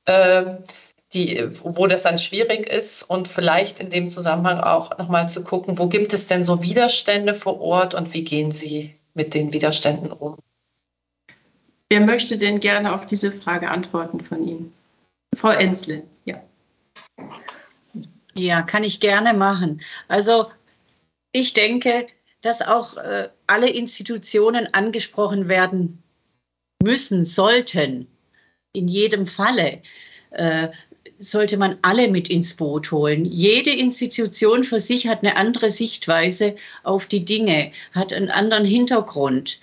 äh, 0.07 0.57
die, 1.13 1.49
wo 1.63 1.87
das 1.87 2.03
dann 2.03 2.19
schwierig 2.19 2.69
ist 2.69 3.03
und 3.03 3.29
vielleicht 3.29 3.79
in 3.79 3.91
dem 3.91 4.11
Zusammenhang 4.11 4.61
auch 4.61 4.99
nochmal 4.99 5.29
zu 5.29 5.43
gucken, 5.45 5.79
wo 5.79 5.87
gibt 5.89 6.13
es 6.13 6.27
denn 6.27 6.45
so 6.45 6.63
Widerstände 6.63 7.35
vor 7.35 7.61
Ort 7.61 7.95
und 7.95 8.13
wie 8.15 8.25
gehen 8.25 8.53
Sie 8.53 8.95
mit 9.15 9.35
den 9.35 9.53
Widerständen 9.53 10.13
um? 10.13 10.37
Wer 11.89 12.01
möchte 12.01 12.37
denn 12.37 12.61
gerne 12.61 12.93
auf 12.93 13.07
diese 13.07 13.31
Frage 13.31 13.71
antworten 13.71 14.21
von 14.21 14.47
Ihnen? 14.47 14.73
Frau 15.35 15.51
Ensle, 15.51 16.03
ja. 16.25 16.43
Ja, 18.37 18.63
kann 18.63 18.85
ich 18.85 19.01
gerne 19.01 19.33
machen. 19.35 19.81
Also 20.09 20.51
ich 21.33 21.55
denke, 21.55 22.09
dass 22.43 22.63
auch 22.63 22.97
äh, 22.97 23.29
alle 23.47 23.71
Institutionen 23.71 24.73
angesprochen 24.75 25.49
werden 25.49 26.03
müssen, 26.83 27.25
sollten, 27.25 28.07
in 28.73 28.89
jedem 28.89 29.27
Falle. 29.27 29.83
Äh, 30.31 30.69
sollte 31.19 31.57
man 31.57 31.79
alle 31.83 32.09
mit 32.09 32.29
ins 32.29 32.55
Boot 32.55 32.91
holen. 32.91 33.25
Jede 33.25 33.71
Institution 33.71 34.65
für 34.65 34.81
sich 34.81 35.07
hat 35.07 35.23
eine 35.23 35.37
andere 35.37 35.71
Sichtweise 35.71 36.57
auf 36.83 37.07
die 37.07 37.25
Dinge, 37.25 37.73
hat 37.93 38.13
einen 38.13 38.31
anderen 38.31 38.65
Hintergrund. 38.65 39.61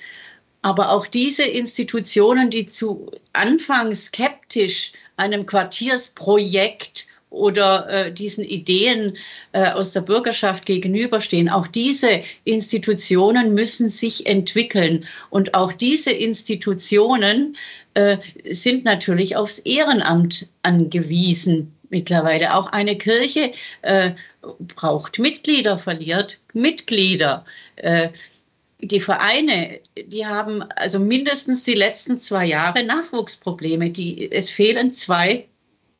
Aber 0.62 0.92
auch 0.92 1.08
diese 1.08 1.44
Institutionen, 1.44 2.50
die 2.50 2.68
zu 2.68 3.12
Anfang 3.34 3.94
skeptisch 3.94 4.94
einem 5.18 5.46
Quartiersprojekt 5.46 7.08
oder 7.32 7.90
äh, 7.90 8.12
diesen 8.12 8.44
Ideen 8.44 9.18
äh, 9.54 9.72
aus 9.72 9.92
der 9.92 10.02
Bürgerschaft 10.02 10.66
gegenüberstehen. 10.66 11.50
Auch 11.50 11.66
diese 11.66 12.22
Institutionen 12.44 13.54
müssen 13.54 13.90
sich 13.90 14.28
entwickeln. 14.28 15.06
Und 15.30 15.54
auch 15.56 15.74
diese 15.74 16.12
Institutionen 16.12 17.58
äh, 17.96 18.18
sind 18.46 18.84
natürlich 18.84 19.36
aufs 19.36 19.60
Ehrenamt 19.60 20.48
angewiesen 20.62 21.74
mittlerweile. 21.90 22.54
Auch 22.54 22.68
eine 22.68 22.98
Kirche 22.98 23.54
äh, 23.82 24.12
braucht 24.76 25.18
Mitglieder, 25.18 25.78
verliert 25.78 26.42
Mitglieder. 26.54 27.46
Äh, 27.78 28.10
die 28.80 29.00
Vereine, 29.00 29.80
die 30.06 30.26
haben 30.26 30.64
also 30.76 31.00
mindestens 31.00 31.64
die 31.64 31.76
letzten 31.76 32.20
zwei 32.20 32.46
Jahre 32.46 32.84
Nachwuchsprobleme. 32.84 33.90
Die, 33.90 34.32
es 34.32 34.50
fehlen 34.50 34.92
zwei 34.92 35.46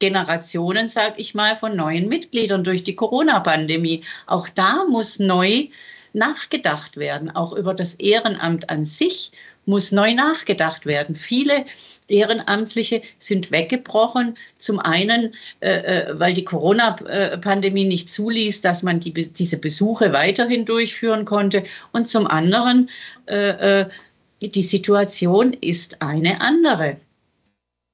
Generationen, 0.02 0.90
sage 0.90 1.14
ich 1.18 1.34
mal, 1.34 1.56
von 1.56 1.78
neuen 1.78 2.10
Mitgliedern 2.10 2.66
durch 2.66 2.84
die 2.84 2.96
Corona-Pandemie. 2.98 4.04
Auch 4.26 4.50
da 4.50 4.84
muss 4.90 5.20
neu 5.20 5.68
nachgedacht 6.12 6.98
werden. 6.98 7.30
Auch 7.30 7.54
über 7.54 7.74
das 7.74 7.94
Ehrenamt 7.96 8.70
an 8.70 8.84
sich 8.84 9.32
muss 9.66 9.92
neu 9.92 10.14
nachgedacht 10.14 10.86
werden. 10.86 11.16
Viele 11.16 11.66
Ehrenamtliche 12.08 13.04
sind 13.20 13.52
weggebrochen. 13.52 14.38
Zum 14.58 14.80
einen, 14.80 15.36
äh, 15.62 16.10
äh 16.10 16.20
weil 16.20 16.34
die 16.34 16.44
Corona-Pandemie 16.44 17.86
nicht 17.86 18.10
zuließ, 18.10 18.62
dass 18.62 18.84
man 18.84 19.00
die, 19.00 19.14
diese 19.14 19.58
Besuche 19.58 20.12
weiterhin 20.12 20.66
durchführen 20.66 21.26
konnte. 21.26 21.64
Und 21.94 22.10
zum 22.10 22.28
anderen, 22.28 22.90
äh, 23.28 23.82
äh 23.82 23.86
die 24.42 24.64
Situation 24.64 25.54
ist 25.54 26.02
eine 26.02 26.42
andere. 26.42 26.98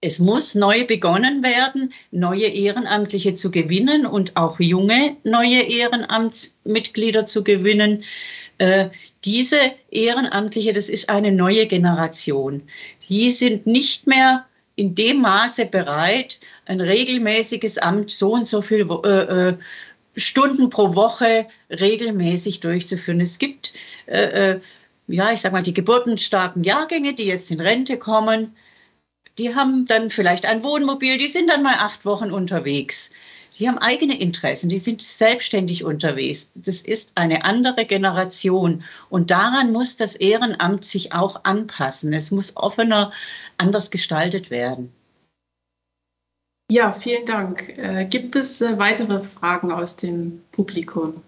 Es 0.01 0.19
muss 0.19 0.53
neu 0.53 0.85
begonnen 0.85 1.41
werden, 1.41 1.91
neue 2.11 2.45
Ehrenamtliche 2.45 3.33
zu 3.33 3.49
gewinnen 3.49 4.05
und 4.05 4.37
auch 4.37 4.59
junge 4.59 5.17
neue 5.23 5.61
Ehrenamtsmitglieder 5.61 7.25
zu 7.25 7.43
gewinnen. 7.43 8.03
Äh, 8.59 8.89
diese 9.25 9.57
Ehrenamtliche, 9.89 10.71
das 10.71 10.89
ist 10.89 11.09
eine 11.09 11.31
neue 11.31 11.65
Generation. 11.65 12.61
Die 13.09 13.31
sind 13.31 13.65
nicht 13.65 14.05
mehr 14.05 14.45
in 14.75 14.93
dem 14.93 15.21
Maße 15.21 15.65
bereit, 15.65 16.39
ein 16.67 16.79
regelmäßiges 16.79 17.79
Amt 17.79 18.11
so 18.11 18.33
und 18.33 18.47
so 18.47 18.61
viel 18.61 18.85
äh, 19.03 19.49
äh 19.49 19.57
Stunden 20.15 20.71
pro 20.71 20.95
Woche 20.95 21.47
regelmäßig 21.69 22.59
durchzuführen. 22.59 23.21
Es 23.21 23.37
gibt, 23.37 23.73
äh, 24.07 24.53
äh 24.53 24.59
ja, 25.07 25.31
ich 25.31 25.41
sag 25.41 25.53
mal, 25.53 25.63
die 25.63 25.73
geburtenstarken 25.73 26.63
Jahrgänge, 26.63 27.13
die 27.13 27.25
jetzt 27.25 27.49
in 27.49 27.61
Rente 27.61 27.97
kommen 27.97 28.55
die 29.37 29.55
haben 29.55 29.85
dann 29.85 30.09
vielleicht 30.09 30.45
ein 30.45 30.63
Wohnmobil, 30.63 31.17
die 31.17 31.27
sind 31.27 31.49
dann 31.49 31.63
mal 31.63 31.75
acht 31.75 32.05
Wochen 32.05 32.31
unterwegs. 32.31 33.11
Die 33.55 33.67
haben 33.67 33.77
eigene 33.77 34.19
Interessen, 34.19 34.69
die 34.69 34.77
sind 34.77 35.01
selbstständig 35.01 35.83
unterwegs. 35.83 36.51
Das 36.55 36.81
ist 36.81 37.13
eine 37.15 37.43
andere 37.45 37.85
Generation. 37.85 38.83
Und 39.09 39.31
daran 39.31 39.71
muss 39.71 39.95
das 39.95 40.15
Ehrenamt 40.15 40.85
sich 40.85 41.13
auch 41.13 41.43
anpassen. 41.43 42.13
Es 42.13 42.29
muss 42.29 42.55
offener, 42.55 43.11
anders 43.57 43.89
gestaltet 43.89 44.51
werden. 44.51 44.91
Ja, 46.69 46.91
vielen 46.91 47.25
Dank. 47.25 47.69
Äh, 47.77 48.05
gibt 48.05 48.35
es 48.35 48.61
äh, 48.61 48.77
weitere 48.77 49.21
Fragen 49.21 49.71
aus 49.71 49.95
dem 49.95 50.43
Publikum? 50.51 51.23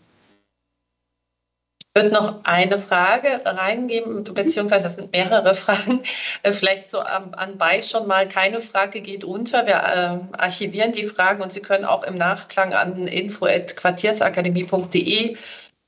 Würde 1.96 2.14
noch 2.14 2.44
eine 2.44 2.78
Frage 2.78 3.42
reingeben, 3.46 4.24
beziehungsweise 4.24 4.84
das 4.84 4.94
sind 4.96 5.12
mehrere 5.12 5.56
Fragen. 5.56 6.04
Äh, 6.44 6.52
vielleicht 6.52 6.92
so 6.92 7.00
anbei 7.00 7.82
schon 7.82 8.06
mal, 8.08 8.28
keine 8.28 8.60
Frage 8.62 9.02
geht 9.02 9.24
unter. 9.24 9.66
Wir 9.66 9.76
äh, 9.76 10.20
archivieren 10.38 10.92
die 10.92 11.06
Fragen 11.06 11.42
und 11.42 11.52
Sie 11.54 11.62
können 11.62 11.86
auch 11.86 12.04
im 12.04 12.18
Nachklang 12.18 12.74
an 12.74 13.08
info.quartiersakademie.de 13.08 15.38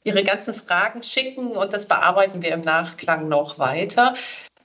Ihre 0.04 0.24
ganzen 0.24 0.56
Fragen 0.56 1.04
schicken 1.04 1.52
und 1.52 1.74
das 1.74 1.86
bearbeiten 1.86 2.42
wir 2.42 2.54
im 2.54 2.62
Nachklang 2.62 3.30
noch 3.30 3.60
weiter. 3.60 4.16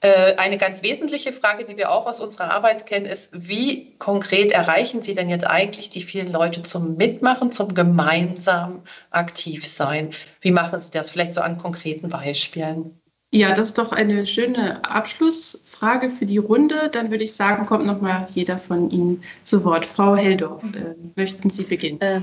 Äh, 0.01 0.35
eine 0.35 0.57
ganz 0.57 0.83
wesentliche 0.83 1.31
Frage, 1.31 1.65
die 1.65 1.77
wir 1.77 1.91
auch 1.91 2.05
aus 2.05 2.19
unserer 2.19 2.51
Arbeit 2.51 2.85
kennen, 2.85 3.05
ist, 3.05 3.29
wie 3.33 3.95
konkret 3.97 4.51
erreichen 4.51 5.01
Sie 5.01 5.15
denn 5.15 5.29
jetzt 5.29 5.47
eigentlich 5.47 5.89
die 5.89 6.01
vielen 6.01 6.31
Leute 6.31 6.61
zum 6.63 6.95
Mitmachen, 6.97 7.51
zum 7.51 7.73
gemeinsam 7.73 8.83
aktiv 9.09 9.65
sein? 9.65 10.11
Wie 10.41 10.51
machen 10.51 10.79
Sie 10.79 10.91
das? 10.91 11.09
Vielleicht 11.09 11.33
so 11.33 11.41
an 11.41 11.57
konkreten 11.57 12.09
Beispielen. 12.09 12.99
Ja, 13.31 13.53
das 13.53 13.69
ist 13.69 13.77
doch 13.77 13.91
eine 13.91 14.25
schöne 14.25 14.85
Abschlussfrage 14.85 16.07
für 16.09 16.25
die 16.25 16.37
Runde. 16.37 16.89
Dann 16.89 17.11
würde 17.11 17.25
ich 17.25 17.33
sagen, 17.33 17.65
kommt 17.65 17.85
nochmal 17.85 18.27
jeder 18.33 18.57
von 18.57 18.89
Ihnen 18.89 19.23
zu 19.43 19.65
Wort. 19.65 19.85
Frau 19.85 20.15
Heldorf, 20.15 20.63
äh, 20.73 20.95
möchten 21.15 21.49
Sie 21.49 21.63
beginnen? 21.63 21.99
Äh, 21.99 22.21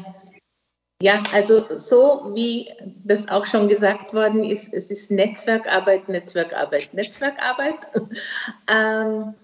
ja, 1.05 1.23
also 1.35 1.77
so 1.77 2.31
wie 2.33 2.71
das 3.05 3.29
auch 3.29 3.45
schon 3.45 3.69
gesagt 3.69 4.15
worden 4.15 4.43
ist, 4.43 4.73
es 4.73 4.91
ist 4.91 5.11
Netzwerkarbeit, 5.11 6.09
Netzwerkarbeit, 6.09 6.95
Netzwerkarbeit. 6.95 7.77
ähm, 8.73 9.35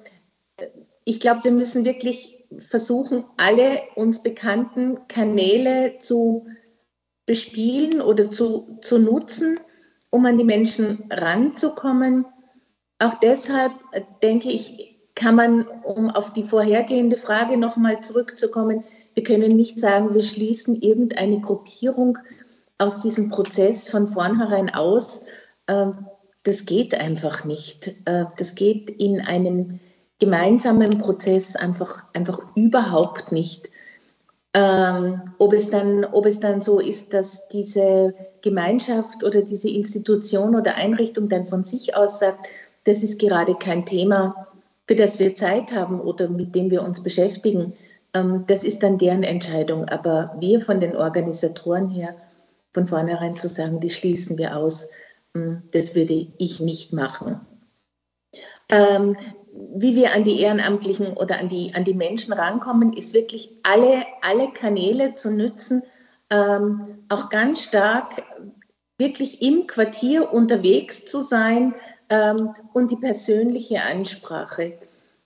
ich 1.05 1.21
glaube, 1.21 1.45
wir 1.45 1.51
müssen 1.51 1.85
wirklich 1.85 2.47
versuchen, 2.57 3.27
alle 3.37 3.83
uns 3.95 4.23
bekannten 4.23 5.07
Kanäle 5.09 5.99
zu 5.99 6.47
bespielen 7.27 8.01
oder 8.01 8.31
zu, 8.31 8.79
zu 8.81 8.99
nutzen, 8.99 9.61
um 10.09 10.25
an 10.25 10.39
die 10.39 10.45
Menschen 10.45 11.11
ranzukommen. 11.11 12.25
Auch 13.01 13.17
deshalb 13.17 13.73
denke 14.23 14.49
ich, 14.49 14.97
kann 15.15 15.35
man, 15.35 15.67
um 15.85 16.09
auf 16.09 16.33
die 16.33 16.45
vorhergehende 16.45 17.19
Frage 17.19 17.59
nochmal 17.59 18.03
zurückzukommen, 18.03 18.83
wir 19.15 19.23
können 19.23 19.57
nicht 19.57 19.79
sagen, 19.79 20.15
wir 20.15 20.23
schließen 20.23 20.81
irgendeine 20.81 21.41
Gruppierung 21.41 22.19
aus 22.79 23.01
diesem 23.01 23.29
Prozess 23.29 23.89
von 23.89 24.09
vornherein 24.09 24.71
aus. 24.71 25.25
Ähm, 25.69 26.07
das 26.45 26.65
geht 26.65 26.95
einfach 26.95 27.45
nicht. 27.45 27.89
Äh, 28.07 28.27
das 28.39 28.55
geht 28.55 28.91
in 28.91 29.21
einem 29.21 29.81
gemeinsamen 30.19 30.99
Prozess 30.99 31.57
einfach, 31.57 32.05
einfach 32.15 32.41
überhaupt 32.55 33.33
nicht. 33.33 33.71
Ähm, 34.53 35.21
ob, 35.39 35.53
es 35.53 35.71
dann, 35.71 36.05
ob 36.05 36.27
es 36.27 36.41
dann 36.41 36.61
so 36.61 36.81
ist, 36.81 37.15
dass 37.15 37.47
diese 37.49 38.15
Gemeinschaft 38.43 39.23
oder 39.23 39.43
diese 39.43 39.69
Institution 39.69 40.57
oder 40.57 40.77
Einrichtung 40.77 41.29
dann 41.29 41.47
von 41.47 41.65
sich 41.65 41.95
aus 41.95 42.19
sagt, 42.19 42.49
das 42.85 43.03
ist 43.03 43.21
gerade 43.21 43.55
kein 43.55 43.87
Thema, 43.87 44.49
für 44.89 44.97
das 44.97 45.19
wir 45.19 45.37
Zeit 45.37 45.73
haben 45.73 46.01
oder 46.01 46.29
mit 46.29 46.55
dem 46.55 46.71
wir 46.71 46.83
uns 46.83 47.03
beschäftigen, 47.03 47.75
das 48.13 48.65
ist 48.65 48.83
dann 48.83 48.99
deren 48.99 49.23
Entscheidung. 49.23 49.89
Aber 49.89 50.37
wir 50.39 50.61
von 50.61 50.81
den 50.81 50.97
Organisatoren 50.97 51.89
her, 51.89 52.15
von 52.73 52.87
vornherein 52.87 53.37
zu 53.37 53.49
sagen, 53.49 53.81
die 53.81 53.91
schließen 53.91 54.39
wir 54.39 54.57
aus, 54.57 54.89
ähm, 55.35 55.63
das 55.73 55.95
würde 55.95 56.27
ich 56.39 56.61
nicht 56.61 56.93
machen. 56.93 57.41
Ähm, 58.69 59.17
wie 59.53 59.97
wir 59.97 60.15
an 60.15 60.25
die 60.25 60.41
Ehrenamtlichen 60.41 61.17
oder 61.17 61.39
an 61.39 61.49
die, 61.49 61.73
an 61.75 61.85
die 61.85 61.95
Menschen 61.95 62.33
rankommen, 62.33 62.93
ist 62.93 63.15
wirklich 63.15 63.51
alle, 63.63 64.05
alle 64.23 64.51
Kanäle 64.53 65.15
zu 65.15 65.31
nützen, 65.31 65.83
ähm, 66.31 67.05
auch 67.09 67.31
ganz 67.31 67.65
stark 67.65 68.23
wirklich 68.99 69.43
im 69.43 69.67
Quartier 69.67 70.33
unterwegs 70.33 71.07
zu 71.07 71.21
sein 71.21 71.75
ähm, 72.11 72.55
und 72.73 72.91
die 72.91 72.97
persönliche 72.97 73.83
Ansprache. 73.83 74.79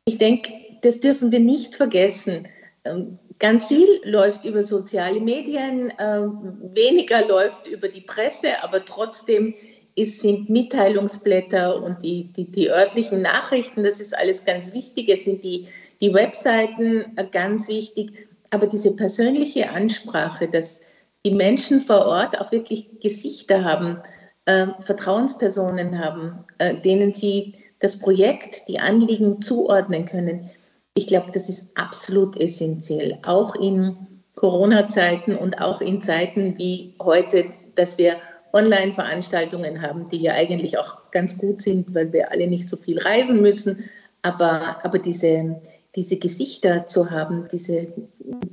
Ich 0.07 0.19
denke, 0.19 0.53
das 0.83 1.01
dürfen 1.01 1.33
wir 1.33 1.41
nicht 1.41 1.75
vergessen. 1.75 2.47
Ähm, 2.85 3.19
ganz 3.39 3.67
viel 3.67 4.01
läuft 4.05 4.45
über 4.45 4.63
soziale 4.63 5.21
Medien, 5.21 5.93
ähm, 5.99 6.59
weniger 6.75 7.27
läuft 7.27 7.67
über 7.67 7.89
die 7.89 8.03
Presse, 8.03 8.63
aber 8.63 8.85
trotzdem 8.85 9.55
ist, 9.97 10.21
sind 10.21 10.51
Mitteilungsblätter 10.51 11.83
und 11.83 12.03
die, 12.03 12.33
die, 12.33 12.51
die, 12.51 12.71
örtlichen 12.71 13.23
Nachrichten, 13.23 13.85
das 13.85 14.01
ist 14.01 14.17
alles 14.17 14.45
ganz 14.45 14.73
wichtig. 14.73 15.09
Es 15.09 15.25
sind 15.25 15.45
die, 15.45 15.69
die 16.01 16.13
Webseiten 16.13 17.17
äh, 17.17 17.27
ganz 17.31 17.69
wichtig. 17.69 18.29
Aber 18.51 18.67
diese 18.67 18.93
persönliche 18.93 19.71
Ansprache, 19.71 20.49
dass 20.49 20.81
die 21.27 21.33
Menschen 21.33 21.81
vor 21.81 22.07
Ort 22.07 22.39
auch 22.41 22.53
wirklich 22.53 23.01
Gesichter 23.01 23.65
haben, 23.65 24.01
äh, 24.47 24.67
Vertrauenspersonen 24.81 25.99
haben, 25.99 26.45
äh, 26.59 26.75
denen 26.75 27.15
sie 27.15 27.55
das 27.81 27.99
Projekt, 27.99 28.69
die 28.69 28.79
Anliegen 28.79 29.43
zuordnen 29.43 30.07
können, 30.07 30.51
ich 30.95 31.07
glaube, 31.09 31.33
das 31.33 31.49
ist 31.49 31.77
absolut 31.77 32.41
essentiell, 32.41 33.19
auch 33.23 33.57
in 33.57 33.97
Corona-Zeiten 34.37 35.37
und 35.37 35.61
auch 35.61 35.81
in 35.81 36.03
Zeiten 36.03 36.57
wie 36.59 36.95
heute, 37.01 37.47
dass 37.75 37.99
wir 37.99 38.17
Online-Veranstaltungen 38.53 39.83
haben, 39.83 40.09
die 40.09 40.19
ja 40.19 40.33
eigentlich 40.35 40.79
auch 40.79 41.11
ganz 41.11 41.39
gut 41.39 41.61
sind, 41.61 41.93
weil 41.95 42.13
wir 42.13 42.31
alle 42.31 42.47
nicht 42.47 42.69
so 42.69 42.77
viel 42.77 43.01
reisen 43.01 43.43
müssen. 43.43 43.91
Aber, 44.23 44.85
aber 44.85 45.01
diese, 45.01 45.61
diese 45.97 46.17
Gesichter 46.17 46.87
zu 46.87 47.11
haben, 47.11 47.49
diese, 47.51 47.89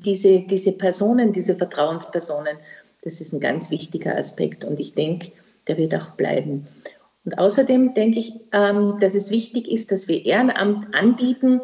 diese, 0.04 0.40
diese 0.40 0.72
Personen, 0.72 1.34
diese 1.34 1.56
Vertrauenspersonen, 1.56 2.58
das 3.04 3.22
ist 3.22 3.34
ein 3.34 3.40
ganz 3.40 3.70
wichtiger 3.70 4.18
Aspekt 4.18 4.66
und 4.66 4.80
ich 4.80 4.96
denke, 4.96 5.32
der 5.68 5.78
wird 5.78 5.94
auch 5.94 6.12
bleiben. 6.12 6.68
Und 7.24 7.38
außerdem 7.38 7.94
denke 7.94 8.18
ich, 8.18 8.34
ähm, 8.52 8.98
dass 9.00 9.14
es 9.14 9.30
wichtig 9.30 9.72
ist, 9.72 9.92
dass 9.92 10.08
wir 10.08 10.26
Ehrenamt 10.26 10.96
anbieten 10.96 11.62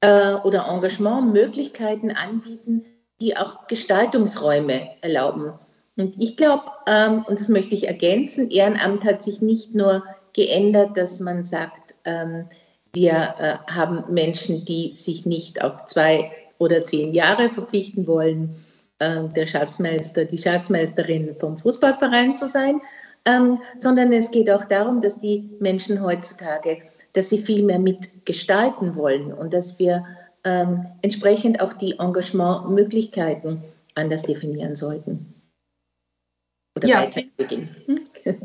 äh, 0.00 0.34
oder 0.34 0.66
Engagementmöglichkeiten 0.68 2.12
anbieten, 2.12 2.84
die 3.20 3.36
auch 3.36 3.66
Gestaltungsräume 3.66 4.88
erlauben. 5.02 5.52
Und 5.96 6.14
ich 6.18 6.36
glaube, 6.36 6.64
ähm, 6.86 7.24
und 7.28 7.38
das 7.38 7.48
möchte 7.48 7.74
ich 7.74 7.86
ergänzen, 7.86 8.50
Ehrenamt 8.50 9.04
hat 9.04 9.22
sich 9.22 9.42
nicht 9.42 9.74
nur 9.74 10.02
geändert, 10.32 10.96
dass 10.96 11.20
man 11.20 11.44
sagt, 11.44 11.94
ähm, 12.04 12.46
wir 12.92 13.34
äh, 13.38 13.70
haben 13.70 14.04
Menschen, 14.12 14.64
die 14.64 14.92
sich 14.92 15.26
nicht 15.26 15.62
auf 15.62 15.86
zwei 15.86 16.32
oder 16.58 16.84
zehn 16.84 17.12
Jahre 17.12 17.50
verpflichten 17.50 18.06
wollen, 18.06 18.56
äh, 18.98 19.24
der 19.34 19.46
Schatzmeister, 19.46 20.24
die 20.24 20.38
Schatzmeisterin 20.38 21.36
vom 21.38 21.56
Fußballverein 21.56 22.36
zu 22.36 22.48
sein, 22.48 22.80
ähm, 23.26 23.60
sondern 23.78 24.12
es 24.12 24.30
geht 24.30 24.50
auch 24.50 24.64
darum, 24.64 25.00
dass 25.00 25.20
die 25.20 25.50
Menschen 25.60 26.02
heutzutage, 26.02 26.78
dass 27.12 27.30
sie 27.30 27.38
viel 27.38 27.64
mehr 27.64 27.78
mitgestalten 27.78 28.96
wollen 28.96 29.32
und 29.32 29.52
dass 29.52 29.78
wir 29.78 30.04
ähm, 30.44 30.86
entsprechend 31.02 31.60
auch 31.60 31.72
die 31.72 31.98
Engagementmöglichkeiten 31.98 33.62
anders 33.94 34.22
definieren 34.22 34.76
sollten. 34.76 35.34
Oder 36.76 36.88
ja, 36.88 37.02
weiter 37.02 37.22
beginnen. 37.36 37.74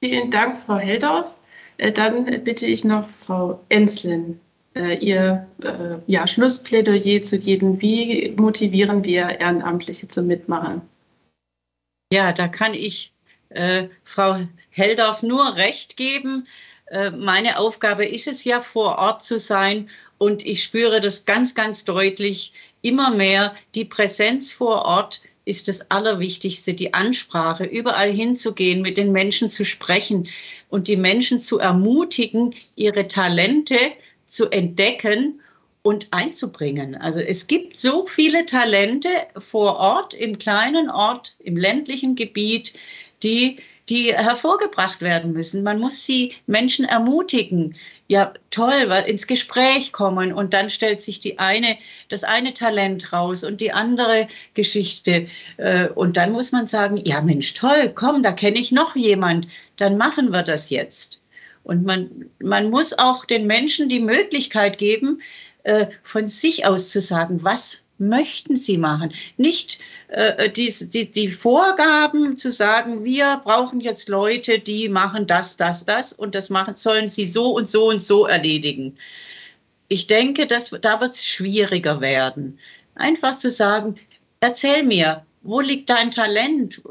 Vielen 0.00 0.30
Dank, 0.30 0.58
Frau 0.58 0.76
Heldorf. 0.76 1.36
Äh, 1.78 1.92
dann 1.92 2.44
bitte 2.44 2.66
ich 2.66 2.84
noch 2.84 3.08
Frau 3.08 3.60
Enslin, 3.68 4.40
äh, 4.74 4.98
ihr 4.98 5.46
äh, 5.62 5.98
ja, 6.06 6.26
Schlussplädoyer 6.26 7.22
zu 7.22 7.38
geben. 7.38 7.80
Wie 7.80 8.34
motivieren 8.36 9.04
wir 9.04 9.40
Ehrenamtliche 9.40 10.08
zum 10.08 10.26
Mitmachen? 10.26 10.82
Ja, 12.12 12.32
da 12.32 12.46
kann 12.46 12.74
ich 12.74 13.12
äh, 13.48 13.88
Frau 14.04 14.38
Heldorf 14.70 15.22
nur 15.22 15.56
recht 15.56 15.96
geben. 15.96 16.46
Äh, 16.86 17.10
meine 17.10 17.58
Aufgabe 17.58 18.04
ist 18.04 18.26
es 18.26 18.44
ja, 18.44 18.60
vor 18.60 18.98
Ort 18.98 19.22
zu 19.22 19.38
sein. 19.38 19.88
Und 20.18 20.46
ich 20.46 20.62
spüre 20.62 21.00
das 21.00 21.24
ganz, 21.24 21.54
ganz 21.54 21.84
deutlich 21.84 22.52
immer 22.82 23.10
mehr. 23.10 23.54
Die 23.74 23.84
Präsenz 23.84 24.52
vor 24.52 24.84
Ort 24.84 25.20
ist 25.44 25.68
das 25.68 25.90
Allerwichtigste, 25.90 26.74
die 26.74 26.92
Ansprache, 26.94 27.64
überall 27.64 28.10
hinzugehen, 28.10 28.82
mit 28.82 28.98
den 28.98 29.12
Menschen 29.12 29.48
zu 29.48 29.64
sprechen 29.64 30.28
und 30.68 30.88
die 30.88 30.96
Menschen 30.96 31.40
zu 31.40 31.58
ermutigen, 31.58 32.54
ihre 32.74 33.06
Talente 33.06 33.78
zu 34.26 34.50
entdecken 34.50 35.40
und 35.82 36.08
einzubringen. 36.10 36.96
Also 36.96 37.20
es 37.20 37.46
gibt 37.46 37.78
so 37.78 38.06
viele 38.06 38.44
Talente 38.44 39.08
vor 39.38 39.76
Ort, 39.76 40.14
im 40.14 40.36
kleinen 40.36 40.90
Ort, 40.90 41.36
im 41.38 41.56
ländlichen 41.56 42.16
Gebiet, 42.16 42.72
die, 43.22 43.58
die 43.88 44.12
hervorgebracht 44.12 45.00
werden 45.00 45.32
müssen. 45.32 45.62
Man 45.62 45.78
muss 45.78 46.04
sie 46.04 46.34
Menschen 46.46 46.84
ermutigen. 46.84 47.76
Ja, 48.08 48.34
toll, 48.50 48.92
ins 49.06 49.26
Gespräch 49.26 49.92
kommen 49.92 50.32
und 50.32 50.54
dann 50.54 50.70
stellt 50.70 51.00
sich 51.00 51.18
die 51.18 51.40
eine, 51.40 51.76
das 52.08 52.22
eine 52.22 52.54
Talent 52.54 53.12
raus 53.12 53.42
und 53.42 53.60
die 53.60 53.72
andere 53.72 54.28
Geschichte. 54.54 55.26
Äh, 55.56 55.88
und 55.88 56.16
dann 56.16 56.30
muss 56.30 56.52
man 56.52 56.68
sagen, 56.68 56.98
ja 57.04 57.20
Mensch, 57.20 57.54
toll, 57.54 57.92
komm, 57.94 58.22
da 58.22 58.30
kenne 58.30 58.60
ich 58.60 58.70
noch 58.70 58.94
jemand, 58.94 59.48
dann 59.76 59.96
machen 59.96 60.30
wir 60.30 60.44
das 60.44 60.70
jetzt. 60.70 61.20
Und 61.64 61.84
man, 61.84 62.30
man 62.38 62.70
muss 62.70 62.96
auch 62.96 63.24
den 63.24 63.48
Menschen 63.48 63.88
die 63.88 63.98
Möglichkeit 63.98 64.78
geben, 64.78 65.20
äh, 65.64 65.88
von 66.04 66.28
sich 66.28 66.64
aus 66.64 66.90
zu 66.90 67.00
sagen, 67.00 67.40
was 67.42 67.82
möchten 67.98 68.56
Sie 68.56 68.78
machen? 68.78 69.12
Nicht 69.36 69.78
äh, 70.08 70.50
die, 70.50 70.72
die, 70.88 71.10
die 71.10 71.30
Vorgaben 71.30 72.36
zu 72.36 72.50
sagen, 72.50 73.04
wir 73.04 73.40
brauchen 73.44 73.80
jetzt 73.80 74.08
Leute, 74.08 74.58
die 74.58 74.88
machen 74.88 75.26
das, 75.26 75.56
das, 75.56 75.84
das 75.84 76.12
und 76.12 76.34
das 76.34 76.50
machen, 76.50 76.76
sollen 76.76 77.08
Sie 77.08 77.26
so 77.26 77.50
und 77.50 77.70
so 77.70 77.88
und 77.88 78.02
so 78.02 78.26
erledigen. 78.26 78.96
Ich 79.88 80.06
denke, 80.06 80.46
dass, 80.46 80.70
da 80.70 81.00
wird 81.00 81.12
es 81.12 81.24
schwieriger 81.24 82.00
werden. 82.00 82.58
Einfach 82.94 83.36
zu 83.36 83.50
sagen, 83.50 83.96
erzähl 84.40 84.82
mir, 84.82 85.24
wo 85.42 85.60
liegt 85.60 85.90
dein 85.90 86.10
Talent? 86.10 86.82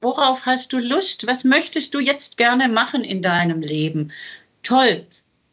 Worauf 0.00 0.46
hast 0.46 0.72
du 0.72 0.78
Lust? 0.78 1.26
Was 1.26 1.44
möchtest 1.44 1.94
du 1.94 1.98
jetzt 1.98 2.36
gerne 2.36 2.68
machen 2.68 3.04
in 3.04 3.20
deinem 3.20 3.60
Leben? 3.60 4.12
Toll, 4.62 5.04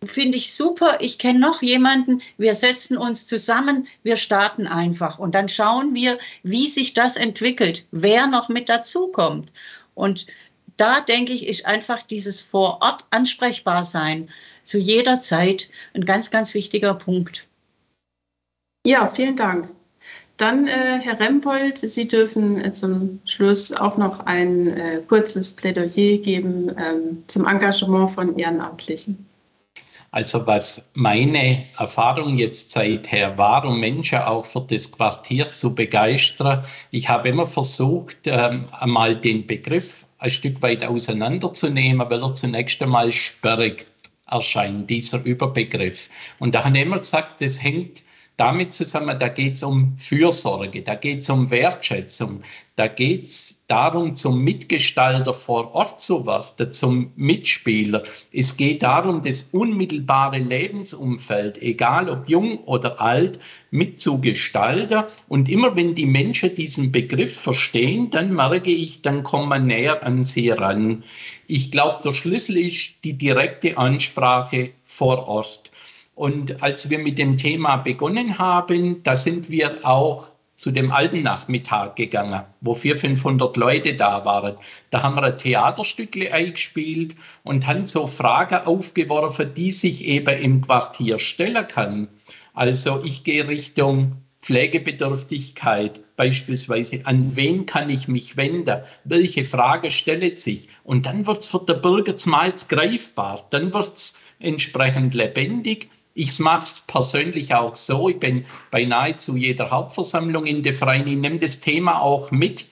finde 0.07 0.37
ich 0.37 0.53
super. 0.53 0.97
Ich 1.01 1.19
kenne 1.19 1.39
noch 1.39 1.61
jemanden. 1.61 2.21
Wir 2.37 2.53
setzen 2.53 2.97
uns 2.97 3.25
zusammen. 3.25 3.87
Wir 4.03 4.15
starten 4.15 4.67
einfach 4.67 5.19
und 5.19 5.35
dann 5.35 5.49
schauen 5.49 5.93
wir, 5.93 6.17
wie 6.43 6.69
sich 6.69 6.93
das 6.93 7.15
entwickelt, 7.15 7.85
wer 7.91 8.27
noch 8.27 8.49
mit 8.49 8.69
dazukommt. 8.69 9.51
Und 9.93 10.27
da 10.77 11.01
denke 11.01 11.33
ich, 11.33 11.47
ist 11.47 11.65
einfach 11.65 12.03
dieses 12.03 12.41
vor 12.41 12.79
Ort 12.81 13.05
ansprechbar 13.11 13.85
sein 13.85 14.29
zu 14.63 14.77
jeder 14.77 15.19
Zeit 15.19 15.69
ein 15.93 16.05
ganz, 16.05 16.31
ganz 16.31 16.53
wichtiger 16.53 16.95
Punkt. 16.95 17.47
Ja, 18.85 19.07
vielen 19.07 19.35
Dank. 19.35 19.69
Dann, 20.37 20.67
äh, 20.67 20.99
Herr 21.01 21.19
Rempold, 21.19 21.77
Sie 21.77 22.07
dürfen 22.07 22.59
äh, 22.59 22.73
zum 22.73 23.21
Schluss 23.25 23.71
auch 23.71 23.95
noch 23.95 24.19
ein 24.25 24.67
äh, 24.67 25.01
kurzes 25.07 25.53
Plädoyer 25.53 26.17
geben 26.17 26.75
ähm, 26.77 27.23
zum 27.27 27.47
Engagement 27.47 28.09
von 28.09 28.37
Ehrenamtlichen. 28.37 29.24
Also 30.11 30.47
was 30.47 30.91
meine 30.93 31.65
Erfahrung 31.77 32.37
jetzt 32.37 32.71
seither 32.71 33.37
war, 33.37 33.65
um 33.65 33.79
Menschen 33.79 34.19
auch 34.19 34.45
für 34.45 34.61
das 34.61 34.91
Quartier 34.91 35.53
zu 35.53 35.75
begeistern, 35.75 36.63
ich 36.91 37.09
habe 37.09 37.29
immer 37.29 37.45
versucht, 37.45 38.17
ähm, 38.25 38.65
einmal 38.71 39.15
den 39.15 39.45
Begriff 39.45 40.05
ein 40.19 40.29
Stück 40.29 40.61
weit 40.61 40.83
auseinanderzunehmen, 40.83 42.09
weil 42.09 42.23
er 42.23 42.33
zunächst 42.33 42.81
einmal 42.81 43.11
sperrig 43.11 43.85
erscheint, 44.27 44.89
dieser 44.89 45.23
Überbegriff. 45.23 46.09
Und 46.39 46.55
da 46.55 46.63
habe 46.63 46.77
ich 46.77 46.83
immer 46.83 46.99
gesagt, 46.99 47.41
das 47.41 47.61
hängt 47.61 48.01
damit 48.37 48.73
zusammen, 48.73 49.17
da 49.17 49.29
geht 49.29 49.55
es 49.55 49.63
um 49.63 49.95
Fürsorge, 49.97 50.81
da 50.81 50.95
geht 50.95 51.19
es 51.19 51.29
um 51.29 51.49
Wertschätzung, 51.49 52.43
da 52.75 52.87
geht 52.87 53.27
es 53.27 53.63
darum, 53.67 54.13
zum 54.15 54.43
Mitgestalter 54.43 55.33
vor 55.33 55.73
Ort 55.73 56.01
zu 56.01 56.27
werden, 56.27 56.71
zum 56.71 57.11
Mitspieler. 57.15 58.03
Es 58.33 58.57
geht 58.57 58.83
darum, 58.83 59.21
das 59.21 59.43
unmittelbare 59.53 60.39
Lebensumfeld, 60.39 61.61
egal 61.61 62.09
ob 62.09 62.27
jung 62.27 62.59
oder 62.65 62.99
alt, 62.99 63.39
mitzugestalten. 63.71 65.03
Und 65.29 65.47
immer 65.47 65.75
wenn 65.75 65.95
die 65.95 66.05
Menschen 66.05 66.53
diesen 66.55 66.91
Begriff 66.91 67.39
verstehen, 67.39 68.09
dann 68.11 68.33
merke 68.33 68.71
ich, 68.71 69.01
dann 69.01 69.23
kommt 69.23 69.49
man 69.49 69.67
näher 69.67 70.03
an 70.03 70.25
sie 70.25 70.49
ran. 70.49 71.03
Ich 71.47 71.71
glaube, 71.71 72.01
der 72.03 72.11
Schlüssel 72.11 72.57
ist 72.57 72.95
die 73.03 73.13
direkte 73.13 73.77
Ansprache 73.77 74.71
vor 74.85 75.27
Ort. 75.27 75.71
Und 76.15 76.63
als 76.63 76.89
wir 76.89 76.99
mit 76.99 77.17
dem 77.17 77.37
Thema 77.37 77.77
begonnen 77.77 78.39
haben, 78.39 79.03
da 79.03 79.15
sind 79.15 79.49
wir 79.49 79.85
auch 79.85 80.29
zu 80.55 80.71
dem 80.71 80.91
alten 80.91 81.21
Nachmittag 81.21 81.97
gegangen, 81.97 82.41
wo 82.61 82.73
400, 82.73 83.19
500 83.19 83.57
Leute 83.57 83.95
da 83.95 84.23
waren. 84.23 84.55
Da 84.89 85.03
haben 85.03 85.15
wir 85.15 85.23
ein 85.23 85.37
Theaterstückle 85.37 86.31
eingespielt 86.31 87.15
und 87.43 87.67
haben 87.67 87.85
so 87.85 88.07
Fragen 88.07 88.65
aufgeworfen, 88.65 89.53
die 89.53 89.71
sich 89.71 90.05
eben 90.05 90.41
im 90.41 90.61
Quartier 90.61 91.19
stellen 91.19 91.67
kann. 91.67 92.07
Also 92.53 93.03
ich 93.03 93.25
gehe 93.25 93.47
Richtung 93.49 94.13
Pflegebedürftigkeit 94.41 95.99
beispielsweise. 96.15 97.01
An 97.03 97.35
wen 97.35 97.65
kann 97.65 97.89
ich 97.89 98.07
mich 98.07 98.37
wenden? 98.37 98.81
Welche 99.03 99.43
Frage 99.43 99.91
stellt 99.91 100.39
sich? 100.39 100.69
Und 100.83 101.07
dann 101.07 101.27
wird 101.27 101.39
es 101.39 101.49
für 101.49 101.65
den 101.65 101.81
Bürger 101.81 102.15
zumal 102.15 102.53
greifbar. 102.69 103.45
Dann 103.49 103.73
wird 103.73 103.97
es 103.97 104.19
entsprechend 104.39 105.15
lebendig 105.15 105.89
ich 106.15 106.39
mache 106.39 106.65
es 106.65 106.81
persönlich 106.81 107.53
auch 107.53 107.75
so. 107.75 108.09
Ich 108.09 108.19
bin 108.19 108.45
bei 108.71 108.85
nahezu 108.85 109.35
jeder 109.35 109.69
Hauptversammlung 109.69 110.45
in 110.45 110.63
der 110.63 110.73
Verein. 110.73 111.05
Ich 111.05 111.17
nehme 111.17 111.37
das 111.37 111.59
Thema 111.59 112.01
auch 112.01 112.31
mit 112.31 112.67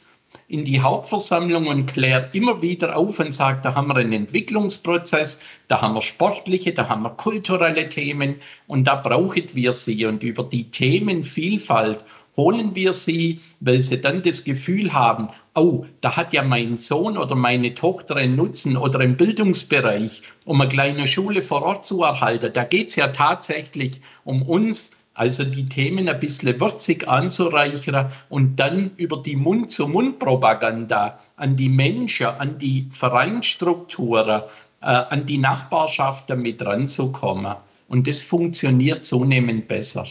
in 0.47 0.63
die 0.65 0.81
Hauptversammlung 0.81 1.67
und 1.67 1.85
kläre 1.85 2.29
immer 2.31 2.61
wieder 2.61 2.95
auf 2.95 3.19
und 3.19 3.35
sage, 3.35 3.59
da 3.61 3.75
haben 3.75 3.87
wir 3.89 3.97
einen 3.97 4.13
Entwicklungsprozess, 4.13 5.41
da 5.67 5.81
haben 5.81 5.93
wir 5.93 6.01
sportliche, 6.01 6.73
da 6.73 6.89
haben 6.89 7.03
wir 7.03 7.11
kulturelle 7.11 7.89
Themen 7.89 8.37
und 8.67 8.85
da 8.85 8.95
brauchen 8.95 9.53
wir 9.53 9.73
sie. 9.73 10.05
Und 10.05 10.23
über 10.23 10.43
die 10.43 10.71
Themenvielfalt 10.71 12.03
holen 12.35 12.75
wir 12.75 12.93
sie, 12.93 13.41
weil 13.59 13.81
sie 13.81 14.01
dann 14.01 14.23
das 14.23 14.43
Gefühl 14.43 14.93
haben, 14.93 15.29
oh, 15.55 15.85
da 16.01 16.15
hat 16.15 16.33
ja 16.33 16.41
mein 16.41 16.77
Sohn 16.77 17.17
oder 17.17 17.35
meine 17.35 17.75
Tochter 17.75 18.15
einen 18.15 18.35
Nutzen 18.35 18.75
oder 18.75 19.01
im 19.01 19.17
Bildungsbereich, 19.17 20.23
um 20.45 20.59
eine 20.59 20.69
kleine 20.69 21.07
Schule 21.07 21.43
vor 21.43 21.61
Ort 21.61 21.85
zu 21.85 22.01
erhalten. 22.03 22.51
Da 22.53 22.63
geht 22.63 22.89
es 22.89 22.95
ja 22.95 23.09
tatsächlich 23.09 24.01
um 24.23 24.41
uns, 24.43 24.91
also 25.13 25.43
die 25.43 25.69
Themen 25.69 26.09
ein 26.09 26.19
bisschen 26.19 26.59
würzig 26.59 27.07
anzureichern 27.07 28.11
und 28.29 28.55
dann 28.55 28.91
über 28.97 29.17
die 29.17 29.35
Mund-zu-Mund-Propaganda 29.35 31.19
an 31.35 31.55
die 31.55 31.69
Menschen, 31.69 32.25
an 32.25 32.57
die 32.57 32.87
Vereinstrukturen, 32.89 34.41
äh, 34.81 34.85
an 34.85 35.27
die 35.27 35.37
Nachbarschaft 35.37 36.29
damit 36.31 36.65
ranzukommen. 36.65 37.55
Und 37.87 38.07
das 38.07 38.21
funktioniert 38.21 39.05
zunehmend 39.05 39.67
besser. 39.67 40.07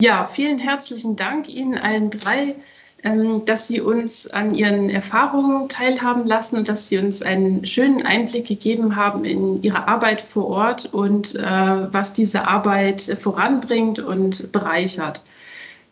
Ja, 0.00 0.24
vielen 0.24 0.58
herzlichen 0.58 1.14
Dank 1.14 1.46
Ihnen 1.46 1.76
allen 1.76 2.08
drei, 2.08 2.56
ähm, 3.02 3.44
dass 3.44 3.68
Sie 3.68 3.82
uns 3.82 4.26
an 4.26 4.54
Ihren 4.54 4.88
Erfahrungen 4.88 5.68
teilhaben 5.68 6.24
lassen 6.24 6.56
und 6.56 6.70
dass 6.70 6.88
Sie 6.88 6.96
uns 6.96 7.20
einen 7.20 7.66
schönen 7.66 8.06
Einblick 8.06 8.46
gegeben 8.46 8.96
haben 8.96 9.26
in 9.26 9.62
Ihre 9.62 9.88
Arbeit 9.88 10.22
vor 10.22 10.48
Ort 10.48 10.86
und 10.94 11.34
äh, 11.34 11.42
was 11.44 12.14
diese 12.14 12.48
Arbeit 12.48 13.02
voranbringt 13.18 13.98
und 13.98 14.50
bereichert. 14.52 15.22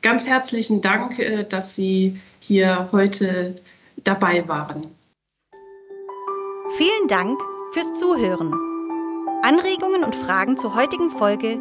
Ganz 0.00 0.26
herzlichen 0.26 0.80
Dank, 0.80 1.18
äh, 1.18 1.44
dass 1.44 1.76
Sie 1.76 2.18
hier 2.40 2.88
heute 2.92 3.61
dabei 4.04 4.48
waren. 4.48 4.86
Vielen 6.70 7.09
Dank 7.09 7.38
fürs 7.72 7.92
Zuhören. 7.92 8.54
Anregungen 9.42 10.02
und 10.02 10.16
Fragen 10.16 10.56
zur 10.56 10.74
heutigen 10.74 11.11
Folge 11.11 11.61